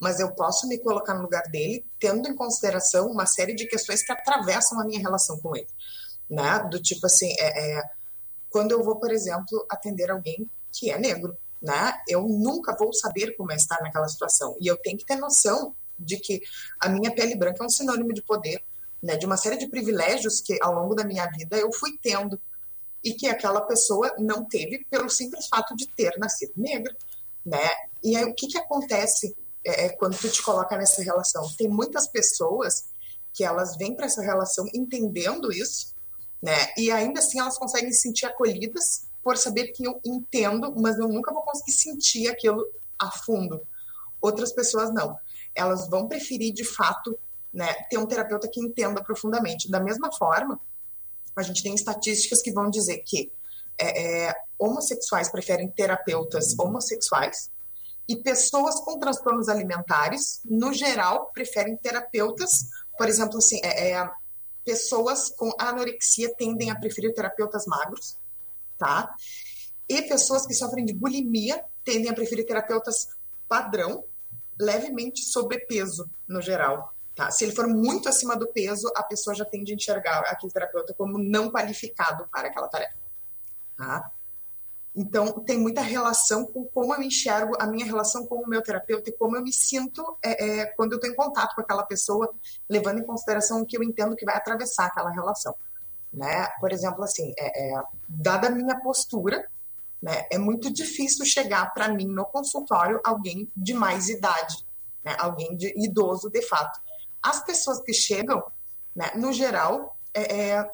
mas 0.00 0.18
eu 0.18 0.32
posso 0.32 0.66
me 0.66 0.78
colocar 0.78 1.14
no 1.14 1.22
lugar 1.22 1.42
dele, 1.44 1.84
tendo 2.00 2.26
em 2.26 2.34
consideração 2.34 3.10
uma 3.10 3.26
série 3.26 3.54
de 3.54 3.66
questões 3.66 4.02
que 4.02 4.12
atravessam 4.12 4.80
a 4.80 4.84
minha 4.84 5.00
relação 5.00 5.38
com 5.38 5.54
ele, 5.54 5.68
né? 6.28 6.66
Do 6.70 6.80
tipo 6.80 7.04
assim, 7.04 7.34
é, 7.38 7.78
é 7.78 7.82
quando 8.48 8.72
eu 8.72 8.82
vou, 8.82 8.96
por 8.96 9.10
exemplo, 9.10 9.66
atender 9.68 10.10
alguém 10.10 10.48
que 10.72 10.90
é 10.90 10.98
negro, 10.98 11.36
né? 11.60 12.00
Eu 12.08 12.22
nunca 12.26 12.74
vou 12.76 12.92
saber 12.92 13.36
como 13.36 13.52
é 13.52 13.56
estar 13.56 13.80
naquela 13.82 14.08
situação. 14.08 14.56
E 14.60 14.66
eu 14.66 14.76
tenho 14.76 14.96
que 14.96 15.04
ter 15.04 15.16
noção 15.16 15.74
de 15.98 16.16
que 16.16 16.42
a 16.80 16.88
minha 16.88 17.14
pele 17.14 17.36
branca 17.36 17.62
é 17.62 17.66
um 17.66 17.70
sinônimo 17.70 18.12
de 18.12 18.22
poder, 18.22 18.62
né? 19.02 19.16
De 19.16 19.26
uma 19.26 19.36
série 19.36 19.56
de 19.56 19.68
privilégios 19.68 20.40
que 20.40 20.58
ao 20.62 20.74
longo 20.74 20.94
da 20.94 21.04
minha 21.04 21.26
vida 21.26 21.56
eu 21.56 21.72
fui 21.72 21.98
tendo 22.02 22.40
e 23.02 23.14
que 23.14 23.26
aquela 23.26 23.60
pessoa 23.62 24.14
não 24.18 24.44
teve 24.44 24.86
pelo 24.90 25.10
simples 25.10 25.48
fato 25.48 25.74
de 25.74 25.88
ter 25.88 26.16
nascido 26.18 26.52
negra, 26.56 26.94
né? 27.44 27.68
E 28.02 28.16
aí 28.16 28.24
o 28.24 28.34
que 28.34 28.46
que 28.46 28.58
acontece 28.58 29.36
é, 29.64 29.86
é 29.86 29.88
quando 29.90 30.16
tu 30.16 30.28
te 30.28 30.42
coloca 30.42 30.76
nessa 30.76 31.02
relação? 31.02 31.42
Tem 31.56 31.68
muitas 31.68 32.06
pessoas 32.06 32.90
que 33.32 33.44
elas 33.44 33.76
vêm 33.76 33.96
para 33.96 34.06
essa 34.06 34.22
relação 34.22 34.66
entendendo 34.74 35.50
isso 35.50 35.92
né? 36.42 36.72
E 36.76 36.90
ainda 36.90 37.20
assim 37.20 37.38
elas 37.38 37.56
conseguem 37.56 37.92
se 37.92 38.00
sentir 38.00 38.26
acolhidas 38.26 39.06
por 39.22 39.38
saber 39.38 39.68
que 39.68 39.86
eu 39.86 40.00
entendo, 40.04 40.74
mas 40.76 40.98
eu 40.98 41.06
nunca 41.06 41.32
vou 41.32 41.42
conseguir 41.42 41.72
sentir 41.72 42.28
aquilo 42.28 42.66
a 42.98 43.10
fundo. 43.10 43.62
Outras 44.20 44.52
pessoas 44.52 44.92
não. 44.92 45.16
Elas 45.54 45.88
vão 45.88 46.08
preferir 46.08 46.52
de 46.52 46.64
fato, 46.64 47.16
né, 47.52 47.72
ter 47.90 47.98
um 47.98 48.06
terapeuta 48.06 48.48
que 48.48 48.60
entenda 48.60 49.02
profundamente. 49.02 49.70
Da 49.70 49.80
mesma 49.80 50.10
forma, 50.12 50.60
a 51.36 51.42
gente 51.42 51.62
tem 51.62 51.74
estatísticas 51.74 52.42
que 52.42 52.52
vão 52.52 52.70
dizer 52.70 52.98
que 52.98 53.30
é, 53.78 54.28
é, 54.28 54.34
homossexuais 54.58 55.30
preferem 55.30 55.68
terapeutas 55.68 56.58
homossexuais 56.58 57.50
e 58.08 58.16
pessoas 58.16 58.80
com 58.80 58.98
transtornos 58.98 59.48
alimentares, 59.48 60.40
no 60.44 60.72
geral, 60.72 61.30
preferem 61.32 61.76
terapeutas, 61.76 62.68
por 62.96 63.08
exemplo, 63.08 63.38
assim, 63.38 63.60
é, 63.62 63.92
é 63.92 64.10
pessoas 64.64 65.30
com 65.30 65.50
anorexia 65.58 66.32
tendem 66.34 66.70
a 66.70 66.78
preferir 66.78 67.12
terapeutas 67.14 67.66
magros, 67.66 68.16
tá? 68.78 69.12
E 69.88 70.02
pessoas 70.02 70.46
que 70.46 70.54
sofrem 70.54 70.84
de 70.84 70.92
bulimia 70.92 71.64
tendem 71.84 72.10
a 72.10 72.14
preferir 72.14 72.46
terapeutas 72.46 73.08
padrão, 73.48 74.04
levemente 74.58 75.24
sobrepeso 75.24 76.08
no 76.28 76.40
geral. 76.40 76.94
Tá? 77.22 77.30
Se 77.30 77.44
ele 77.44 77.52
for 77.52 77.68
muito 77.68 78.08
acima 78.08 78.36
do 78.36 78.48
peso, 78.48 78.90
a 78.96 79.02
pessoa 79.02 79.34
já 79.34 79.44
tende 79.44 79.72
a 79.72 79.76
enxergar 79.76 80.18
aquele 80.26 80.52
terapeuta 80.52 80.92
como 80.92 81.18
não 81.18 81.50
qualificado 81.50 82.26
para 82.32 82.48
aquela 82.48 82.66
tarefa. 82.66 82.96
Tá? 83.76 84.10
Então, 84.94 85.38
tem 85.40 85.56
muita 85.56 85.80
relação 85.80 86.44
com 86.44 86.64
como 86.64 86.92
eu 86.94 87.00
enxergo, 87.00 87.56
a 87.60 87.66
minha 87.66 87.86
relação 87.86 88.26
com 88.26 88.42
o 88.42 88.48
meu 88.48 88.60
terapeuta 88.60 89.08
e 89.08 89.12
como 89.12 89.36
eu 89.36 89.42
me 89.42 89.52
sinto 89.52 90.18
é, 90.22 90.62
é, 90.62 90.66
quando 90.66 90.92
eu 90.92 90.96
estou 90.96 91.10
em 91.10 91.14
contato 91.14 91.54
com 91.54 91.60
aquela 91.60 91.84
pessoa, 91.84 92.34
levando 92.68 92.98
em 92.98 93.04
consideração 93.04 93.62
o 93.62 93.66
que 93.66 93.76
eu 93.76 93.84
entendo 93.84 94.16
que 94.16 94.24
vai 94.24 94.36
atravessar 94.36 94.86
aquela 94.86 95.10
relação. 95.10 95.54
Né? 96.12 96.48
Por 96.60 96.72
exemplo, 96.72 97.04
assim, 97.04 97.32
é, 97.38 97.76
é 97.76 97.82
dada 98.08 98.48
a 98.48 98.50
minha 98.50 98.78
postura, 98.80 99.48
né, 100.02 100.26
é 100.32 100.36
muito 100.36 100.72
difícil 100.72 101.24
chegar 101.24 101.72
para 101.72 101.88
mim 101.88 102.06
no 102.06 102.24
consultório 102.24 103.00
alguém 103.04 103.48
de 103.56 103.72
mais 103.72 104.08
idade, 104.08 104.66
né, 105.04 105.14
alguém 105.20 105.56
de 105.56 105.72
idoso 105.80 106.28
de 106.28 106.42
fato. 106.42 106.80
As 107.22 107.44
pessoas 107.44 107.80
que 107.80 107.92
chegam, 107.92 108.42
né, 108.94 109.12
no 109.14 109.32
geral, 109.32 109.96
é, 110.14 110.50
é 110.50 110.70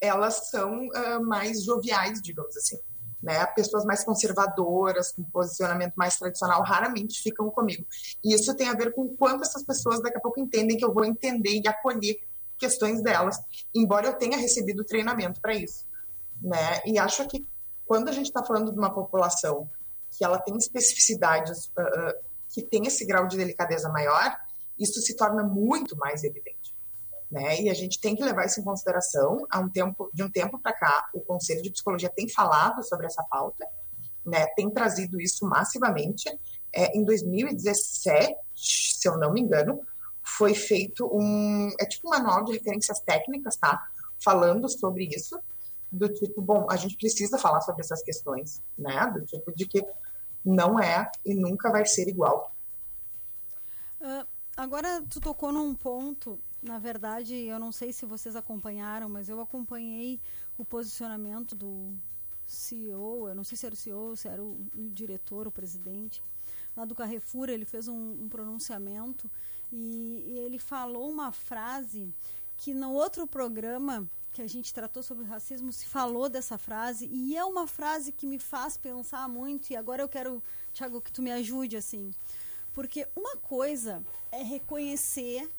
elas 0.00 0.50
são 0.50 0.86
uh, 0.88 1.24
mais 1.24 1.64
joviais, 1.64 2.20
digamos 2.20 2.56
assim. 2.56 2.78
Né? 3.22 3.44
Pessoas 3.46 3.86
mais 3.86 4.04
conservadoras, 4.04 5.12
com 5.12 5.22
posicionamento 5.24 5.94
mais 5.94 6.18
tradicional, 6.18 6.62
raramente 6.62 7.22
ficam 7.22 7.50
comigo. 7.50 7.86
E 8.22 8.34
isso 8.34 8.54
tem 8.54 8.68
a 8.68 8.74
ver 8.74 8.92
com 8.92 9.08
quanto 9.16 9.44
essas 9.44 9.62
pessoas 9.62 10.02
daqui 10.02 10.18
a 10.18 10.20
pouco 10.20 10.38
entendem 10.38 10.76
que 10.76 10.84
eu 10.84 10.92
vou 10.92 11.06
entender 11.06 11.58
e 11.58 11.66
acolher 11.66 12.20
questões 12.58 13.02
delas, 13.02 13.38
embora 13.74 14.06
eu 14.06 14.14
tenha 14.14 14.36
recebido 14.36 14.84
treinamento 14.84 15.40
para 15.40 15.54
isso. 15.54 15.86
Né? 16.40 16.82
E 16.84 16.98
acho 16.98 17.26
que 17.26 17.46
quando 17.86 18.08
a 18.08 18.12
gente 18.12 18.26
está 18.26 18.44
falando 18.44 18.70
de 18.70 18.78
uma 18.78 18.92
população 18.92 19.68
que 20.10 20.24
ela 20.24 20.38
tem 20.38 20.56
especificidades 20.56 21.66
uh, 21.78 22.14
que 22.48 22.62
tem 22.62 22.86
esse 22.86 23.04
grau 23.06 23.26
de 23.26 23.36
delicadeza 23.36 23.88
maior, 23.88 24.36
isso 24.78 25.00
se 25.00 25.16
torna 25.16 25.42
muito 25.42 25.96
mais 25.96 26.24
evidente 26.24 26.74
né? 27.34 27.60
E 27.62 27.68
a 27.68 27.74
gente 27.74 28.00
tem 28.00 28.14
que 28.14 28.22
levar 28.22 28.46
isso 28.46 28.60
em 28.60 28.64
consideração. 28.64 29.44
Há 29.50 29.58
um 29.58 29.68
tempo, 29.68 30.08
de 30.14 30.22
um 30.22 30.30
tempo 30.30 30.56
para 30.56 30.72
cá, 30.72 31.10
o 31.12 31.20
Conselho 31.20 31.62
de 31.62 31.70
Psicologia 31.72 32.08
tem 32.08 32.28
falado 32.28 32.80
sobre 32.84 33.06
essa 33.06 33.24
pauta, 33.24 33.66
né? 34.24 34.46
Tem 34.54 34.70
trazido 34.70 35.20
isso 35.20 35.44
massivamente. 35.44 36.30
É, 36.72 36.96
em 36.96 37.04
2017, 37.04 38.36
se 38.54 39.08
eu 39.08 39.18
não 39.18 39.32
me 39.32 39.40
engano, 39.40 39.80
foi 40.22 40.54
feito 40.54 41.06
um, 41.12 41.70
é 41.80 41.84
tipo 41.86 42.06
um 42.06 42.10
manual 42.10 42.44
de 42.44 42.52
referências 42.52 43.00
técnicas, 43.00 43.56
tá? 43.56 43.84
Falando 44.22 44.68
sobre 44.68 45.04
isso, 45.04 45.36
do 45.90 46.08
tipo, 46.08 46.40
bom, 46.40 46.68
a 46.70 46.76
gente 46.76 46.96
precisa 46.96 47.36
falar 47.36 47.62
sobre 47.62 47.82
essas 47.82 48.00
questões, 48.00 48.62
né? 48.78 49.10
Do 49.12 49.24
tipo 49.26 49.52
de 49.52 49.66
que 49.66 49.84
não 50.44 50.78
é 50.78 51.10
e 51.26 51.34
nunca 51.34 51.68
vai 51.72 51.84
ser 51.84 52.06
igual. 52.06 52.54
Uh, 54.00 54.33
agora 54.56 55.02
tu 55.02 55.20
tocou 55.20 55.52
num 55.52 55.74
ponto 55.74 56.38
na 56.64 56.78
verdade, 56.78 57.34
eu 57.34 57.58
não 57.58 57.70
sei 57.70 57.92
se 57.92 58.06
vocês 58.06 58.34
acompanharam, 58.34 59.06
mas 59.06 59.28
eu 59.28 59.38
acompanhei 59.38 60.18
o 60.56 60.64
posicionamento 60.64 61.54
do 61.54 61.92
CEO, 62.46 63.28
eu 63.28 63.34
não 63.34 63.44
sei 63.44 63.56
se 63.56 63.66
era 63.66 63.74
o 63.74 63.76
CEO, 63.76 64.16
se 64.16 64.28
era 64.28 64.42
o, 64.42 64.66
o 64.74 64.88
diretor, 64.90 65.46
o 65.46 65.52
presidente, 65.52 66.22
lá 66.74 66.86
do 66.86 66.94
Carrefour, 66.94 67.50
ele 67.50 67.66
fez 67.66 67.86
um, 67.86 68.12
um 68.22 68.28
pronunciamento 68.30 69.30
e, 69.70 70.24
e, 70.26 70.38
ele 70.38 70.58
falou 70.58 71.10
uma 71.10 71.32
frase 71.32 72.10
que 72.56 72.72
no 72.72 72.92
outro 72.92 73.26
programa 73.26 74.08
que 74.32 74.40
a 74.40 74.46
gente 74.46 74.72
tratou 74.72 75.02
sobre 75.02 75.24
racismo 75.24 75.70
se 75.70 75.84
falou 75.84 76.30
dessa 76.30 76.56
frase 76.56 77.06
e 77.12 77.36
é 77.36 77.44
uma 77.44 77.66
frase 77.66 78.10
que 78.10 78.26
me 78.26 78.38
faz 78.38 78.76
pensar 78.78 79.28
muito 79.28 79.70
e 79.70 79.76
agora 79.76 80.02
eu 80.02 80.08
quero, 80.08 80.42
Thiago, 80.72 81.00
que 81.00 81.12
tu 81.12 81.20
me 81.20 81.30
ajude 81.30 81.76
assim. 81.76 82.10
Porque 82.74 83.08
uma 83.16 83.36
coisa 83.36 84.04
é 84.30 84.42
reconhecer 84.42 85.50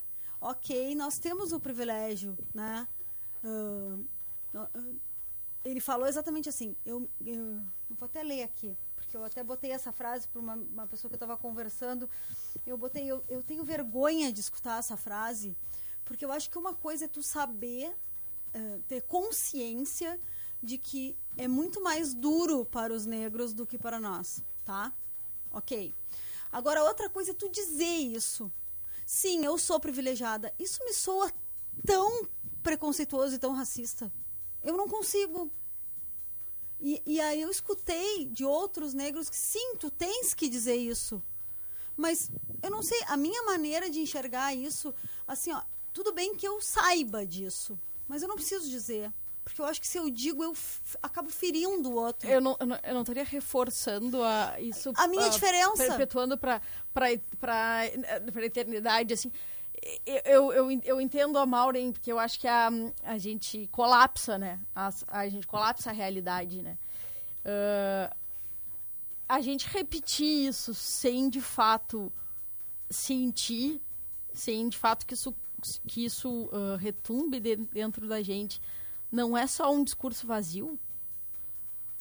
ok, 0.45 0.93
nós 0.95 1.17
temos 1.17 1.51
o 1.51 1.59
privilégio, 1.59 2.37
né? 2.53 2.87
Uh, 3.43 4.05
uh, 4.53 4.99
ele 5.63 5.79
falou 5.79 6.07
exatamente 6.07 6.47
assim, 6.47 6.75
eu, 6.85 7.09
eu, 7.25 7.61
vou 7.89 8.05
até 8.05 8.21
ler 8.21 8.43
aqui, 8.43 8.77
porque 8.95 9.17
eu 9.17 9.23
até 9.23 9.43
botei 9.43 9.71
essa 9.71 9.91
frase 9.91 10.27
para 10.27 10.39
uma, 10.39 10.53
uma, 10.53 10.87
pessoa 10.87 11.09
que 11.09 11.15
eu 11.15 11.17
estava 11.17 11.35
conversando, 11.35 12.07
eu 12.65 12.77
botei, 12.77 13.07
eu, 13.07 13.23
eu 13.27 13.41
tenho 13.41 13.63
vergonha 13.63 14.31
de 14.31 14.39
escutar 14.39 14.77
essa 14.77 14.95
frase, 14.95 15.57
porque 16.03 16.23
eu 16.23 16.31
acho 16.31 16.49
que 16.49 16.57
uma 16.59 16.75
coisa 16.75 17.05
é 17.05 17.07
tu 17.07 17.23
saber, 17.23 17.89
uh, 18.53 18.81
ter 18.87 19.01
consciência 19.01 20.19
de 20.61 20.77
que 20.77 21.17
é 21.37 21.47
muito 21.47 21.81
mais 21.81 22.13
duro 22.13 22.65
para 22.65 22.93
os 22.93 23.05
negros 23.07 23.53
do 23.53 23.65
que 23.65 23.77
para 23.77 23.99
nós, 23.99 24.43
tá? 24.63 24.93
Ok. 25.51 25.95
Agora, 26.57 26.83
outra 26.83 27.09
coisa 27.09 27.31
é 27.31 27.33
tu 27.33 27.49
dizer 27.49 27.97
isso, 27.97 28.51
Sim, 29.05 29.45
eu 29.45 29.57
sou 29.57 29.79
privilegiada. 29.79 30.51
Isso 30.57 30.83
me 30.83 30.91
soa 30.91 31.31
tão 31.85 32.27
preconceituoso 32.63 33.35
e 33.35 33.39
tão 33.39 33.53
racista. 33.53 34.11
Eu 34.63 34.75
não 34.75 34.87
consigo. 34.87 35.51
E, 36.81 37.01
e 37.05 37.21
aí 37.21 37.41
eu 37.41 37.51
escutei 37.51 38.25
de 38.25 38.43
outros 38.43 38.93
negros 38.93 39.29
que 39.29 39.37
sim, 39.37 39.75
tu 39.75 39.91
tens 39.91 40.33
que 40.33 40.49
dizer 40.49 40.75
isso. 40.75 41.21
Mas 41.95 42.31
eu 42.63 42.71
não 42.71 42.81
sei, 42.81 42.99
a 43.07 43.15
minha 43.15 43.43
maneira 43.43 43.89
de 43.89 43.99
enxergar 43.99 44.55
isso, 44.55 44.93
assim, 45.27 45.53
ó, 45.53 45.61
tudo 45.93 46.11
bem 46.11 46.35
que 46.35 46.47
eu 46.47 46.59
saiba 46.59 47.25
disso, 47.25 47.79
mas 48.07 48.21
eu 48.21 48.27
não 48.27 48.35
preciso 48.35 48.69
dizer. 48.69 49.13
Porque 49.45 49.61
eu 49.61 49.65
acho 49.65 49.79
que 49.79 49.87
se 49.87 49.99
eu 49.99 50.09
digo, 50.09 50.43
eu 50.43 50.53
acabo 51.03 51.29
ferindo 51.29 51.91
o 51.91 51.93
outro. 51.93 52.27
Eu 52.27 52.41
não, 52.41 52.57
eu 52.59 52.65
não, 52.65 52.79
eu 52.83 52.93
não 52.95 53.01
estaria 53.01 53.23
reforçando 53.23 54.21
a, 54.23 54.59
isso. 54.59 54.91
A 54.97 55.07
minha 55.07 55.29
diferença. 55.29 55.85
Perpetuando 55.85 56.35
para 56.35 56.61
a 56.97 57.85
eternidade, 58.43 59.13
assim. 59.13 59.31
Eu, 60.25 60.51
eu, 60.51 60.71
eu 60.83 60.99
entendo 60.99 61.37
a 61.37 61.45
Maureen, 61.45 61.91
porque 61.91 62.11
eu 62.11 62.17
acho 62.17 62.39
que 62.39 62.47
a, 62.47 62.69
a 63.03 63.19
gente 63.19 63.67
colapsa, 63.71 64.35
né? 64.39 64.59
A, 64.75 64.89
a 65.09 65.29
gente 65.29 65.45
colapsa 65.45 65.91
a 65.91 65.93
realidade, 65.93 66.63
né? 66.63 66.75
Uh, 67.45 68.15
a 69.29 69.41
gente 69.41 69.67
repetir 69.67 70.47
isso 70.47 70.73
sem, 70.73 71.29
de 71.29 71.39
fato, 71.39 72.11
sentir, 72.89 73.79
sem, 74.33 74.67
de 74.69 74.77
fato, 74.77 75.05
que 75.05 75.13
isso, 75.13 75.35
que 75.87 76.03
isso 76.03 76.49
uh, 76.51 76.77
retumbe 76.79 77.39
dentro 77.39 78.07
da 78.07 78.23
gente 78.23 78.59
não 79.15 79.37
é 79.37 79.47
só 79.47 79.73
um 79.73 79.83
discurso 79.83 80.27
vazio? 80.27 80.77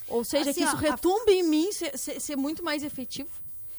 Ou 0.08 0.24
seja, 0.24 0.50
assim, 0.50 0.60
que 0.60 0.66
isso 0.66 0.76
ó, 0.76 0.78
retumbe 0.78 1.32
a... 1.32 1.34
em 1.34 1.42
mim 1.42 1.72
ser, 1.72 1.96
ser, 1.96 2.20
ser, 2.20 2.36
muito 2.36 2.62
mais 2.62 2.82
efetivo? 2.82 3.30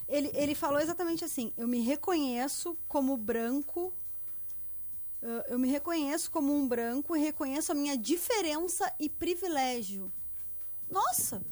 Ele, 0.07 0.31
ele 0.33 0.55
falou 0.55 0.79
exatamente 0.79 1.23
assim: 1.25 1.53
eu 1.57 1.67
me 1.67 1.79
reconheço 1.81 2.77
como 2.87 3.17
branco, 3.17 3.93
eu 5.49 5.59
me 5.59 5.67
reconheço 5.67 6.31
como 6.31 6.55
um 6.55 6.67
branco 6.67 7.15
e 7.15 7.19
reconheço 7.19 7.71
a 7.71 7.75
minha 7.75 7.97
diferença 7.97 8.91
e 8.99 9.09
privilégio. 9.09 10.11
Nossa! 10.89 11.43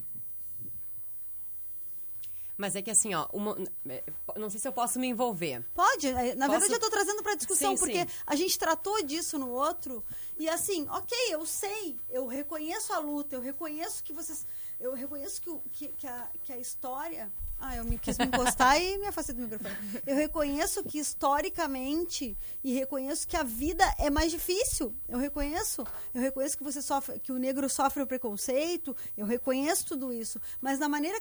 Mas 2.58 2.76
é 2.76 2.82
que 2.82 2.92
assim, 2.92 3.14
ó, 3.14 3.28
uma, 3.34 3.58
é, 3.88 4.04
não 4.38 4.50
sei 4.50 4.60
se 4.60 4.68
eu 4.68 4.74
posso 4.74 5.00
me 5.00 5.08
envolver. 5.08 5.66
Pode. 5.74 6.08
É, 6.08 6.36
na 6.36 6.46
posso... 6.46 6.60
verdade, 6.60 6.74
eu 6.74 6.76
estou 6.76 6.90
trazendo 6.90 7.24
para 7.24 7.36
discussão, 7.36 7.76
sim, 7.76 7.80
porque 7.80 8.02
sim. 8.02 8.08
a 8.28 8.36
gente 8.36 8.58
tratou 8.60 9.04
disso 9.04 9.40
no 9.40 9.50
outro. 9.50 10.04
E 10.38 10.48
assim, 10.48 10.88
ok, 10.90 11.18
eu 11.32 11.46
sei, 11.46 11.98
eu 12.10 12.28
reconheço 12.28 12.94
a 12.94 13.00
luta, 13.00 13.36
eu 13.36 13.42
reconheço 13.42 14.04
que 14.04 14.14
vocês. 14.14 14.46
Eu 14.84 14.94
reconheço 14.94 15.42
que, 15.42 15.50
que, 15.72 15.88
que, 15.94 16.06
a, 16.06 16.28
que 16.44 16.52
a 16.52 16.58
história 16.58 17.32
ah, 17.58 17.78
eu 17.78 17.86
me 17.86 17.98
quis 17.98 18.18
me 18.18 18.26
encostar 18.26 18.78
e 18.82 18.98
me 18.98 19.08
afastei 19.08 19.34
do 19.34 19.44
microfone. 19.44 19.74
Eu 20.06 20.18
reconheço 20.18 20.84
que 20.84 21.00
historicamente 21.00 22.38
e 22.62 22.74
reconheço 22.74 23.26
que 23.26 23.38
a 23.38 23.44
vida 23.44 23.86
é 23.98 24.10
mais 24.10 24.30
difícil. 24.30 24.94
Eu 25.08 25.18
reconheço. 25.18 25.86
Eu 26.14 26.20
reconheço 26.20 26.58
que 26.58 26.64
você 26.66 26.82
sofre, 26.82 27.18
que 27.22 27.32
o 27.32 27.38
negro 27.38 27.70
sofre 27.70 28.04
o 28.04 28.08
preconceito. 28.08 28.94
Eu 29.16 29.26
reconheço 29.26 29.86
tudo 29.86 30.12
isso. 30.12 30.38
Mas 30.60 30.78
na 30.80 30.90
maneira, 30.90 31.18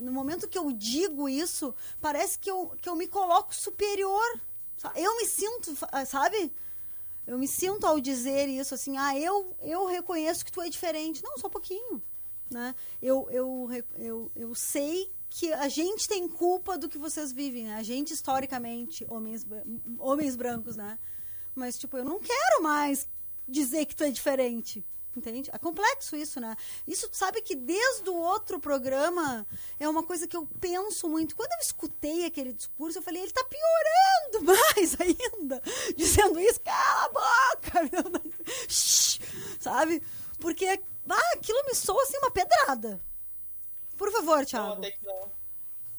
no 0.00 0.12
momento 0.12 0.46
que 0.46 0.56
eu 0.56 0.70
digo 0.70 1.28
isso, 1.28 1.74
parece 2.00 2.38
que 2.38 2.48
eu, 2.48 2.76
que 2.80 2.88
eu 2.88 2.94
me 2.94 3.08
coloco 3.08 3.52
superior. 3.52 4.40
Eu 4.94 5.16
me 5.16 5.26
sinto, 5.26 5.76
sabe? 6.06 6.52
Eu 7.26 7.40
me 7.40 7.48
sinto 7.48 7.84
ao 7.88 7.98
dizer 7.98 8.48
isso 8.48 8.72
assim, 8.72 8.96
ah, 8.96 9.18
eu, 9.18 9.56
eu 9.60 9.84
reconheço 9.86 10.44
que 10.44 10.52
tu 10.52 10.60
é 10.60 10.68
diferente. 10.68 11.24
Não, 11.24 11.36
só 11.36 11.48
um 11.48 11.50
pouquinho. 11.50 12.00
Né? 12.54 12.74
Eu, 13.02 13.28
eu, 13.30 13.68
eu, 13.98 14.32
eu 14.36 14.54
sei 14.54 15.12
que 15.28 15.52
a 15.52 15.68
gente 15.68 16.06
tem 16.06 16.28
culpa 16.28 16.78
do 16.78 16.88
que 16.88 16.96
vocês 16.96 17.32
vivem, 17.32 17.64
né? 17.64 17.74
A 17.74 17.82
gente, 17.82 18.14
historicamente, 18.14 19.04
homens, 19.08 19.44
homens 19.98 20.36
brancos, 20.36 20.76
né? 20.76 20.96
Mas, 21.52 21.76
tipo, 21.76 21.96
eu 21.96 22.04
não 22.04 22.20
quero 22.20 22.62
mais 22.62 23.08
dizer 23.48 23.86
que 23.86 23.96
tu 23.96 24.04
é 24.04 24.10
diferente. 24.12 24.86
Entende? 25.16 25.50
É 25.52 25.58
complexo 25.58 26.14
isso, 26.14 26.40
né? 26.40 26.56
Isso, 26.86 27.08
sabe 27.12 27.42
que 27.42 27.56
desde 27.56 28.08
o 28.08 28.14
outro 28.14 28.60
programa 28.60 29.44
é 29.78 29.88
uma 29.88 30.04
coisa 30.04 30.28
que 30.28 30.36
eu 30.36 30.46
penso 30.60 31.08
muito. 31.08 31.34
Quando 31.34 31.52
eu 31.52 31.58
escutei 31.60 32.24
aquele 32.24 32.52
discurso, 32.52 32.98
eu 32.98 33.02
falei, 33.02 33.22
ele 33.22 33.32
tá 33.32 33.44
piorando 33.44 34.46
mais 34.76 34.96
ainda. 35.00 35.60
Dizendo 35.96 36.38
isso, 36.38 36.60
cala 36.60 37.04
a 37.04 37.08
boca! 37.08 38.24
sabe? 39.60 40.00
Porque 40.38 40.80
ah, 41.10 41.32
aquilo 41.34 41.62
me 41.66 41.74
soa 41.74 42.02
assim 42.02 42.18
uma 42.18 42.30
pedrada. 42.30 43.00
Por 43.96 44.10
favor, 44.10 44.44
Thiago. 44.44 44.68
Não, 44.68 44.78
até 44.78 44.90
que 44.90 45.04
não. 45.04 45.32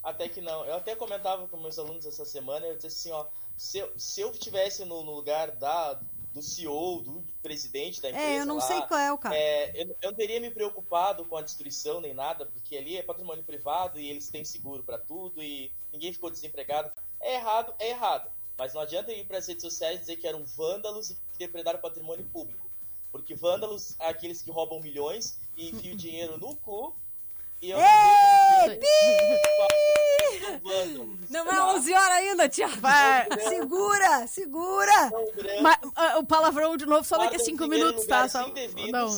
até 0.04 0.30
que 0.30 0.42
não. 0.42 0.66
Eu 0.66 0.76
até 0.76 0.96
comentava 0.96 1.48
com 1.48 1.58
meus 1.58 1.80
alunos 1.80 2.06
essa 2.06 2.26
semana, 2.26 2.66
eu 2.66 2.76
disse 2.76 2.88
assim, 2.88 3.12
ó, 3.12 3.26
se 3.58 3.78
eu, 3.78 3.92
se 3.98 4.22
eu 4.22 4.32
tivesse 4.32 4.84
no, 4.84 5.04
no 5.04 5.14
lugar 5.14 5.52
da, 5.52 6.00
do 6.34 6.42
CEO, 6.42 7.02
do 7.02 7.24
presidente 7.42 8.02
da 8.02 8.10
empresa. 8.10 8.28
É, 8.28 8.40
eu 8.40 8.46
não 8.46 8.56
lá, 8.56 8.62
sei 8.62 8.82
qual 8.82 9.00
é 9.00 9.12
o 9.12 9.18
caso. 9.18 9.36
é, 9.36 9.72
eu, 9.82 9.96
eu 10.02 10.12
não 10.12 10.14
teria 10.14 10.40
me 10.40 10.52
preocupado 10.52 11.24
com 11.26 11.38
a 11.38 11.42
destruição 11.42 12.02
nem 12.02 12.14
nada, 12.14 12.46
porque 12.46 12.76
ali 12.76 12.98
é 12.98 13.02
patrimônio 13.02 13.44
privado 13.44 14.00
e 14.00 14.10
eles 14.10 14.30
têm 14.30 14.44
seguro 14.44 14.84
para 14.84 14.98
tudo 14.98 15.42
e 15.42 15.72
ninguém 15.94 16.12
ficou 16.12 16.30
desempregado. 16.30 16.92
É 17.22 17.36
errado, 17.36 17.74
é 17.80 17.90
errado. 17.90 18.30
Mas 18.58 18.74
não 18.74 18.82
adianta 18.82 19.12
ir 19.12 19.26
para 19.26 19.38
as 19.38 19.48
redes 19.48 19.64
sociais 19.64 20.00
dizer 20.00 20.18
que 20.18 20.28
eram 20.28 20.46
vândalos 20.46 21.10
e 21.12 21.16
que 21.16 21.38
depredaram 21.40 21.80
patrimônio 21.80 22.26
público. 22.26 22.65
Porque 23.16 23.34
vândalos 23.34 23.96
é 23.98 24.10
aqueles 24.10 24.42
que 24.42 24.52
roubam 24.52 24.82
milhões 24.82 25.38
e 25.56 25.70
enfiam 25.70 25.96
dinheiro 25.96 26.38
no 26.38 26.54
cu. 26.58 26.94
E 27.62 27.72
eu 27.72 27.78
não 27.78 27.86
vejo 28.68 28.80
que 28.82 30.60
vândalos. 30.62 31.30
Não 31.30 31.50
é 31.50 31.76
11 31.76 31.94
horas 31.94 32.12
ainda, 32.18 32.50
Tiago. 32.50 32.76
Vai. 32.82 33.26
Segura, 33.48 34.28
segura! 34.28 35.10
Ma- 35.62 35.80
ah, 35.96 36.20
o 36.20 36.26
palavrão 36.26 36.76
de 36.76 36.86
novo 36.86 37.06
só 37.06 37.16
daqui 37.16 37.36
a 37.36 37.38
Guardam 37.38 37.46
cinco 37.46 37.64
dinheiro 37.64 37.86
em 37.86 37.88
minutos, 37.88 38.06
tá? 38.06 38.28
Só... 38.28 38.46
Não. 38.92 39.18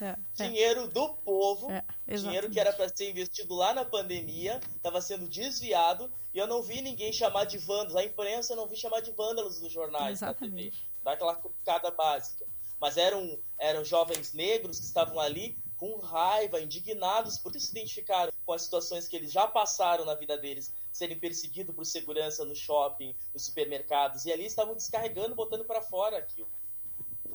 É, 0.00 0.06
é. 0.06 0.16
dinheiro 0.34 0.86
do 0.86 1.08
povo, 1.08 1.68
É, 1.68 1.82
dinheiro 2.06 2.46
exatamente. 2.46 2.52
que 2.52 2.60
era 2.60 2.72
para 2.72 2.88
ser 2.88 3.10
investido 3.10 3.56
lá 3.56 3.74
na 3.74 3.84
pandemia, 3.84 4.60
estava 4.76 5.00
sendo 5.00 5.26
desviado 5.26 6.08
e 6.32 6.38
eu 6.38 6.46
não 6.46 6.62
vi 6.62 6.80
ninguém 6.80 7.12
chamar 7.12 7.44
de 7.44 7.58
vândalos. 7.58 7.96
A 7.96 8.04
imprensa 8.04 8.52
eu 8.52 8.56
não 8.56 8.68
vi 8.68 8.76
chamar 8.76 9.00
de 9.00 9.10
vândalos 9.10 9.60
nos 9.60 9.72
jornais, 9.72 10.20
na 10.20 10.32
TV, 10.32 10.46
Exatamente. 10.46 10.90
daquela 11.02 11.34
cutucada 11.34 11.90
básica. 11.90 12.46
Mas 12.80 12.96
eram, 12.96 13.38
eram 13.58 13.84
jovens 13.84 14.32
negros 14.32 14.78
que 14.78 14.86
estavam 14.86 15.20
ali 15.20 15.56
com 15.76 15.96
raiva, 15.98 16.60
indignados 16.60 17.38
por 17.38 17.52
se 17.58 17.70
identificaram 17.70 18.32
com 18.44 18.52
as 18.52 18.62
situações 18.62 19.06
que 19.06 19.16
eles 19.16 19.32
já 19.32 19.46
passaram 19.46 20.04
na 20.04 20.14
vida 20.14 20.36
deles, 20.36 20.72
serem 20.92 21.18
perseguidos 21.18 21.74
por 21.74 21.86
segurança 21.86 22.44
no 22.44 22.54
shopping, 22.54 23.14
nos 23.32 23.46
supermercados, 23.46 24.26
e 24.26 24.32
ali 24.32 24.44
estavam 24.44 24.74
descarregando, 24.74 25.34
botando 25.34 25.64
para 25.64 25.80
fora 25.80 26.18
aquilo. 26.18 26.50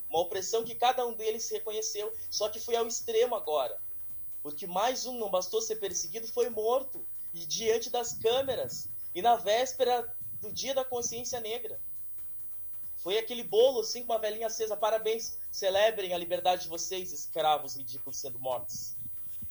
Uma 0.09 0.19
opressão 0.19 0.63
que 0.63 0.75
cada 0.75 1.05
um 1.07 1.13
deles 1.13 1.49
reconheceu, 1.49 2.13
só 2.29 2.49
que 2.49 2.59
foi 2.59 2.75
ao 2.75 2.87
extremo 2.87 3.35
agora. 3.35 3.79
Porque 4.43 4.67
mais 4.67 5.05
um 5.05 5.17
não 5.17 5.31
bastou 5.31 5.61
ser 5.61 5.77
perseguido, 5.77 6.27
foi 6.27 6.49
morto 6.49 7.05
e 7.33 7.45
diante 7.45 7.89
das 7.89 8.13
câmeras 8.13 8.87
e 9.13 9.21
na 9.21 9.35
véspera 9.35 10.07
do 10.39 10.51
Dia 10.51 10.75
da 10.75 10.85
Consciência 10.85 11.39
Negra. 11.39 11.81
Foi 13.05 13.19
aquele 13.19 13.43
bolo 13.43 13.81
assim 13.81 14.03
com 14.03 14.13
uma 14.13 14.17
velhinha 14.17 14.47
acesa. 14.47 14.75
Parabéns, 14.75 15.37
celebrem 15.51 16.11
a 16.11 16.17
liberdade 16.17 16.63
de 16.63 16.67
vocês, 16.67 17.11
escravos 17.13 17.75
ridículos 17.75 18.17
sendo 18.17 18.39
mortos. 18.39 18.95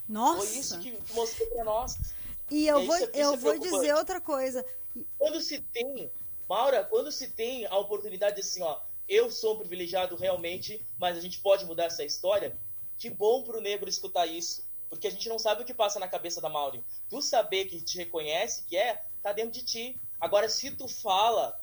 Nossa! 0.08 0.44
Foi 0.44 0.58
isso 0.58 0.78
que 0.80 0.98
mostrou 1.14 1.48
pra 1.50 1.62
nós. 1.62 1.96
E 2.50 2.66
eu 2.66 2.80
É, 2.80 2.84
vou, 2.84 2.96
isso 2.96 3.04
é- 3.04 3.10
isso 3.10 3.16
eu 3.20 3.34
é 3.34 3.36
vou 3.36 3.56
dizer 3.56 3.94
outra 3.94 4.20
coisa. 4.20 4.66
Quando 5.16 5.40
se 5.40 5.60
tem, 5.60 6.10
Maura, 6.48 6.82
quando 6.82 7.12
se 7.12 7.28
tem 7.28 7.64
a 7.66 7.78
oportunidade 7.78 8.40
assim, 8.40 8.60
ó, 8.60 8.80
eu 9.08 9.30
sou 9.30 9.54
um 9.54 9.58
privilegiado 9.58 10.16
realmente, 10.16 10.84
mas 10.98 11.16
a 11.16 11.20
gente 11.20 11.38
pode 11.38 11.64
mudar 11.64 11.84
essa 11.84 12.02
história, 12.02 12.58
que 12.98 13.08
bom 13.08 13.44
pro 13.44 13.60
negro 13.60 13.88
escutar 13.88 14.26
isso. 14.26 14.64
Porque 14.90 15.06
a 15.06 15.10
gente 15.12 15.28
não 15.28 15.38
sabe 15.38 15.62
o 15.62 15.64
que 15.64 15.72
passa 15.72 16.00
na 16.00 16.08
cabeça 16.08 16.40
da 16.40 16.48
Maureen. 16.48 16.84
Tu 17.08 17.22
saber 17.22 17.66
que 17.66 17.80
te 17.80 17.98
reconhece, 17.98 18.64
que 18.64 18.76
é, 18.76 19.00
tá 19.22 19.32
dentro 19.32 19.52
de 19.52 19.62
ti. 19.64 20.00
Agora, 20.20 20.48
se 20.48 20.72
tu 20.72 20.88
fala, 20.88 21.56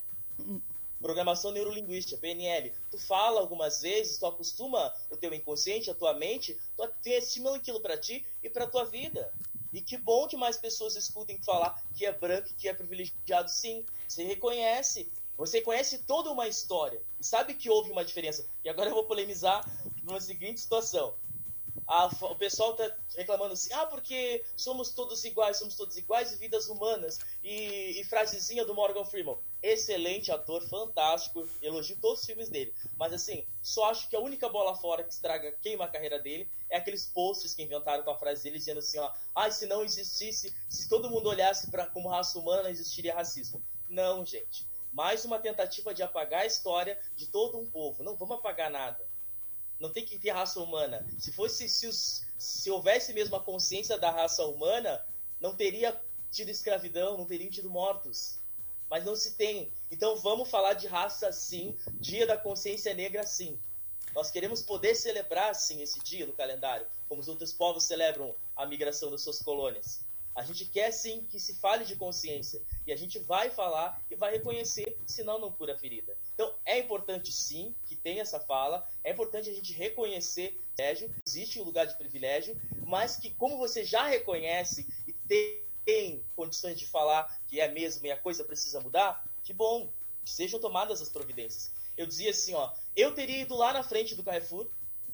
programação 1.02 1.52
neurolinguística, 1.52 2.18
PNL, 2.20 2.72
tu 2.90 2.98
fala 2.98 3.40
algumas 3.42 3.82
vezes, 3.82 4.18
tu 4.18 4.26
acostuma 4.26 4.94
o 5.10 5.18
teu 5.18 5.34
inconsciente, 5.34 5.90
a 5.90 5.96
tua 5.96 6.14
mente, 6.14 6.58
tu 6.78 6.88
tem 7.02 7.14
estímulo 7.18 7.56
aquilo 7.56 7.80
pra 7.82 7.98
ti 7.98 8.26
e 8.44 8.50
pra 8.50 8.68
tua 8.68 8.86
vida. 8.86 9.34
E 9.74 9.82
que 9.82 9.98
bom 9.98 10.28
que 10.28 10.36
mais 10.38 10.58
pessoas 10.58 10.96
escutem 10.96 11.42
falar 11.44 11.82
que 11.96 12.06
é 12.06 12.12
branco, 12.12 12.50
que 12.58 12.68
é 12.68 12.74
privilegiado, 12.74 13.50
sim. 13.50 13.86
Você 14.08 14.24
reconhece. 14.24 15.10
Você 15.38 15.62
conhece 15.62 16.00
toda 16.00 16.30
uma 16.30 16.48
história. 16.48 17.02
E 17.20 17.26
sabe 17.26 17.54
que 17.54 17.70
houve 17.70 17.90
uma 17.90 18.04
diferença. 18.04 18.46
E 18.64 18.70
agora 18.70 18.90
eu 18.90 18.94
vou 18.94 19.06
polemizar 19.06 19.66
numa 20.04 20.20
seguinte 20.20 20.60
situação. 20.60 21.16
A- 21.88 22.10
o 22.22 22.36
pessoal 22.36 22.74
tá 22.76 22.94
reclamando 23.16 23.54
assim, 23.54 23.72
ah, 23.74 23.86
porque 23.86 24.44
somos 24.58 24.90
todos 24.92 25.24
iguais, 25.24 25.58
somos 25.58 25.76
todos 25.76 25.96
iguais 25.98 26.34
e 26.34 26.36
vidas 26.36 26.68
humanas. 26.70 27.18
E, 27.44 28.00
e 28.00 28.04
frasezinha 28.04 28.66
do 28.66 28.76
Morgan 28.76 29.06
Freeman. 29.06 29.38
Excelente 29.64 30.32
ator, 30.32 30.62
fantástico, 30.68 31.48
elogio 31.62 31.96
todos 32.02 32.22
os 32.22 32.26
filmes 32.26 32.50
dele. 32.50 32.74
Mas 32.98 33.14
assim, 33.14 33.46
só 33.62 33.92
acho 33.92 34.10
que 34.10 34.16
a 34.16 34.20
única 34.20 34.50
bola 34.50 34.76
fora 34.76 35.04
que 35.04 35.14
estraga, 35.14 35.52
queima 35.62 35.86
a 35.86 35.88
carreira 35.88 36.18
dele, 36.20 36.50
é 36.70 36.78
aqueles 36.78 37.06
posts 37.06 37.54
que 37.54 37.62
inventaram 37.64 38.04
com 38.04 38.10
a 38.12 38.18
frase 38.18 38.44
dele 38.44 38.58
dizendo 38.58 38.80
assim, 38.80 38.98
ó, 39.00 39.12
ah, 39.36 39.52
se 39.52 39.68
não 39.68 39.84
existisse, 39.84 40.52
se 40.68 40.90
todo 40.90 41.10
mundo 41.10 41.30
olhasse 41.30 41.70
pra, 41.70 41.86
como 41.88 42.10
raça 42.10 42.40
humana, 42.40 42.70
existiria 42.72 43.14
racismo. 43.14 43.62
Não, 43.88 44.26
gente. 44.26 44.68
Mais 44.92 45.24
uma 45.26 45.40
tentativa 45.40 45.94
de 45.94 46.02
apagar 46.04 46.42
a 46.42 46.46
história 46.46 47.00
de 47.16 47.28
todo 47.28 47.58
um 47.60 47.66
povo. 47.70 48.04
Não 48.04 48.16
vamos 48.16 48.38
apagar 48.38 48.70
nada 48.72 49.08
não 49.80 49.92
tem 49.92 50.06
que 50.06 50.20
ter 50.20 50.30
raça 50.32 50.60
humana. 50.60 51.06
Se 51.18 51.32
fosse 51.32 51.68
se, 51.68 51.88
os- 51.88 52.24
se 52.38 52.70
houvesse 52.70 53.14
mesmo 53.14 53.36
a 53.36 53.44
consciência 53.44 53.98
da 53.98 54.12
raça 54.12 54.46
humana, 54.46 55.04
não 55.40 55.56
teria 55.56 56.00
tido 56.30 56.50
escravidão, 56.50 57.18
não 57.18 57.26
teriam 57.26 57.50
tido 57.50 57.70
mortos. 57.70 58.41
Mas 58.92 59.06
não 59.06 59.16
se 59.16 59.36
tem. 59.36 59.72
Então 59.90 60.18
vamos 60.18 60.50
falar 60.50 60.74
de 60.74 60.86
raça 60.86 61.32
sim, 61.32 61.76
Dia 61.94 62.28
da 62.28 62.38
Consciência 62.38 62.94
Negra 62.94 63.26
sim. 63.26 63.58
Nós 64.14 64.30
queremos 64.30 64.62
poder 64.62 64.94
celebrar 64.96 65.56
sim 65.56 65.82
esse 65.82 66.00
dia 66.02 66.26
no 66.26 66.34
calendário, 66.34 66.86
como 67.08 67.22
os 67.22 67.30
outros 67.30 67.54
povos 67.54 67.86
celebram 67.86 68.36
a 68.54 68.66
migração 68.66 69.10
das 69.10 69.22
suas 69.22 69.42
colônias. 69.42 70.02
A 70.36 70.44
gente 70.44 70.66
quer 70.66 70.92
sim 70.92 71.26
que 71.30 71.40
se 71.40 71.56
fale 71.56 71.86
de 71.86 71.96
consciência 71.96 72.62
e 72.86 72.92
a 72.92 72.98
gente 72.98 73.18
vai 73.20 73.50
falar 73.50 74.02
e 74.12 74.16
vai 74.16 74.34
reconhecer, 74.34 74.98
senão 75.06 75.40
não 75.40 75.52
cura 75.52 75.74
a 75.74 75.78
ferida. 75.78 76.18
Então 76.34 76.54
é 76.66 76.78
importante 76.80 77.32
sim 77.32 77.74
que 77.86 77.96
tenha 77.96 78.22
essa 78.22 78.40
fala, 78.42 78.86
é 79.04 79.12
importante 79.12 79.50
a 79.50 79.54
gente 79.54 79.74
reconhecer 79.74 80.62
privilégio, 80.76 81.14
existe 81.26 81.62
um 81.62 81.64
lugar 81.64 81.86
de 81.86 81.96
privilégio, 81.96 82.60
mas 82.86 83.16
que 83.16 83.30
como 83.32 83.58
você 83.58 83.84
já 83.86 84.08
reconhece 84.08 84.86
e 85.08 85.14
tem, 85.14 85.62
tem 85.86 86.24
condições 86.36 86.80
de 86.80 86.88
falar 86.88 87.42
que 87.48 87.60
é 87.60 87.72
mesmo 87.72 88.06
e 88.06 88.12
a 88.12 88.18
coisa 88.18 88.44
precisa 88.44 88.80
mudar, 88.80 89.24
que 89.44 89.54
bom, 89.54 89.92
que 90.24 90.32
sejam 90.32 90.60
tomadas 90.60 91.02
as 91.02 91.10
providências. 91.10 91.72
Eu 91.98 92.06
dizia 92.06 92.32
assim, 92.32 92.54
ó, 92.54 92.72
eu 92.96 93.14
teria 93.14 93.42
ido 93.42 93.56
lá 93.56 93.74
na 93.74 93.84
frente 93.84 94.16
do 94.16 94.24
Carrefour, 94.24 94.68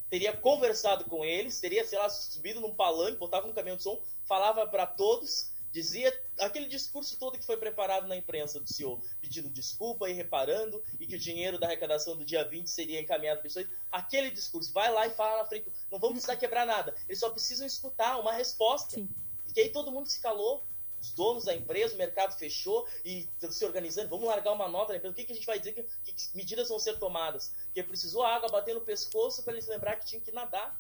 teria 0.10 0.36
conversado 0.36 1.06
com 1.06 1.24
eles, 1.24 1.60
teria, 1.60 1.86
sei 1.86 1.98
lá, 2.00 2.10
subido 2.10 2.62
num 2.62 2.74
palanque, 2.74 3.18
botava 3.18 3.48
um 3.48 3.54
caminhão 3.54 3.78
de 3.78 3.84
som, 3.84 4.02
falava 4.26 4.66
para 4.68 4.86
todos, 4.86 5.52
dizia 5.72 6.14
aquele 6.40 6.68
discurso 6.68 7.18
todo 7.20 7.38
que 7.38 7.46
foi 7.46 7.58
preparado 7.58 8.08
na 8.08 8.16
imprensa 8.16 8.60
do 8.60 8.72
senhor, 8.72 9.02
pedindo 9.22 9.50
desculpa 9.50 10.10
e 10.10 10.14
reparando, 10.14 10.82
e 11.00 11.06
que 11.06 11.16
o 11.16 11.20
dinheiro 11.20 11.60
da 11.60 11.68
arrecadação 11.68 12.16
do 12.16 12.24
dia 12.24 12.44
20 12.44 12.70
seria 12.70 13.02
encaminhado 13.02 13.40
para 13.40 13.44
pessoas. 13.44 13.68
Aquele 13.92 14.32
discurso, 14.32 14.72
vai 14.72 14.92
lá 14.92 15.08
e 15.08 15.12
fala 15.12 15.40
na 15.40 15.46
frente, 15.46 15.72
não 15.92 16.00
vamos 16.00 16.16
precisar 16.16 16.38
quebrar 16.38 16.66
nada, 16.66 16.96
eles 17.08 17.20
só 17.20 17.30
precisam 17.30 17.68
escutar 17.68 18.20
uma 18.20 18.32
resposta. 18.32 18.96
Sim. 18.96 19.10
E 19.58 19.62
aí 19.62 19.70
todo 19.70 19.92
mundo 19.92 20.08
se 20.08 20.22
calou. 20.22 20.64
Os 21.02 21.12
donos 21.12 21.46
da 21.46 21.54
empresa, 21.54 21.96
o 21.96 21.98
mercado 21.98 22.38
fechou 22.38 22.88
e 23.04 23.22
estão 23.22 23.52
se 23.52 23.66
organizando. 23.66 24.10
Vamos 24.10 24.28
largar 24.28 24.52
uma 24.52 24.68
nota 24.68 24.94
na 24.94 24.98
empresa. 24.98 25.14
O 25.14 25.16
que, 25.16 25.26
que 25.26 25.32
a 25.32 25.36
gente 25.36 25.46
vai 25.46 25.58
dizer? 25.58 25.74
Que, 25.74 25.84
que 25.84 26.36
medidas 26.36 26.70
vão 26.70 26.80
ser 26.80 26.98
tomadas? 27.00 27.54
Porque 27.66 27.84
precisou 27.84 28.24
água 28.24 28.50
bater 28.50 28.76
no 28.76 28.82
pescoço 28.82 29.44
para 29.44 29.54
eles 29.54 29.68
lembrar 29.68 29.96
que 29.96 30.06
tinham 30.06 30.22
que 30.22 30.32
nadar. 30.32 30.80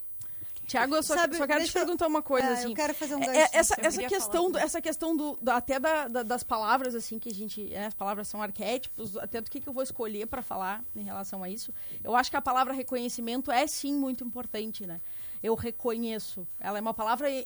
Tiago, 0.68 0.95
eu 0.95 1.01
só, 1.01 1.15
Sabe, 1.15 1.38
só 1.38 1.47
quero 1.47 1.63
te 1.63 1.68
eu- 1.70 1.74
perguntar 1.74 2.07
uma 2.07 2.22
coisa, 2.22 2.49
Ah, 2.49 2.53
assim. 2.53 2.70
eu 2.70 2.76
quero 2.76 2.93
fazer 2.93 3.15
um 3.15 3.24
É- 3.24 3.26
gancho 3.26 3.39
é, 3.39 3.49
essa, 3.53 3.76
essa 3.80 4.03
questão, 4.03 4.51
do, 4.51 4.57
essa 4.57 4.82
questão 4.82 5.15
do, 5.15 5.38
do- 5.41 5.49
até 5.51 5.80
da- 5.80 6.07
da- 6.09 6.24
das 6.24 6.43
palavras, 6.43 6.93
assim, 6.93 7.18
que 7.18 7.30
a 7.30 7.34
gente. 7.34 7.74
é, 7.74 7.86
as 7.86 7.93
palavras 7.93 8.28
são 8.28 8.41
arquétipos, 8.41 9.15
até 9.18 9.39
do 9.39 9.49
que, 9.49 9.61
que 9.61 9.68
eu 9.70 9.74
vou 9.74 9.82
escolher 9.82 10.28
para 10.28 10.41
falar 10.41 10.84
em 10.93 11.03
relação 11.03 11.41
a 11.41 11.49
isso. 11.49 11.74
Eu 12.03 12.15
acho 12.15 12.30
que 12.30 12.36
a 12.36 12.41
palavra 12.41 12.74
reconhecimento 12.74 13.49
é 13.49 13.65
sim 13.65 13.93
muito 13.95 14.24
importante, 14.26 14.86
né? 14.86 14.99
Eu 15.41 15.55
reconheço. 15.55 16.45
Ela 16.59 16.80
é 16.80 16.82
uma 16.82 16.93
palavra 16.93 17.32
eh, 17.32 17.45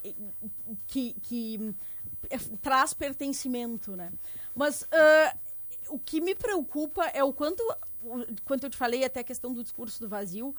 que, 0.88 1.14
que 1.22 1.76
eh, 2.30 2.38
traz 2.62 2.94
pertencimento, 2.94 3.96
né? 3.96 4.12
Mas 4.56 4.84
ah, 4.92 5.36
o 5.90 6.00
que 6.00 6.20
me 6.22 6.34
preocupa 6.34 7.06
é 7.14 7.24
o 7.24 7.32
quanto, 7.34 7.62
o- 8.04 8.26
quanto 8.46 8.64
eu 8.66 8.70
te 8.70 8.78
falei 8.78 9.04
até 9.04 9.20
a 9.20 9.24
questão 9.24 9.54
do 9.54 9.62
discurso 9.62 10.00
do 10.00 10.10
vazio, 10.10 10.56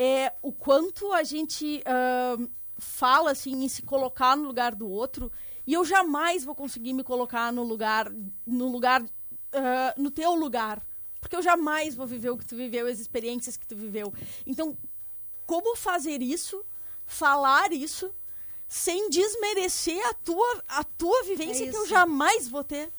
é 0.00 0.32
o 0.40 0.52
quanto 0.52 1.12
a 1.12 1.24
gente 1.24 1.82
ah, 1.84 2.36
fala 2.78 3.32
assim 3.32 3.64
em 3.64 3.68
se 3.68 3.82
colocar 3.82 4.36
no 4.36 4.44
lugar 4.44 4.72
do 4.72 4.88
outro 4.88 5.30
e 5.66 5.72
eu 5.72 5.84
jamais 5.84 6.44
vou 6.44 6.54
conseguir 6.54 6.92
me 6.92 7.02
colocar 7.02 7.52
no 7.52 7.64
lugar 7.64 8.08
no 8.46 8.68
lugar 8.68 9.04
ah, 9.52 9.94
no 9.98 10.08
teu 10.12 10.36
lugar 10.36 10.86
porque 11.20 11.34
eu 11.34 11.42
jamais 11.42 11.96
vou 11.96 12.06
viver 12.06 12.30
o 12.30 12.38
que 12.38 12.46
tu 12.46 12.54
viveu 12.54 12.86
as 12.86 13.00
experiências 13.00 13.56
que 13.56 13.66
tu 13.66 13.74
viveu. 13.74 14.14
Então 14.46 14.78
como 15.44 15.74
fazer 15.74 16.22
isso 16.22 16.64
falar 17.04 17.72
isso 17.72 18.14
sem 18.68 19.10
desmerecer 19.10 20.00
a 20.06 20.14
tua 20.14 20.62
a 20.68 20.84
tua 20.84 21.24
vivência 21.24 21.64
É 21.64 21.70
que 21.70 21.76
eu 21.76 21.88
jamais 21.88 22.48
vou 22.48 22.62
ter 22.62 22.92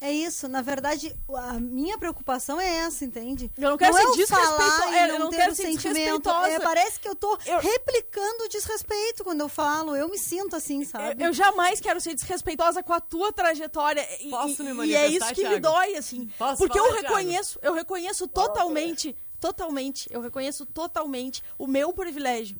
É 0.00 0.12
isso, 0.12 0.46
na 0.48 0.60
verdade, 0.60 1.14
a 1.34 1.54
minha 1.54 1.96
preocupação 1.96 2.60
é 2.60 2.68
essa, 2.78 3.04
entende? 3.04 3.50
Eu 3.56 3.70
não 3.70 3.78
quero 3.78 3.96
é 3.96 4.00
ser 4.02 4.06
eu 4.20 4.26
falar 4.26 4.42
desrespeito- 4.42 4.92
e 4.92 4.96
é, 4.96 5.04
eu 5.04 5.12
não 5.12 5.18
não 5.26 5.30
quero 5.30 5.54
ser 5.54 5.66
desrespeitosa. 5.68 6.48
É, 6.48 6.60
parece 6.60 7.00
que 7.00 7.08
eu 7.08 7.14
tô 7.14 7.38
Eu- 7.46 7.60
replicando 7.60 8.44
o 8.44 8.48
desrespeito 8.48 9.24
quando 9.24 9.40
eu 9.40 9.48
falo. 9.48 9.96
Eu 9.96 10.08
me 10.08 10.18
sinto 10.18 10.56
assim, 10.56 10.84
sabe? 10.84 11.22
Eu, 11.22 11.28
eu 11.28 11.32
jamais 11.32 11.80
quero 11.80 12.00
ser 12.02 12.14
desrespeitosa 12.14 12.82
com 12.82 12.92
a 12.92 13.00
tua 13.00 13.32
trajetória. 13.32 14.06
E, 14.20 14.28
Posso 14.28 14.62
me 14.62 14.70
e- 14.84 14.88
e 14.90 14.94
é 14.94 15.00
manifestar, 15.04 15.08
isso 15.26 15.34
que 15.34 15.42
me 15.42 15.48
Thiago? 15.60 15.60
dói, 15.62 15.96
assim. 15.96 16.26
Posso 16.38 16.58
porque 16.58 16.78
eu 16.78 16.84
falar, 16.84 16.98
Thiago? 16.98 17.14
reconheço, 17.16 17.58
eu 17.62 17.72
reconheço 17.72 18.28
totalmente, 18.28 19.16
totalmente, 19.40 20.06
eu 20.12 20.20
reconheço 20.20 20.66
totalmente 20.66 21.42
o 21.56 21.66
meu 21.66 21.92
privilégio. 21.94 22.58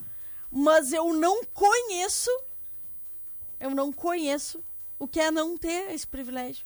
Mas 0.51 0.93
eu 0.95 1.13
não 1.13 1.45
conheço, 1.45 2.31
eu 3.61 3.71
não 3.71 3.93
conheço 3.93 4.63
o 4.99 5.07
que 5.09 5.21
é 5.21 5.31
não 5.31 5.57
ter 5.59 5.91
esse 5.93 6.07
privilégio. 6.07 6.65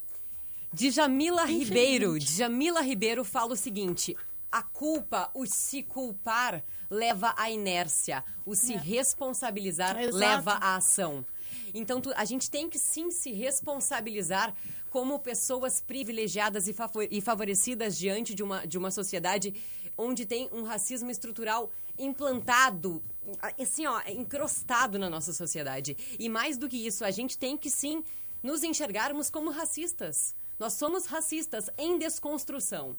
Djamila 0.73 1.45
Ribeiro. 1.45 2.19
Djamila 2.19 2.81
Ribeiro 2.81 3.25
fala 3.25 3.53
o 3.53 3.57
seguinte: 3.57 4.16
a 4.51 4.62
culpa, 4.62 5.31
o 5.35 5.47
se 5.47 5.83
culpar, 5.83 6.62
leva 6.91 7.35
à 7.37 7.51
inércia. 7.51 8.25
O 8.45 8.55
se 8.55 8.75
responsabilizar 8.77 9.97
É. 9.97 10.03
Exato. 10.05 10.16
leva 10.16 10.53
à 10.53 10.77
ação. 10.77 11.25
Então, 11.75 12.01
tu- 12.01 12.12
a 12.16 12.25
gente 12.25 12.51
tem 12.51 12.69
que 12.69 12.79
sim 12.79 13.11
se 13.11 13.33
responsabilizar 13.33 14.55
como 14.91 15.19
pessoas 15.19 15.81
privilegiadas 15.81 16.66
e, 16.66 16.75
e 17.11 17.21
favorecidas 17.21 17.97
diante 17.97 18.35
de 18.35 18.43
uma, 18.43 18.66
de 18.66 18.79
uma 18.79 18.91
sociedade 18.91 19.55
onde 19.97 20.25
tem 20.25 20.49
um 20.53 20.62
racismo 20.62 21.11
estrutural 21.11 21.71
implantado, 21.99 23.03
assim, 23.61 23.87
ó, 23.87 24.01
encrostado 24.09 24.99
na 24.99 25.11
nossa 25.11 25.33
sociedade. 25.33 25.97
E 26.19 26.29
mais 26.29 26.57
do 26.57 26.69
que 26.69 26.77
isso, 26.87 27.05
a 27.05 27.11
gente 27.11 27.37
tem 27.37 27.57
que 27.57 27.69
sim 27.71 28.03
nos 28.43 28.62
enxergarmos 28.62 29.29
como 29.29 29.51
racistas. 29.51 30.35
Nós 30.59 30.75
somos 30.75 31.07
racistas 31.07 31.71
em 31.79 31.99
desconstrução. 31.99 32.97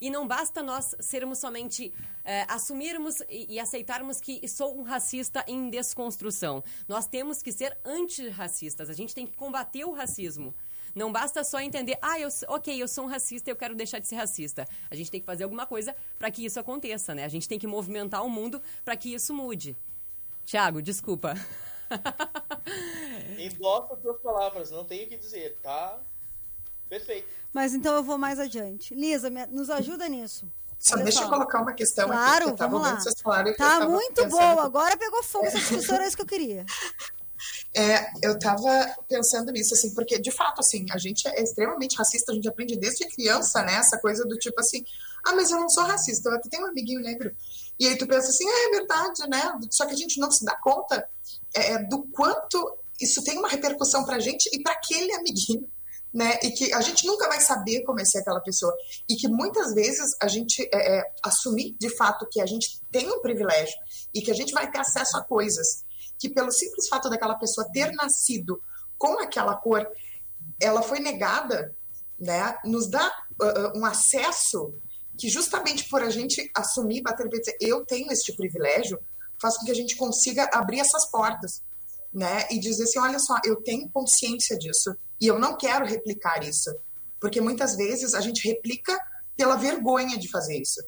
E 0.00 0.08
não 0.08 0.26
basta 0.26 0.62
nós 0.62 0.94
sermos 1.00 1.38
somente 1.38 1.92
eh, 2.24 2.46
assumirmos 2.48 3.20
e, 3.28 3.54
e 3.54 3.60
aceitarmos 3.60 4.20
que 4.20 4.46
sou 4.46 4.78
um 4.78 4.82
racista 4.82 5.44
em 5.48 5.68
desconstrução. 5.68 6.62
Nós 6.86 7.06
temos 7.06 7.42
que 7.42 7.50
ser 7.50 7.76
antirracistas. 7.84 8.88
A 8.88 8.92
gente 8.92 9.14
tem 9.14 9.26
que 9.26 9.36
combater 9.36 9.84
o 9.84 9.92
racismo. 9.92 10.54
Não 10.94 11.12
basta 11.12 11.44
só 11.44 11.60
entender, 11.60 11.98
ah, 12.02 12.18
eu, 12.18 12.28
ok, 12.48 12.82
eu 12.82 12.88
sou 12.88 13.04
um 13.04 13.08
racista, 13.08 13.50
eu 13.50 13.56
quero 13.56 13.74
deixar 13.74 13.98
de 13.98 14.08
ser 14.08 14.16
racista. 14.16 14.66
A 14.90 14.94
gente 14.94 15.10
tem 15.10 15.20
que 15.20 15.26
fazer 15.26 15.44
alguma 15.44 15.66
coisa 15.66 15.94
para 16.18 16.30
que 16.30 16.44
isso 16.44 16.58
aconteça, 16.58 17.14
né? 17.14 17.24
A 17.24 17.28
gente 17.28 17.48
tem 17.48 17.58
que 17.58 17.66
movimentar 17.66 18.24
o 18.24 18.30
mundo 18.30 18.60
para 18.84 18.96
que 18.96 19.14
isso 19.14 19.32
mude. 19.32 19.76
Tiago, 20.44 20.82
desculpa. 20.82 21.34
Endossa 23.38 23.94
as 23.94 24.00
tuas 24.00 24.20
palavras, 24.20 24.70
não 24.70 24.84
tenho 24.84 25.06
o 25.06 25.08
que 25.08 25.16
dizer, 25.16 25.58
tá? 25.62 26.00
Perfeito. 26.90 27.26
Mas 27.52 27.72
então 27.72 27.94
eu 27.94 28.02
vou 28.02 28.18
mais 28.18 28.38
adiante. 28.38 28.94
Lisa, 28.94 29.30
me- 29.30 29.46
nos 29.46 29.70
ajuda 29.70 30.06
nisso. 30.08 30.46
Só 30.78 30.94
Olha 30.94 31.04
deixa 31.04 31.22
eu 31.22 31.28
colocar 31.28 31.60
uma 31.62 31.72
questão 31.72 32.06
aqui. 32.06 32.16
Claro, 32.16 32.44
que 32.46 32.50
eu 32.52 32.56
tava 32.56 32.70
vamos 32.70 32.82
lá. 32.86 32.90
ouvindo 32.92 33.04
vocês 33.04 33.20
falarem, 33.22 33.52
eu 33.52 33.56
Tá 33.56 33.88
muito 33.88 34.14
pensando 34.14 34.30
boa. 34.30 34.64
Agora 34.64 34.96
pegou 34.96 35.22
fogo 35.22 35.46
essa 35.46 35.58
discussão, 35.58 35.94
era 35.96 36.06
isso 36.06 36.16
que 36.16 36.22
eu 36.22 36.26
queria. 36.26 36.66
É, 37.74 38.10
eu 38.22 38.38
tava 38.38 38.68
pensando 39.08 39.52
nisso, 39.52 39.74
assim, 39.74 39.94
porque 39.94 40.18
de 40.18 40.30
fato, 40.30 40.60
assim, 40.60 40.84
a 40.90 40.98
gente 40.98 41.26
é 41.28 41.42
extremamente 41.42 41.96
racista, 41.96 42.32
a 42.32 42.34
gente 42.34 42.48
aprende 42.48 42.76
desde 42.76 43.06
criança, 43.08 43.62
né? 43.62 43.76
Essa 43.76 43.98
coisa 43.98 44.24
do 44.24 44.36
tipo 44.36 44.58
assim, 44.60 44.84
ah, 45.26 45.34
mas 45.34 45.50
eu 45.50 45.58
não 45.58 45.68
sou 45.68 45.84
racista, 45.84 46.28
eu 46.28 46.34
até 46.34 46.48
tenho 46.48 46.64
um 46.64 46.68
amiguinho 46.70 47.00
negro. 47.00 47.30
E 47.78 47.86
aí 47.86 47.96
tu 47.96 48.06
pensa 48.06 48.28
assim, 48.28 48.46
ah, 48.48 48.68
é 48.68 48.70
verdade, 48.78 49.28
né? 49.28 49.58
Só 49.70 49.86
que 49.86 49.92
a 49.92 49.96
gente 49.96 50.18
não 50.18 50.30
se 50.30 50.44
dá 50.44 50.56
conta 50.56 51.08
é, 51.54 51.78
do 51.84 52.02
quanto 52.04 52.76
isso 53.00 53.22
tem 53.22 53.38
uma 53.38 53.48
repercussão 53.48 54.04
pra 54.04 54.18
gente 54.18 54.50
e 54.52 54.62
pra 54.62 54.72
aquele 54.72 55.12
amiguinho, 55.14 55.66
né? 56.12 56.38
E 56.42 56.50
que 56.50 56.72
a 56.72 56.80
gente 56.80 57.06
nunca 57.06 57.28
vai 57.28 57.40
saber 57.40 57.82
como 57.82 58.00
é 58.00 58.04
ser 58.04 58.18
aquela 58.18 58.40
pessoa. 58.40 58.74
E 59.08 59.14
que 59.14 59.28
muitas 59.28 59.72
vezes 59.72 60.16
a 60.20 60.28
gente 60.28 60.68
é, 60.72 60.98
é, 60.98 61.12
assumir 61.22 61.76
de 61.78 61.88
fato 61.96 62.26
que 62.30 62.40
a 62.40 62.46
gente 62.46 62.80
tem 62.90 63.08
um 63.08 63.20
privilégio 63.20 63.76
e 64.12 64.20
que 64.20 64.30
a 64.30 64.34
gente 64.34 64.52
vai 64.52 64.70
ter 64.70 64.78
acesso 64.78 65.16
a 65.16 65.24
coisas 65.24 65.84
que 66.18 66.28
pelo 66.28 66.52
simples 66.52 66.86
fato 66.86 67.08
daquela 67.08 67.34
pessoa 67.34 67.70
ter 67.72 67.92
nascido 67.92 68.62
com 68.98 69.18
aquela 69.18 69.56
cor, 69.56 69.90
ela 70.60 70.82
foi 70.82 71.00
negada, 71.00 71.74
né? 72.18 72.58
Nos 72.64 72.90
dá 72.90 73.10
uh, 73.40 73.78
um 73.78 73.86
acesso 73.86 74.74
que 75.16 75.30
justamente 75.30 75.88
por 75.88 76.02
a 76.02 76.10
gente 76.10 76.50
assumir, 76.54 77.00
bater 77.00 77.26
e 77.26 77.38
dizer 77.38 77.56
eu 77.60 77.86
tenho 77.86 78.12
este 78.12 78.36
privilégio, 78.36 79.00
faz 79.40 79.56
com 79.56 79.64
que 79.64 79.70
a 79.70 79.74
gente 79.74 79.96
consiga 79.96 80.50
abrir 80.52 80.80
essas 80.80 81.06
portas, 81.06 81.62
né? 82.12 82.46
E 82.50 82.58
dizer 82.58 82.84
assim, 82.84 82.98
olha 82.98 83.18
só, 83.18 83.38
eu 83.44 83.56
tenho 83.62 83.88
consciência 83.88 84.58
disso 84.58 84.94
e 85.20 85.26
eu 85.26 85.38
não 85.38 85.56
quero 85.56 85.86
replicar 85.86 86.42
isso, 86.42 86.74
porque 87.20 87.40
muitas 87.40 87.76
vezes 87.76 88.14
a 88.14 88.20
gente 88.20 88.46
replica 88.48 88.96
pela 89.36 89.56
vergonha 89.56 90.18
de 90.18 90.28
fazer 90.28 90.60
isso, 90.60 90.82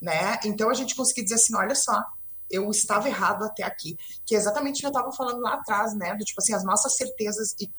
né? 0.00 0.38
Então 0.44 0.70
a 0.70 0.74
gente 0.74 0.94
conseguir 0.94 1.22
dizer 1.22 1.36
assim, 1.36 1.54
olha 1.54 1.74
só, 1.74 2.02
eu 2.50 2.70
estava 2.70 3.08
errado 3.08 3.44
até 3.44 3.62
aqui, 3.62 3.98
que 4.24 4.34
é 4.34 4.38
exatamente 4.38 4.78
o 4.78 4.80
que 4.80 4.86
eu 4.86 4.90
estava 4.90 5.12
falando 5.12 5.40
lá 5.40 5.54
atrás, 5.54 5.94
né? 5.94 6.14
Do 6.14 6.24
tipo 6.24 6.40
assim, 6.40 6.54
as 6.54 6.64
nossas 6.64 6.96
certezas 6.96 7.54
e 7.60 7.70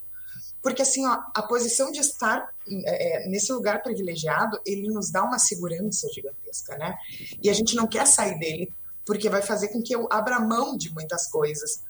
porque 0.61 0.81
assim, 0.81 1.05
ó, 1.05 1.19
a 1.33 1.43
posição 1.43 1.91
de 1.91 1.99
estar 1.99 2.53
é, 2.69 3.29
nesse 3.29 3.53
lugar 3.53 3.81
privilegiado, 3.81 4.59
ele 4.65 4.89
nos 4.89 5.11
dá 5.11 5.23
uma 5.23 5.39
segurança 5.39 6.07
gigantesca, 6.13 6.77
né? 6.77 6.95
E 7.41 7.49
a 7.49 7.53
gente 7.53 7.75
não 7.75 7.87
quer 7.87 8.05
sair 8.05 8.37
dele, 8.37 8.73
porque 9.05 9.29
vai 9.29 9.41
fazer 9.41 9.69
com 9.69 9.81
que 9.81 9.95
eu 9.95 10.07
abra 10.11 10.39
mão 10.39 10.75
de 10.75 10.93
muitas 10.93 11.29
coisas, 11.29 11.83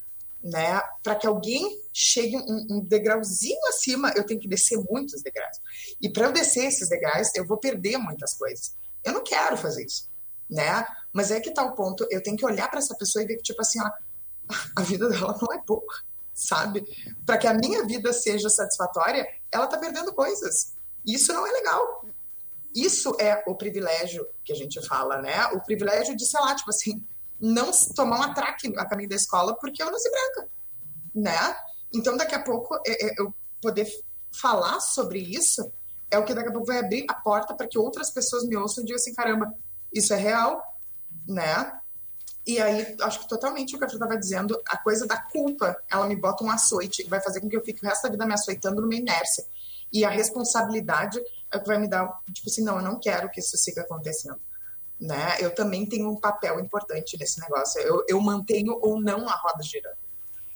né? 0.48 0.82
Para 1.04 1.16
que 1.16 1.28
alguém 1.28 1.82
chegue 1.94 2.38
um, 2.38 2.68
um, 2.70 2.80
degrauzinho 2.80 3.60
acima, 3.68 4.12
eu 4.16 4.26
tenho 4.26 4.40
que 4.40 4.48
descer 4.48 4.78
muitos 4.90 5.22
degraus. 5.22 5.58
E 6.02 6.10
para 6.10 6.26
eu 6.26 6.32
descer 6.32 6.66
esses 6.66 6.90
degraus, 6.90 7.30
eu 7.36 7.46
vou 7.46 7.58
perder 7.58 7.98
muitas 7.98 8.34
coisas. 8.36 8.76
Eu 9.04 9.14
não 9.14 9.24
quero 9.24 9.58
fazer 9.58 9.86
isso, 9.86 10.10
né? 10.50 10.86
Mas 11.12 11.32
é 11.32 11.40
que 11.40 11.52
tá 11.52 11.64
o 11.64 11.76
ponto, 11.76 12.08
eu 12.10 12.22
tenho 12.22 12.38
que 12.38 12.46
olhar 12.46 12.70
para 12.70 12.80
essa 12.80 12.96
pessoa 12.96 13.24
e 13.24 13.28
ver 13.28 13.38
que 13.38 13.44
tipo 13.44 13.62
assim, 13.62 13.80
ó, 13.82 13.90
a 14.76 14.82
vida 14.82 15.10
dela 15.10 15.38
não 15.42 15.54
é 15.54 15.62
boa 15.66 16.08
sabe? 16.38 16.86
Para 17.26 17.40
que 17.40 17.48
a 17.48 17.54
minha 17.54 17.84
vida 17.84 18.14
seja 18.14 18.48
satisfatória, 18.48 19.28
ela 19.52 19.66
tá 19.66 19.76
perdendo 19.78 20.14
coisas. 20.14 20.76
Isso 21.04 21.34
não 21.34 21.48
é 21.48 21.52
legal. 21.52 22.06
Isso 22.76 23.18
é 23.20 23.44
o 23.48 23.56
privilégio 23.56 24.28
que 24.46 24.54
a 24.54 24.56
gente 24.56 24.86
fala, 24.88 25.20
né? 25.20 25.48
O 25.48 25.60
privilégio 25.60 26.16
de, 26.16 26.28
sei 26.28 26.40
lá, 26.40 26.56
tipo 26.56 26.70
assim, 26.70 27.04
não 27.40 27.72
tomar 27.96 28.20
um 28.20 28.24
atraque 28.24 28.74
a 28.78 28.86
caminho 28.86 29.10
da 29.10 29.16
escola 29.16 29.56
porque 29.56 29.82
eu 29.82 29.92
nasci 29.92 30.10
branca, 30.10 30.50
né? 31.14 31.58
Então, 31.94 32.18
daqui 32.18 32.36
a 32.36 32.44
pouco, 32.44 32.76
é, 32.86 33.08
é, 33.08 33.16
eu 33.18 33.34
poder 33.62 33.88
falar 34.32 34.80
sobre 34.80 35.20
isso 35.20 35.72
é 36.10 36.18
o 36.18 36.24
que 36.24 36.34
daqui 36.34 36.50
a 36.50 36.52
pouco 36.52 36.68
vai 36.68 36.80
abrir 36.80 37.06
a 37.10 37.14
porta 37.14 37.54
para 37.54 37.68
que 37.68 37.78
outras 37.78 38.10
pessoas 38.10 38.46
me 38.46 38.56
ouçam 38.56 38.84
e 38.84 38.86
digam 38.86 38.96
assim, 38.98 39.14
caramba, 39.14 39.54
isso 39.94 40.14
é 40.14 40.18
real, 40.18 40.62
né? 41.28 41.72
E 42.46 42.62
aí, 42.62 42.96
acho 43.02 43.20
que 43.20 43.28
totalmente 43.28 43.76
o 43.76 43.80
que 43.80 43.84
a 43.84 43.90
Fran 43.90 43.98
estava 43.98 44.18
dizendo, 44.18 44.58
a 44.70 44.78
coisa 44.78 45.06
da 45.06 45.18
culpa, 45.18 45.78
ela 45.92 46.08
me 46.08 46.16
bota 46.16 46.46
um 46.46 46.50
açoite, 46.50 47.04
vai 47.10 47.22
fazer 47.22 47.42
com 47.42 47.50
que 47.50 47.58
eu 47.58 47.64
fique 47.64 47.84
o 47.84 47.88
resto 47.88 48.04
da 48.04 48.10
vida 48.10 48.26
me 48.26 48.34
açoitando 48.34 48.82
numa 48.82 48.96
inércia. 48.96 49.46
E 49.92 50.06
a 50.06 50.10
responsabilidade 50.10 51.20
é 51.52 51.58
o 51.58 51.62
que 51.62 51.68
vai 51.68 51.78
me 51.78 51.90
dar, 51.90 52.08
tipo 52.32 52.50
assim, 52.50 52.64
não, 52.64 52.78
eu 52.78 52.84
não 52.84 53.00
quero 53.00 53.30
que 53.30 53.42
isso 53.42 53.58
siga 53.58 53.82
acontecendo. 53.82 54.40
Né? 55.00 55.38
Eu 55.40 55.54
também 55.54 55.86
tenho 55.86 56.10
um 56.10 56.16
papel 56.16 56.60
importante 56.60 57.18
nesse 57.20 57.40
negócio. 57.40 57.80
Eu, 57.82 58.04
eu 58.08 58.20
mantenho 58.20 58.78
ou 58.82 59.00
não 59.00 59.30
a 59.30 59.36
roda 59.36 59.62
girando. 59.64 59.98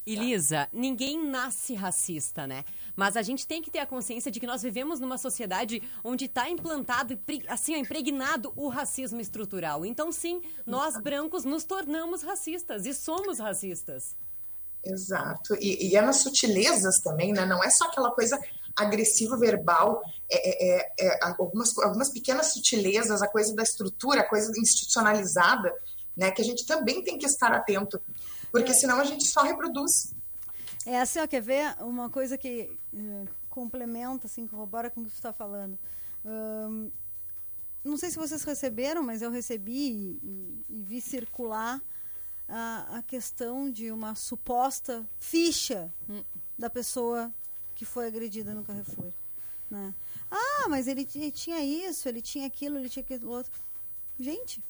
Elisa, 0.05 0.67
ninguém 0.73 1.23
nasce 1.23 1.75
racista, 1.75 2.47
né? 2.47 2.65
Mas 2.95 3.15
a 3.15 3.21
gente 3.21 3.45
tem 3.45 3.61
que 3.61 3.69
ter 3.69 3.79
a 3.79 3.85
consciência 3.85 4.31
de 4.31 4.39
que 4.39 4.47
nós 4.47 4.63
vivemos 4.63 4.99
numa 4.99 5.17
sociedade 5.17 5.81
onde 6.03 6.25
está 6.25 6.49
implantado, 6.49 7.17
assim, 7.47 7.75
impregnado 7.77 8.51
o 8.55 8.67
racismo 8.67 9.21
estrutural. 9.21 9.85
Então, 9.85 10.11
sim, 10.11 10.41
nós 10.65 10.97
brancos 10.97 11.45
nos 11.45 11.63
tornamos 11.63 12.23
racistas 12.23 12.87
e 12.87 12.93
somos 12.95 13.37
racistas. 13.37 14.15
Exato. 14.83 15.55
E, 15.61 15.89
e 15.89 15.95
é 15.95 16.01
nas 16.01 16.17
sutilezas 16.17 16.99
também, 16.99 17.31
né? 17.31 17.45
Não 17.45 17.63
é 17.63 17.69
só 17.69 17.85
aquela 17.85 18.11
coisa 18.11 18.39
agressiva 18.77 19.37
verbal, 19.37 20.01
é, 20.29 20.79
é, 20.79 20.93
é, 20.99 21.19
algumas, 21.23 21.77
algumas 21.79 22.09
pequenas 22.09 22.53
sutilezas, 22.53 23.21
a 23.21 23.27
coisa 23.27 23.55
da 23.55 23.63
estrutura, 23.63 24.21
a 24.21 24.29
coisa 24.29 24.51
institucionalizada, 24.57 25.73
né? 26.15 26.31
Que 26.31 26.41
a 26.41 26.45
gente 26.45 26.65
também 26.65 27.03
tem 27.03 27.17
que 27.17 27.25
estar 27.25 27.51
atento, 27.51 28.01
porque 28.51 28.73
senão 28.73 28.99
a 28.99 29.03
gente 29.03 29.25
só 29.27 29.41
reproduz. 29.41 30.13
É 30.85 30.99
assim, 30.99 31.19
ó, 31.19 31.27
quer 31.27 31.41
ver 31.41 31.75
uma 31.79 32.09
coisa 32.09 32.37
que 32.37 32.71
uh, 32.93 33.27
complementa, 33.49 34.27
assim, 34.27 34.47
corrobora 34.47 34.89
com 34.89 35.01
o 35.01 35.03
que 35.03 35.11
você 35.11 35.17
está 35.17 35.31
falando. 35.31 35.77
Um, 36.25 36.91
não 37.83 37.97
sei 37.97 38.09
se 38.09 38.17
vocês 38.17 38.43
receberam, 38.43 39.03
mas 39.03 39.21
eu 39.21 39.31
recebi 39.31 40.19
e, 40.23 40.65
e 40.69 40.81
vi 40.81 41.01
circular 41.01 41.81
a, 42.47 42.97
a, 42.97 43.01
questão 43.03 43.71
de 43.71 43.91
uma 43.91 44.13
suposta 44.13 45.07
ficha 45.19 45.91
hum. 46.09 46.23
da 46.57 46.69
pessoa 46.69 47.33
que 47.81 47.85
foi 47.85 48.05
agredida 48.05 48.53
no 48.53 48.63
Carrefour. 48.63 49.11
Né? 49.67 49.91
Ah, 50.29 50.67
mas 50.69 50.87
ele, 50.87 51.07
ele 51.15 51.31
tinha 51.31 51.59
isso, 51.59 52.07
ele 52.07 52.21
tinha 52.21 52.45
aquilo, 52.45 52.77
ele 52.77 52.87
tinha 52.87 53.01
aquilo 53.01 53.31
outro. 53.31 53.51
Gente, 54.19 54.63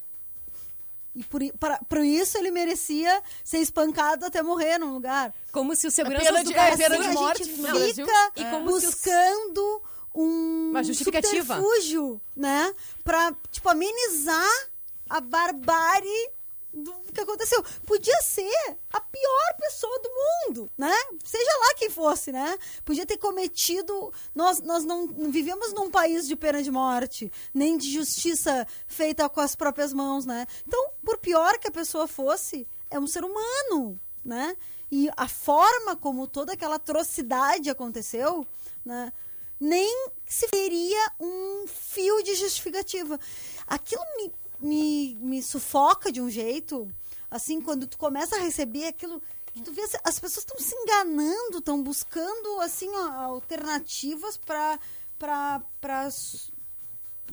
e 1.14 1.22
por, 1.26 1.42
para, 1.60 1.78
por 1.90 2.00
isso 2.06 2.38
ele 2.38 2.52
merecia 2.52 3.22
ser 3.44 3.58
espancado 3.58 4.26
até 4.26 4.42
morrer 4.42 4.78
num 4.78 4.94
lugar. 4.94 5.34
Como 5.52 5.76
se 5.76 5.88
o 5.88 5.92
segurança 5.92 6.24
pena 6.24 6.42
do 6.42 6.48
de, 6.48 6.54
é, 6.54 6.56
Carrefour... 6.56 6.90
pena 6.90 7.04
de 7.10 7.14
morte 7.14 7.42
a 7.42 7.46
gente 7.46 7.96
fica 7.96 8.32
Brasil. 8.34 8.64
buscando 8.64 9.82
um 10.16 10.70
Uma 10.70 10.84
justificativa. 10.86 11.56
subterfúgio, 11.56 12.22
né? 12.34 12.74
Pra, 13.04 13.36
tipo, 13.52 13.68
amenizar 13.68 14.70
a 15.10 15.20
barbárie 15.20 16.30
do 16.74 16.94
que 17.14 17.20
aconteceu. 17.20 17.64
Podia 17.86 18.22
ser 18.22 18.78
a 18.92 19.02
pior 19.02 19.56
pessoa 19.60 20.00
do 20.00 20.10
mundo, 20.10 20.72
né? 20.78 20.94
Seja 21.24 21.52
lá 21.60 21.74
quem 21.76 21.90
fosse, 21.90 22.32
né? 22.32 22.58
Podia 22.86 23.06
ter 23.06 23.18
cometido. 23.18 24.14
Nós, 24.34 24.62
nós 24.62 24.86
não 24.86 25.08
vivemos 25.30 25.74
num 25.74 25.90
país 25.90 26.28
de 26.28 26.36
pena 26.36 26.64
de 26.64 26.72
morte, 26.72 27.32
nem 27.54 27.78
de 27.78 27.92
justiça 27.92 28.66
feita 28.88 29.28
com 29.28 29.42
as 29.42 29.56
próprias 29.56 29.94
mãos, 29.94 30.26
né? 30.26 30.46
Então, 30.66 30.92
por 31.04 31.18
pior 31.18 31.58
que 31.58 31.68
a 31.68 31.72
pessoa 31.72 32.08
fosse, 32.08 32.68
é 32.90 33.00
um 33.00 33.08
ser 33.08 33.24
humano, 33.24 34.00
né? 34.24 34.56
E 34.92 35.10
a 35.16 35.28
forma 35.28 35.96
como 35.96 36.28
toda 36.28 36.54
aquela 36.54 36.76
atrocidade 36.76 37.70
aconteceu, 37.70 38.46
né? 38.84 39.12
Nem 39.60 40.10
se 40.26 40.48
teria 40.48 41.12
um 41.20 41.66
fio 41.68 42.24
de 42.24 42.34
justificativa. 42.36 43.20
Aquilo 43.68 44.02
me, 44.18 44.32
me, 44.62 45.16
me 45.22 45.42
sufoca 45.44 46.12
de 46.12 46.22
um 46.22 46.30
jeito, 46.30 46.88
assim, 47.30 47.60
quando 47.62 47.88
tu 47.88 47.98
começa 47.98 48.36
a 48.36 48.40
receber 48.40 48.86
aquilo. 48.88 49.22
que 49.54 49.62
Tu 49.62 49.72
vê, 49.74 49.82
as- 49.82 49.96
as 50.04 50.20
pessoas 50.20 50.46
estão 50.46 50.58
se 50.60 50.74
enganando, 50.76 51.58
estão 51.58 51.82
buscando 51.84 52.62
assim 52.62 52.90
ó, 52.96 53.12
alternativas 53.24 54.38
para 54.38 54.80
para 55.20 55.62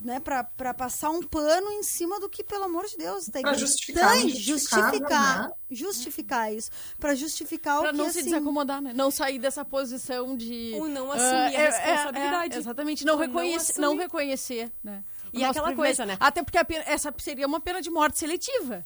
né, 0.01 0.17
para 0.21 0.73
passar 0.73 1.09
um 1.09 1.21
pano 1.21 1.71
em 1.73 1.83
cima 1.83 2.21
do 2.21 2.29
que, 2.29 2.41
pelo 2.41 2.63
amor 2.63 2.85
de 2.85 2.95
Deus, 2.97 3.25
tá 3.25 3.41
Pra 3.41 3.53
justificar 3.53 4.15
o 4.15 4.19
justificar, 4.21 4.25
injustificável, 4.29 4.99
justificar, 4.99 5.49
né? 5.49 5.53
justificar 5.69 6.53
isso, 6.53 6.71
para 6.97 7.15
justificar 7.15 7.79
Pra 7.81 7.89
o 7.89 7.91
que 7.91 7.97
não 7.97 8.05
se 8.09 8.19
assim, 8.19 8.29
desacomodar, 8.29 8.81
né? 8.81 8.93
Não 8.95 9.11
sair 9.11 9.39
dessa 9.39 9.65
posição 9.65 10.37
de... 10.37 10.71
Ou 10.75 10.87
não 10.87 11.11
ah, 11.11 11.15
assumir 11.15 11.29
a 11.33 11.51
é- 11.51 11.65
é- 11.65 11.69
responsabilidade. 11.69 12.55
é, 12.55 12.57
exatamente. 12.57 13.05
Não, 13.05 13.15
Ou 13.15 13.27
não 13.27 13.57
não 13.77 13.97
reconhecer, 13.97 14.71
né? 14.81 15.03
E 15.33 15.43
aquela 15.43 15.75
coisa, 15.75 16.05
né? 16.05 16.17
Até 16.19 16.43
porque 16.43 16.63
pena- 16.65 16.83
essa 16.87 17.13
seria 17.17 17.47
uma 17.47 17.59
pena 17.59 17.81
de 17.81 17.89
morte 17.89 18.17
seletiva. 18.19 18.85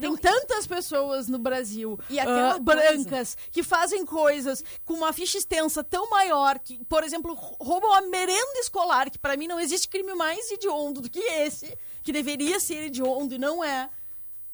Tem 0.00 0.16
tantas 0.16 0.64
pessoas 0.64 1.26
no 1.28 1.40
Brasil 1.40 1.98
E 2.08 2.20
ah, 2.20 2.24
brancas 2.60 3.36
que 3.50 3.64
fazem 3.64 4.06
coisas 4.06 4.62
com 4.84 4.92
uma 4.94 5.12
ficha 5.12 5.38
extensa 5.38 5.82
tão 5.82 6.08
maior 6.08 6.56
que, 6.60 6.84
por 6.84 7.02
exemplo, 7.02 7.34
rou- 7.34 7.56
roubam 7.60 7.92
a 7.94 8.02
merenda 8.02 8.60
escolar, 8.60 9.10
que 9.10 9.18
pra 9.18 9.36
mim 9.36 9.48
não 9.48 9.58
existe 9.58 9.88
crime 9.88 10.14
mais 10.14 10.52
hediondo 10.52 11.00
do 11.00 11.10
que 11.10 11.18
esse, 11.18 11.76
que 12.04 12.12
deveria 12.12 12.60
ser 12.60 12.84
hediondo 12.86 13.34
e 13.34 13.38
não 13.38 13.64
é. 13.64 13.90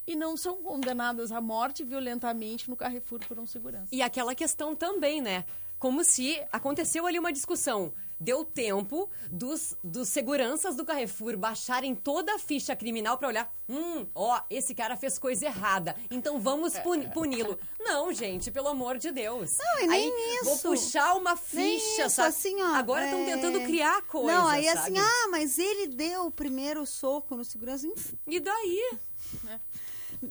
E 0.06 0.16
não 0.16 0.34
são 0.34 0.62
condenadas 0.62 1.30
à 1.30 1.40
morte 1.42 1.84
violentamente 1.84 2.68
no 2.70 2.76
Carrefour 2.76 3.20
por 3.28 3.38
um 3.38 3.46
segurança. 3.46 3.88
E 3.92 4.00
aquela 4.00 4.34
questão 4.34 4.74
também, 4.74 5.20
né? 5.20 5.44
Como 5.78 6.02
se 6.04 6.40
aconteceu 6.52 7.06
ali 7.06 7.18
uma 7.18 7.32
discussão. 7.32 7.92
Deu 8.20 8.44
tempo 8.44 9.08
dos, 9.30 9.76
dos 9.82 10.08
seguranças 10.08 10.76
do 10.76 10.84
Carrefour 10.84 11.36
baixarem 11.36 11.94
toda 11.94 12.34
a 12.34 12.38
ficha 12.38 12.74
criminal 12.76 13.18
pra 13.18 13.28
olhar. 13.28 13.52
Hum, 13.68 14.06
ó, 14.14 14.40
esse 14.48 14.74
cara 14.74 14.96
fez 14.96 15.18
coisa 15.18 15.46
errada. 15.46 15.96
Então 16.10 16.38
vamos 16.40 16.78
puni- 16.78 17.08
puni-lo. 17.08 17.58
Não, 17.80 18.12
gente, 18.12 18.50
pelo 18.50 18.68
amor 18.68 18.98
de 18.98 19.10
Deus. 19.10 19.56
Não, 19.58 19.82
e 19.82 19.86
nem 19.86 20.12
Aí, 20.12 20.34
isso. 20.36 20.44
Vou 20.44 20.58
puxar 20.58 21.14
uma 21.14 21.36
ficha, 21.36 22.02
isso, 22.06 22.10
sabe? 22.16 22.28
assim, 22.28 22.62
ó, 22.62 22.74
Agora 22.74 23.04
estão 23.04 23.20
é- 23.20 23.24
tentando 23.34 23.60
criar 23.62 24.02
coisa. 24.02 24.32
Não, 24.32 24.46
aí 24.48 24.64
sabe? 24.66 24.78
assim, 24.78 24.98
ah, 24.98 25.28
mas 25.30 25.58
ele 25.58 25.88
deu 25.88 26.26
o 26.26 26.30
primeiro 26.30 26.84
soco 26.86 27.36
no 27.36 27.44
segurança. 27.44 27.86
E 28.26 28.38
daí? 28.40 28.90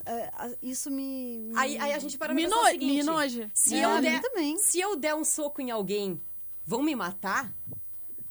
é, 0.06 0.30
a- 0.34 0.50
isso 0.62 0.90
me, 0.90 1.38
me- 1.38 1.58
Aí, 1.58 1.78
aí 1.78 1.92
a 1.92 1.98
gente 1.98 2.16
para 2.18 2.34
Me 2.34 2.46
no- 2.46 2.64
seguinte, 2.66 2.84
me 2.96 3.02
noja. 3.02 3.50
Se, 3.54 3.74
É, 3.76 3.84
eu 3.84 4.00
der, 4.00 4.20
também. 4.20 4.58
se 4.58 4.80
eu 4.80 4.96
der 4.96 5.14
um 5.14 5.24
soco 5.24 5.60
em 5.60 5.70
alguém, 5.70 6.20
vão 6.64 6.82
me 6.82 6.94
matar? 6.94 7.52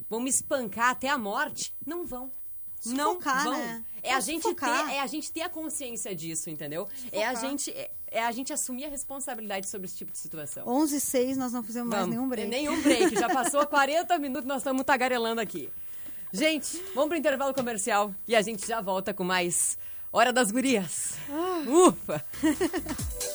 Vão 0.09 0.19
me 0.19 0.29
espancar 0.29 0.89
até 0.91 1.09
a 1.09 1.17
morte? 1.17 1.75
Não 1.85 2.05
vão. 2.05 2.31
Sufocar, 2.79 3.45
não 3.45 3.51
vão. 3.53 3.59
né? 3.59 3.83
É 4.01 4.13
a, 4.13 4.19
gente 4.19 4.43
sufocar. 4.43 4.87
ter, 4.87 4.93
é 4.93 4.99
a 4.99 5.07
gente 5.07 5.31
ter 5.31 5.41
a 5.41 5.49
consciência 5.49 6.13
disso, 6.13 6.49
entendeu? 6.49 6.87
É 7.11 7.25
a, 7.25 7.33
gente, 7.33 7.71
é, 7.71 7.89
é 8.11 8.23
a 8.23 8.31
gente 8.31 8.51
assumir 8.51 8.85
a 8.85 8.89
responsabilidade 8.89 9.69
sobre 9.69 9.87
esse 9.87 9.95
tipo 9.97 10.11
de 10.11 10.17
situação. 10.17 10.67
11 10.67 10.97
e 10.97 10.99
6 10.99 11.37
nós 11.37 11.53
não 11.53 11.63
fizemos 11.63 11.89
mais 11.89 12.01
Vamos. 12.01 12.15
nenhum 12.15 12.27
break. 12.27 12.49
Nenhum 12.49 12.81
break. 12.81 13.15
Já 13.15 13.29
passou 13.29 13.65
40 13.65 14.19
minutos, 14.19 14.45
nós 14.45 14.57
estamos 14.57 14.83
tagarelando 14.83 15.39
aqui. 15.39 15.71
Gente, 16.33 16.83
vamos 16.93 17.09
pro 17.09 17.17
intervalo 17.17 17.53
comercial 17.53 18.13
e 18.27 18.35
a 18.35 18.41
gente 18.41 18.67
já 18.67 18.81
volta 18.81 19.13
com 19.13 19.23
mais 19.23 19.77
Hora 20.11 20.33
das 20.33 20.51
Gurias. 20.51 21.13
Ah. 21.29 21.63
Ufa! 21.67 22.25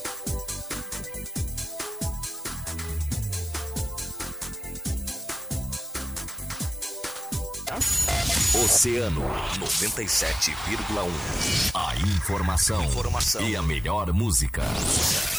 Oceano 8.64 9.20
97,1. 9.58 11.10
A 11.74 11.94
informação, 11.96 12.82
informação 12.84 13.42
e 13.46 13.54
a 13.56 13.60
melhor 13.62 14.10
música. 14.14 14.62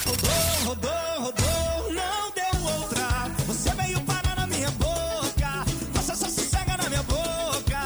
Rodou, 0.06 0.30
rodou, 0.66 0.92
rodou, 1.24 1.92
não 1.92 2.30
deu 2.32 2.62
outra. 2.72 3.32
Você 3.48 3.74
veio 3.74 4.00
parar 4.02 4.36
na 4.36 4.46
minha 4.46 4.70
boca. 4.72 5.66
Você 5.94 6.16
só 6.16 6.28
sossega 6.28 6.78
na 6.78 6.88
minha 6.88 7.02
boca. 7.04 7.80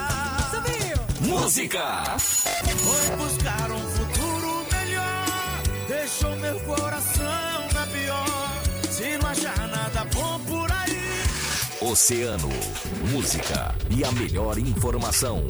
Subiu! 0.52 0.98
Música. 1.22 2.18
Foi 2.18 3.16
buscar 3.16 3.72
um 3.72 3.80
futuro 3.92 4.66
melhor. 4.74 5.64
Deixou 5.88 6.36
meu 6.36 6.60
coração 6.62 6.93
Oceano, 11.86 12.48
música 13.12 13.76
e 13.92 14.06
a 14.06 14.12
melhor 14.14 14.58
informação. 14.58 15.46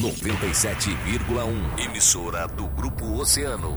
97,1. 0.00 1.84
Emissora 1.84 2.46
do 2.46 2.68
Grupo 2.68 3.04
Oceano. 3.20 3.76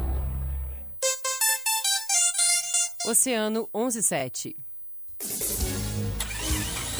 Oceano 3.04 3.68
117. 3.74 4.56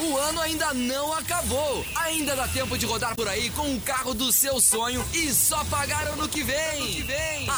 O 0.02 0.16
ano 0.16 0.40
ainda 0.40 0.74
não 0.74 1.12
acabou. 1.12 1.86
Ainda 1.94 2.34
dá 2.34 2.48
tempo 2.48 2.76
de 2.76 2.84
rodar 2.84 3.14
por 3.14 3.28
aí 3.28 3.50
com 3.50 3.72
o 3.72 3.80
carro 3.80 4.12
do 4.12 4.32
seu 4.32 4.60
sonho 4.60 5.04
e 5.14 5.32
só 5.32 5.64
pagar 5.66 6.08
ano 6.08 6.28
que 6.28 6.42
vem. 6.42 7.06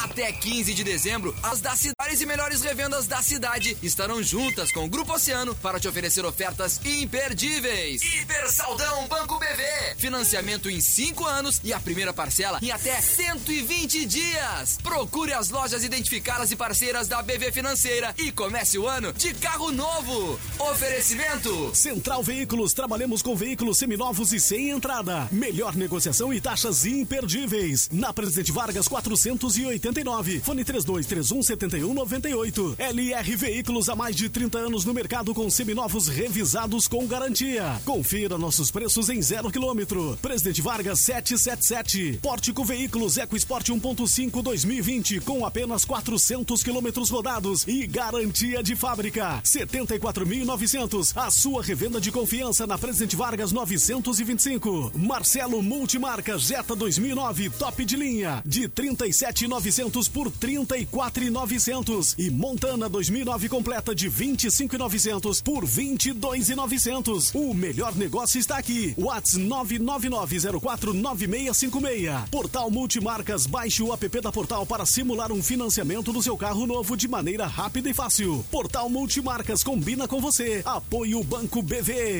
Até 0.04 0.30
15 0.30 0.74
de 0.74 0.84
dezembro, 0.84 1.34
as 1.42 1.62
das 1.62 1.78
cidades 1.78 2.20
e 2.20 2.26
melhores 2.26 2.60
revendas 2.60 3.06
da 3.06 3.22
cidade 3.22 3.78
estarão 3.82 4.22
juntas 4.22 4.70
com 4.72 4.84
o 4.84 4.88
Grupo 4.90 5.14
Oceano 5.14 5.54
para 5.54 5.80
te 5.80 5.88
oferecer 5.88 6.22
ofertas 6.26 6.80
imperdíveis. 6.84 8.02
Hiper 8.02 8.52
Saldão 8.52 9.08
Banco 9.08 9.38
BV. 9.38 9.94
Financiamento 9.96 10.68
em 10.68 10.82
5 10.82 11.24
anos 11.24 11.62
e 11.64 11.72
a 11.72 11.80
primeira 11.80 12.12
parcela 12.12 12.58
em 12.60 12.70
até 12.70 13.00
120 13.00 14.04
dias. 14.04 14.78
Procure 14.82 15.32
as 15.32 15.48
lojas 15.48 15.82
identificadas 15.82 16.50
e 16.50 16.56
parceiras 16.56 17.08
da 17.08 17.22
BV 17.22 17.52
Financeira 17.52 18.14
e 18.18 18.30
comece 18.30 18.76
o 18.76 18.86
ano 18.86 19.14
de 19.14 19.32
carro 19.32 19.72
novo. 19.72 20.38
Oferecimento 20.58 21.74
Central 21.74 22.22
Veículos, 22.22 22.33
trabalhamos 22.74 23.22
com 23.22 23.36
veículos 23.36 23.78
seminovos 23.78 24.32
e 24.32 24.40
sem 24.40 24.70
entrada. 24.70 25.28
Melhor 25.30 25.74
negociação 25.74 26.32
e 26.32 26.40
taxas 26.40 26.84
imperdíveis. 26.84 27.88
Na 27.92 28.12
Presidente 28.12 28.50
Vargas 28.50 28.88
489. 28.88 30.40
Fone 30.40 30.64
3231 30.64 31.42
7198. 31.42 32.76
LR 32.78 33.36
Veículos 33.36 33.88
há 33.88 33.94
mais 33.94 34.16
de 34.16 34.28
30 34.28 34.58
anos 34.58 34.84
no 34.84 34.92
mercado 34.92 35.32
com 35.34 35.48
seminovos 35.48 36.08
revisados 36.08 36.88
com 36.88 37.06
garantia. 37.06 37.80
Confira 37.84 38.36
nossos 38.36 38.70
preços 38.70 39.08
em 39.08 39.22
zero 39.22 39.50
quilômetro. 39.50 40.18
Presidente 40.20 40.60
Vargas 40.60 41.00
777. 41.00 42.18
Pórtico 42.20 42.64
Veículos 42.64 43.16
EcoSport 43.16 43.68
1.5 43.68 44.42
2020 44.42 45.20
com 45.20 45.46
apenas 45.46 45.84
400 45.84 46.62
quilômetros 46.62 47.10
rodados 47.10 47.66
e 47.66 47.86
garantia 47.86 48.62
de 48.62 48.74
fábrica. 48.74 49.40
74.900. 49.44 51.12
A 51.16 51.30
sua 51.30 51.62
revenda 51.62 52.00
de 52.00 52.10
confiança 52.24 52.66
na 52.66 52.78
Presidente 52.78 53.16
Vargas 53.16 53.52
925. 53.52 54.92
Marcelo 54.96 55.62
Multimarca 55.62 56.38
Jetta 56.38 56.74
2009 56.74 57.50
top 57.50 57.84
de 57.84 57.96
linha 57.96 58.42
de 58.46 58.66
37.900 58.66 60.10
por 60.10 60.30
34.900 60.30 62.14
e 62.16 62.30
Montana 62.30 62.88
2009 62.88 63.50
completa 63.50 63.94
de 63.94 64.10
25.900 64.10 65.42
por 65.42 65.66
22.900. 65.66 67.34
O 67.34 67.52
melhor 67.52 67.94
negócio 67.94 68.40
está 68.40 68.56
aqui. 68.56 68.94
Whats 68.96 69.36
999049656. 69.36 72.30
Portal 72.30 72.70
Multimarcas. 72.70 73.44
Baixe 73.44 73.82
o 73.82 73.92
app 73.92 74.20
da 74.22 74.32
Portal 74.32 74.64
para 74.64 74.86
simular 74.86 75.30
um 75.30 75.42
financiamento 75.42 76.10
do 76.10 76.22
seu 76.22 76.38
carro 76.38 76.66
novo 76.66 76.96
de 76.96 77.06
maneira 77.06 77.46
rápida 77.46 77.90
e 77.90 77.92
fácil. 77.92 78.42
Portal 78.50 78.88
Multimarcas 78.88 79.62
combina 79.62 80.08
com 80.08 80.22
você. 80.22 80.62
Apoio 80.64 81.22
Banco 81.22 81.60
BV. 81.60 82.13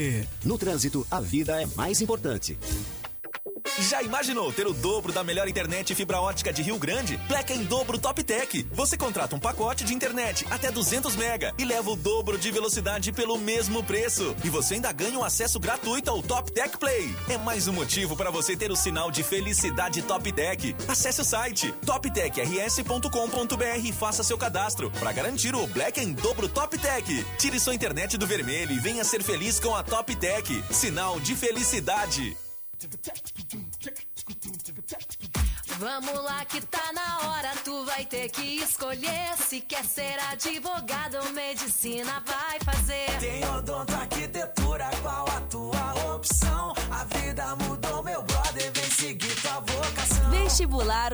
No 0.45 0.59
trânsito, 0.59 1.07
a 1.11 1.21
vida 1.21 1.61
é 1.61 1.67
mais 1.75 2.01
importante. 2.01 2.59
Já 3.79 4.03
imaginou 4.03 4.53
ter 4.53 4.69
o 4.69 4.73
dobro 4.73 5.13
da 5.13 5.25
melhor 5.25 5.49
internet 5.49 5.91
e 5.91 5.95
fibra 5.97 6.21
ótica 6.21 6.53
de 6.53 6.63
Rio 6.63 6.79
Grande? 6.79 7.19
Pleca 7.27 7.53
em 7.53 7.65
dobro 7.65 7.99
Top 7.99 8.23
Tech. 8.23 8.65
Você 8.71 8.97
contrata 8.97 9.35
um 9.35 9.39
pacote 9.41 9.83
de 9.83 9.93
internet 9.93 10.47
até 10.49 10.71
200 10.71 11.17
mega 11.17 11.53
e 11.59 11.65
leva 11.65 11.91
o 11.91 11.97
dobro 11.97 12.39
de 12.39 12.53
velocidade 12.53 13.11
pelo 13.11 13.37
mesmo 13.37 13.83
preço. 13.83 14.37
E 14.45 14.49
você 14.49 14.75
ainda 14.75 14.93
ganha 14.93 15.19
um 15.19 15.25
acesso 15.25 15.59
gratuito 15.59 16.09
ao 16.09 16.23
Top 16.23 16.53
Tech 16.53 16.79
Play. 16.79 17.13
É 17.29 17.37
mais 17.37 17.67
um 17.67 17.73
motivo 17.73 18.17
para 18.17 18.31
você 18.31 18.57
ter 18.57 18.71
o 18.71 18.77
sinal 18.77 19.11
de 19.11 19.25
felicidade 19.25 20.03
Top 20.03 20.31
Tech. 20.33 20.77
Acesse 20.87 21.21
o 21.21 21.25
site 21.25 21.73
toptechrs.com.br 21.85 23.79
e 23.85 23.93
faça 23.93 24.23
seu 24.23 24.39
cadastro 24.39 24.89
para 24.93 25.13
garantir 25.13 25.55
o 25.57 25.67
Black 25.67 26.01
em 26.01 26.13
dobro 26.13 26.49
Top 26.49 26.79
Tech. 26.79 27.27
Tire 27.39 27.59
sua 27.59 27.75
internet 27.75 28.17
do 28.17 28.27
vermelho 28.27 28.71
e 28.71 28.79
venha 28.79 29.03
ser 29.03 29.23
feliz 29.25 29.59
com 29.59 29.75
a 29.75 29.83
Top 29.83 30.15
Tech. 30.15 30.65
Sinal 30.71 31.19
de 31.19 31.35
felicidade. 31.35 32.37
Vamos 35.79 36.23
lá 36.23 36.45
que 36.45 36.61
tá 36.61 36.93
na 36.93 37.29
hora, 37.29 37.53
tu 37.65 37.85
vai 37.85 38.05
ter 38.07 38.31
que 38.31 38.43
escolher 38.43 39.37
se 39.37 39.61
quer 39.61 39.85
ser 39.85 40.19
advogado 40.31 41.17
ou 41.17 41.33
medicina 41.33 42.23
vai 42.25 42.61
fazer. 42.61 43.19
Tem 43.19 43.45
odonto, 43.49 43.95
arquitetura, 43.95 44.89
qual 45.03 45.29
a 45.29 45.41
tua 45.43 46.15
opção? 46.15 46.73
A 46.91 47.05
vida 47.05 47.57
mudou, 47.57 48.03
meu 48.03 48.23
seguir 49.05 49.43
tua 49.43 49.61
vocação. 49.61 50.31
Vestibular. 50.31 51.13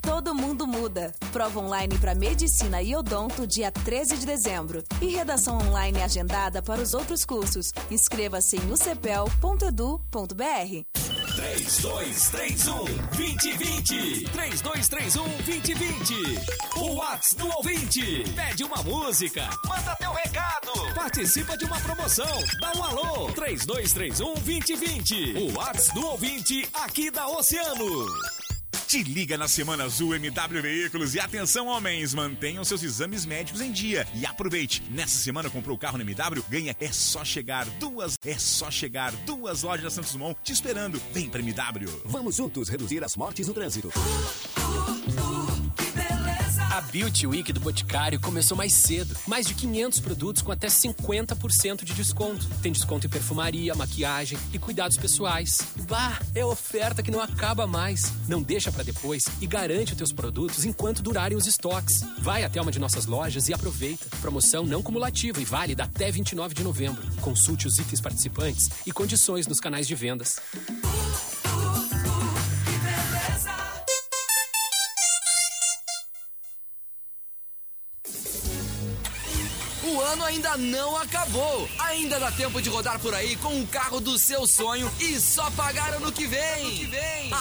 Todo 0.00 0.34
mundo 0.34 0.66
muda. 0.66 1.12
Prova 1.32 1.60
online 1.60 1.98
para 1.98 2.14
medicina 2.14 2.82
e 2.82 2.96
odonto 2.96 3.46
dia 3.46 3.70
13 3.70 4.16
de 4.16 4.26
dezembro. 4.26 4.82
E 5.00 5.06
redação 5.06 5.58
online 5.58 6.02
agendada 6.02 6.62
para 6.62 6.80
os 6.80 6.94
outros 6.94 7.24
cursos. 7.24 7.72
Inscreva-se 7.90 8.56
em 8.56 8.72
ucepel.edu.br. 8.72 11.21
3231 11.36 12.84
2020. 13.16 14.24
3231 14.32 15.24
2020. 15.44 16.14
O 16.76 16.94
Whats 16.96 17.34
do 17.34 17.48
ouvinte. 17.56 18.24
Pede 18.34 18.64
uma 18.64 18.82
música. 18.82 19.48
Manda 19.64 19.96
teu 19.96 20.12
recado. 20.12 20.72
Participa 20.94 21.56
de 21.56 21.64
uma 21.64 21.80
promoção. 21.80 22.26
Dá 22.60 22.72
um 22.76 22.84
alô. 22.84 23.32
3231 23.32 24.34
2020. 24.34 25.38
O 25.38 25.58
Whats 25.58 25.88
do 25.94 26.06
ouvinte 26.06 26.68
aqui 26.74 27.10
da 27.10 27.26
Oceano. 27.28 28.06
Te 28.86 29.02
liga 29.02 29.38
na 29.38 29.48
Semana 29.48 29.84
Azul 29.84 30.14
MW 30.14 30.62
Veículos 30.62 31.14
e 31.14 31.20
atenção 31.20 31.66
homens, 31.66 32.14
mantenham 32.14 32.64
seus 32.64 32.82
exames 32.82 33.24
médicos 33.24 33.60
em 33.60 33.70
dia 33.70 34.06
e 34.14 34.26
aproveite. 34.26 34.82
Nessa 34.90 35.18
semana 35.18 35.48
comprou 35.48 35.76
o 35.76 35.78
carro 35.78 35.98
na 35.98 36.04
MW, 36.04 36.44
ganha 36.48 36.76
é 36.80 36.92
só 36.92 37.24
chegar 37.24 37.66
duas, 37.78 38.18
é 38.24 38.38
só 38.38 38.70
chegar 38.70 39.12
duas 39.24 39.62
lojas 39.62 39.84
da 39.84 39.90
Santos 39.90 40.12
Dumont 40.12 40.36
te 40.42 40.52
esperando. 40.52 41.00
Vem 41.12 41.28
pra 41.28 41.40
MW. 41.40 42.02
Vamos 42.04 42.36
juntos 42.36 42.68
reduzir 42.68 43.02
as 43.04 43.16
mortes 43.16 43.48
no 43.48 43.54
trânsito. 43.54 43.90
A 46.72 46.80
Beauty 46.80 47.26
Week 47.26 47.52
do 47.52 47.60
Boticário 47.60 48.18
começou 48.18 48.56
mais 48.56 48.72
cedo. 48.72 49.14
Mais 49.26 49.46
de 49.46 49.52
500 49.52 50.00
produtos 50.00 50.40
com 50.40 50.50
até 50.50 50.68
50% 50.68 51.84
de 51.84 51.92
desconto. 51.92 52.48
Tem 52.62 52.72
desconto 52.72 53.06
em 53.06 53.10
perfumaria, 53.10 53.74
maquiagem 53.74 54.38
e 54.54 54.58
cuidados 54.58 54.96
pessoais. 54.96 55.58
Bah, 55.86 56.18
é 56.34 56.42
oferta 56.42 57.02
que 57.02 57.10
não 57.10 57.20
acaba 57.20 57.66
mais. 57.66 58.10
Não 58.26 58.40
deixa 58.40 58.72
para 58.72 58.84
depois 58.84 59.24
e 59.42 59.46
garante 59.46 59.92
os 59.92 59.98
teus 59.98 60.14
produtos 60.14 60.64
enquanto 60.64 61.02
durarem 61.02 61.36
os 61.36 61.46
estoques. 61.46 62.06
Vai 62.20 62.42
até 62.42 62.58
uma 62.58 62.72
de 62.72 62.78
nossas 62.78 63.04
lojas 63.04 63.50
e 63.50 63.52
aproveita. 63.52 64.06
Promoção 64.22 64.64
não 64.64 64.82
cumulativa 64.82 65.42
e 65.42 65.44
válida 65.44 65.84
até 65.84 66.10
29 66.10 66.54
de 66.54 66.64
novembro. 66.64 67.02
Consulte 67.20 67.66
os 67.66 67.76
itens 67.76 68.00
participantes 68.00 68.70
e 68.86 68.92
condições 68.92 69.46
nos 69.46 69.60
canais 69.60 69.86
de 69.86 69.94
vendas. 69.94 70.40
Ainda 80.32 80.56
não 80.56 80.96
acabou. 80.96 81.68
Ainda 81.78 82.18
dá 82.18 82.32
tempo 82.32 82.60
de 82.62 82.70
rodar 82.70 82.98
por 82.98 83.14
aí 83.14 83.36
com 83.36 83.60
o 83.60 83.66
carro 83.66 84.00
do 84.00 84.18
seu 84.18 84.46
sonho 84.46 84.90
e 84.98 85.20
só 85.20 85.50
pagar 85.50 85.92
ano 85.94 86.10
que 86.10 86.26
vem. 86.26 86.88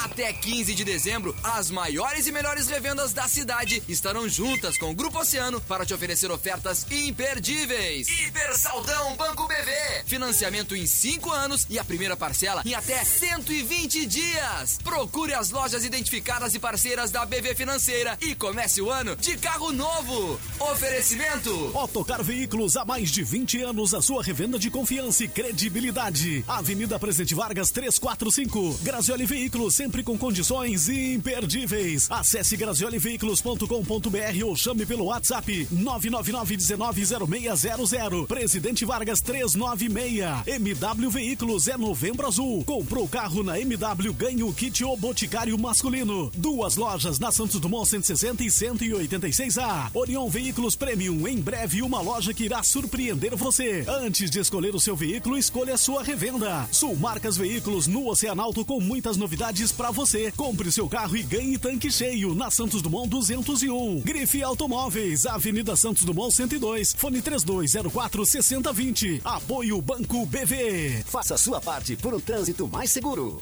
Até 0.04 0.34
15 0.34 0.74
de 0.76 0.84
dezembro, 0.84 1.36
as 1.42 1.72
maiores 1.72 2.28
e 2.28 2.32
melhores 2.32 2.68
revendas 2.68 3.14
da 3.14 3.28
cidade 3.28 3.82
estarão 3.88 4.28
juntas 4.28 4.78
com 4.78 4.92
o 4.92 4.94
Grupo 4.94 5.20
Oceano 5.20 5.62
para 5.62 5.86
te 5.86 5.94
oferecer 5.94 6.30
ofertas 6.32 6.86
imperdíveis. 6.92 8.08
Hipersaldão 8.10 9.16
Banco 9.16 9.48
BV. 9.48 10.04
Financiamento 10.06 10.76
em 10.76 10.86
5 10.86 11.32
anos 11.32 11.66
e 11.70 11.80
a 11.80 11.86
primeira 11.86 12.18
parcela 12.18 12.62
em 12.66 12.74
até 12.74 13.04
120 13.06 14.06
dias. 14.06 14.80
Procure 14.84 15.34
as 15.34 15.50
lojas 15.50 15.86
identificadas 15.86 16.54
e 16.56 16.60
parceiras 16.60 17.10
da 17.10 17.26
BV 17.26 17.56
Financeira 17.56 18.18
e 18.20 18.36
comece 18.36 18.82
o 18.82 18.92
ano 18.92 19.16
de 19.16 19.38
carro 19.38 19.72
novo. 19.72 20.38
Oferecimento. 20.60 21.72
Otocar 21.78 22.22
Veículos 22.22 22.76
há 22.82 22.86
mais 22.86 23.12
de 23.12 23.24
20 23.24 23.62
anos, 23.62 23.94
a 23.94 24.02
sua 24.02 24.24
revenda 24.24 24.58
de 24.58 24.72
confiança 24.72 25.24
e 25.24 25.28
credibilidade. 25.28 26.44
Avenida 26.48 26.98
Presidente 26.98 27.36
Vargas 27.36 27.70
345. 27.70 28.80
Grazioli 28.82 29.28
Veículos, 29.28 29.76
sempre 29.76 30.02
com 30.02 30.18
condições 30.18 30.90
imperdíveis. 30.90 32.10
Acesse 32.10 32.58
grazioliveículos.com.br 32.58 34.46
ou 34.46 34.56
chame 34.56 34.84
pelo 34.86 35.06
WhatsApp 35.06 35.68
999-190600. 35.72 38.26
Presidente 38.26 38.84
Vargas 38.84 39.22
396. 39.22 40.48
MW 40.48 41.12
Veículos 41.12 41.68
é 41.68 41.78
novembro 41.78 42.26
azul. 42.26 42.64
Comprou 42.66 43.08
carro 43.08 43.44
na 43.44 43.60
MW, 43.60 44.12
ganha 44.14 44.44
o 44.44 44.52
kit 44.54 44.84
O 44.84 44.98
Boticário 44.98 45.56
masculino. 45.58 46.32
Duas 46.36 46.78
lojas 46.78 47.20
na 47.20 47.32
Santos 47.32 47.60
Dumont 47.60 47.88
160 47.88 48.44
e 48.44 48.48
186A. 48.48 49.92
Orion 49.94 50.28
Veículos 50.28 50.76
Premium, 50.76 51.28
em 51.28 51.38
breve 51.38 51.84
uma 51.84 52.02
loja 52.02 52.34
que 52.34 52.46
irá 52.46 52.64
surpreender 52.72 53.36
você. 53.36 53.84
Antes 53.86 54.32
de 54.32 54.40
escolher 54.40 54.74
o 54.74 54.80
seu 54.80 54.96
veículo, 54.96 55.38
escolha 55.38 55.74
a 55.74 55.78
sua 55.78 56.02
revenda. 56.02 56.68
Sul 56.72 56.96
Marcas 56.96 57.36
Veículos 57.36 57.86
no 57.86 58.08
Oceanalto 58.08 58.64
com 58.64 58.80
muitas 58.80 59.18
novidades 59.18 59.74
para 59.74 59.92
você. 59.92 60.32
Compre 60.32 60.72
seu 60.72 60.88
carro 60.88 61.18
e 61.18 61.22
ganhe 61.22 61.58
tanque 61.58 61.92
cheio 61.92 62.34
na 62.34 62.50
Santos 62.50 62.82
Dumont 62.82 63.10
201. 63.10 64.00
Grife 64.00 64.42
Automóveis, 64.42 65.26
Avenida 65.26 65.76
Santos 65.76 66.06
Dumont 66.06 66.34
102, 66.34 66.94
fone 66.94 67.22
3204 67.22 68.26
6020. 68.26 69.22
Apoio 69.26 69.82
Banco 69.82 70.26
BV. 70.26 71.04
Faça 71.06 71.38
sua 71.38 71.60
parte 71.60 71.98
por 71.98 72.14
um 72.14 72.20
trânsito 72.22 72.70
mais 72.70 72.90
seguro. 72.90 73.42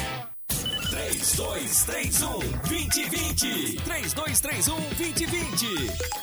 3231 1.01 2.39
2020. 2.69 3.81
3231 3.83 4.75
2020. 4.97 5.67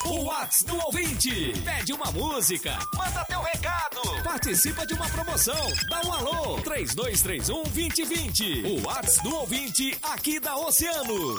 O 0.07 0.25
Whats 0.25 0.63
do 0.63 0.77
ouvinte. 0.85 1.53
Pede 1.65 1.93
uma 1.93 2.13
música. 2.13 2.79
Manda 2.95 3.25
teu 3.25 3.41
recado. 3.41 4.23
Participa 4.23 4.87
de 4.87 4.95
uma 4.95 5.09
promoção. 5.09 5.67
Dá 5.91 6.01
um 6.07 6.13
alô. 6.13 6.61
3231 6.61 7.63
2020. 7.65 8.63
O 8.67 8.87
Whats 8.87 9.21
do 9.23 9.35
ouvinte 9.35 9.99
aqui 10.01 10.39
da 10.39 10.57
Oceano. 10.57 11.35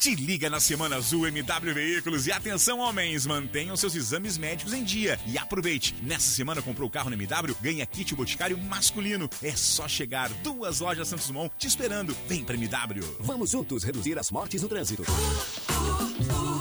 Te 0.00 0.14
liga 0.14 0.50
na 0.50 0.60
Semana 0.60 0.96
Azul 0.96 1.26
MW 1.28 1.74
Veículos 1.74 2.26
e 2.26 2.32
atenção 2.32 2.78
homens, 2.78 3.26
mantenham 3.26 3.76
seus 3.76 3.94
exames 3.94 4.36
médicos 4.36 4.72
em 4.72 4.82
dia 4.82 5.18
e 5.26 5.38
aproveite. 5.38 5.94
Nessa 6.02 6.30
semana 6.30 6.60
comprou 6.62 6.88
o 6.88 6.90
carro 6.90 7.10
na 7.10 7.16
MW, 7.16 7.56
ganha 7.60 7.86
kit 7.86 8.14
boticário 8.14 8.58
masculino. 8.58 9.28
É 9.42 9.52
só 9.52 9.86
chegar, 9.88 10.30
duas 10.42 10.80
lojas 10.80 11.08
Santos 11.08 11.26
Dumont 11.26 11.52
te 11.58 11.66
esperando. 11.66 12.16
Vem 12.28 12.44
pra 12.44 12.56
MW. 12.56 13.16
Vamos 13.20 13.50
juntos 13.50 13.82
reduzir 13.82 14.18
as 14.18 14.30
mortes 14.30 14.62
no 14.62 14.68
trânsito. 14.68 15.04
Que 15.04 15.12
beleza. 15.12 16.53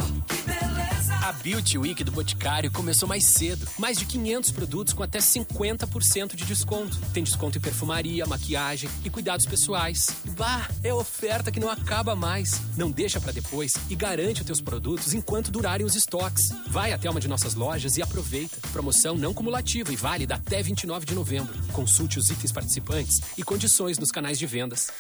A 1.24 1.32
Beauty 1.32 1.78
Week 1.78 2.03
do 2.03 2.11
Boticário 2.11 2.69
começou 2.69 3.07
mais 3.07 3.28
cedo. 3.28 3.65
Mais 3.80 3.97
de 3.97 4.05
500 4.05 4.51
produtos 4.51 4.93
com 4.93 5.03
até 5.03 5.19
50% 5.19 6.36
de 6.36 6.43
desconto. 6.43 6.99
Tem 7.13 7.24
desconto 7.24 7.57
em 7.57 7.61
perfumaria, 7.61 8.26
maquiagem 8.26 8.89
e 9.05 9.09
cuidados 9.09 9.45
pessoais. 9.45 10.07
Bah, 10.38 10.69
é 10.84 10.93
oferta 10.93 11.49
que 11.49 11.61
não 11.61 11.69
acaba 11.69 12.13
mais. 12.13 12.59
Não 12.76 12.91
deixa 12.91 13.21
para 13.21 13.32
depois 13.32 13.71
e 13.89 13.95
garante 13.95 14.41
os 14.41 14.45
teus 14.45 14.59
produtos 14.59 15.13
enquanto 15.13 15.49
durarem 15.49 15.86
os 15.86 15.95
estoques. 15.95 16.53
Vai 16.67 16.91
até 16.91 17.09
uma 17.09 17.21
de 17.21 17.30
nossas 17.30 17.55
lojas 17.55 17.95
e 17.95 18.01
aproveita. 18.01 18.57
Promoção 18.74 19.15
não 19.15 19.34
cumulativa 19.34 19.93
e 19.93 19.95
válida 19.95 20.36
até 20.36 20.61
29 20.61 21.05
de 21.05 21.15
novembro. 21.15 21.57
Consulte 21.71 22.19
os 22.19 22.30
itens 22.30 22.51
participantes 22.51 23.21
e 23.38 23.43
condições 23.43 23.97
nos 23.97 24.11
canais 24.11 24.38
de 24.38 24.45
vendas. 24.45 24.91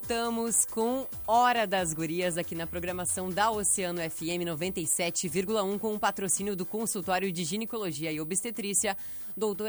Voltamos 0.00 0.64
com 0.64 1.06
Hora 1.26 1.66
das 1.66 1.92
Gurias 1.92 2.38
aqui 2.38 2.54
na 2.54 2.66
programação 2.66 3.28
da 3.28 3.50
Oceano 3.50 4.00
FM 4.00 4.46
97,1 4.46 5.78
com 5.78 5.94
o 5.94 5.98
patrocínio 5.98 6.56
do 6.56 6.64
consultório 6.64 7.30
de 7.30 7.44
ginecologia 7.44 8.10
e 8.10 8.18
obstetrícia, 8.18 8.96
doutora 9.36 9.68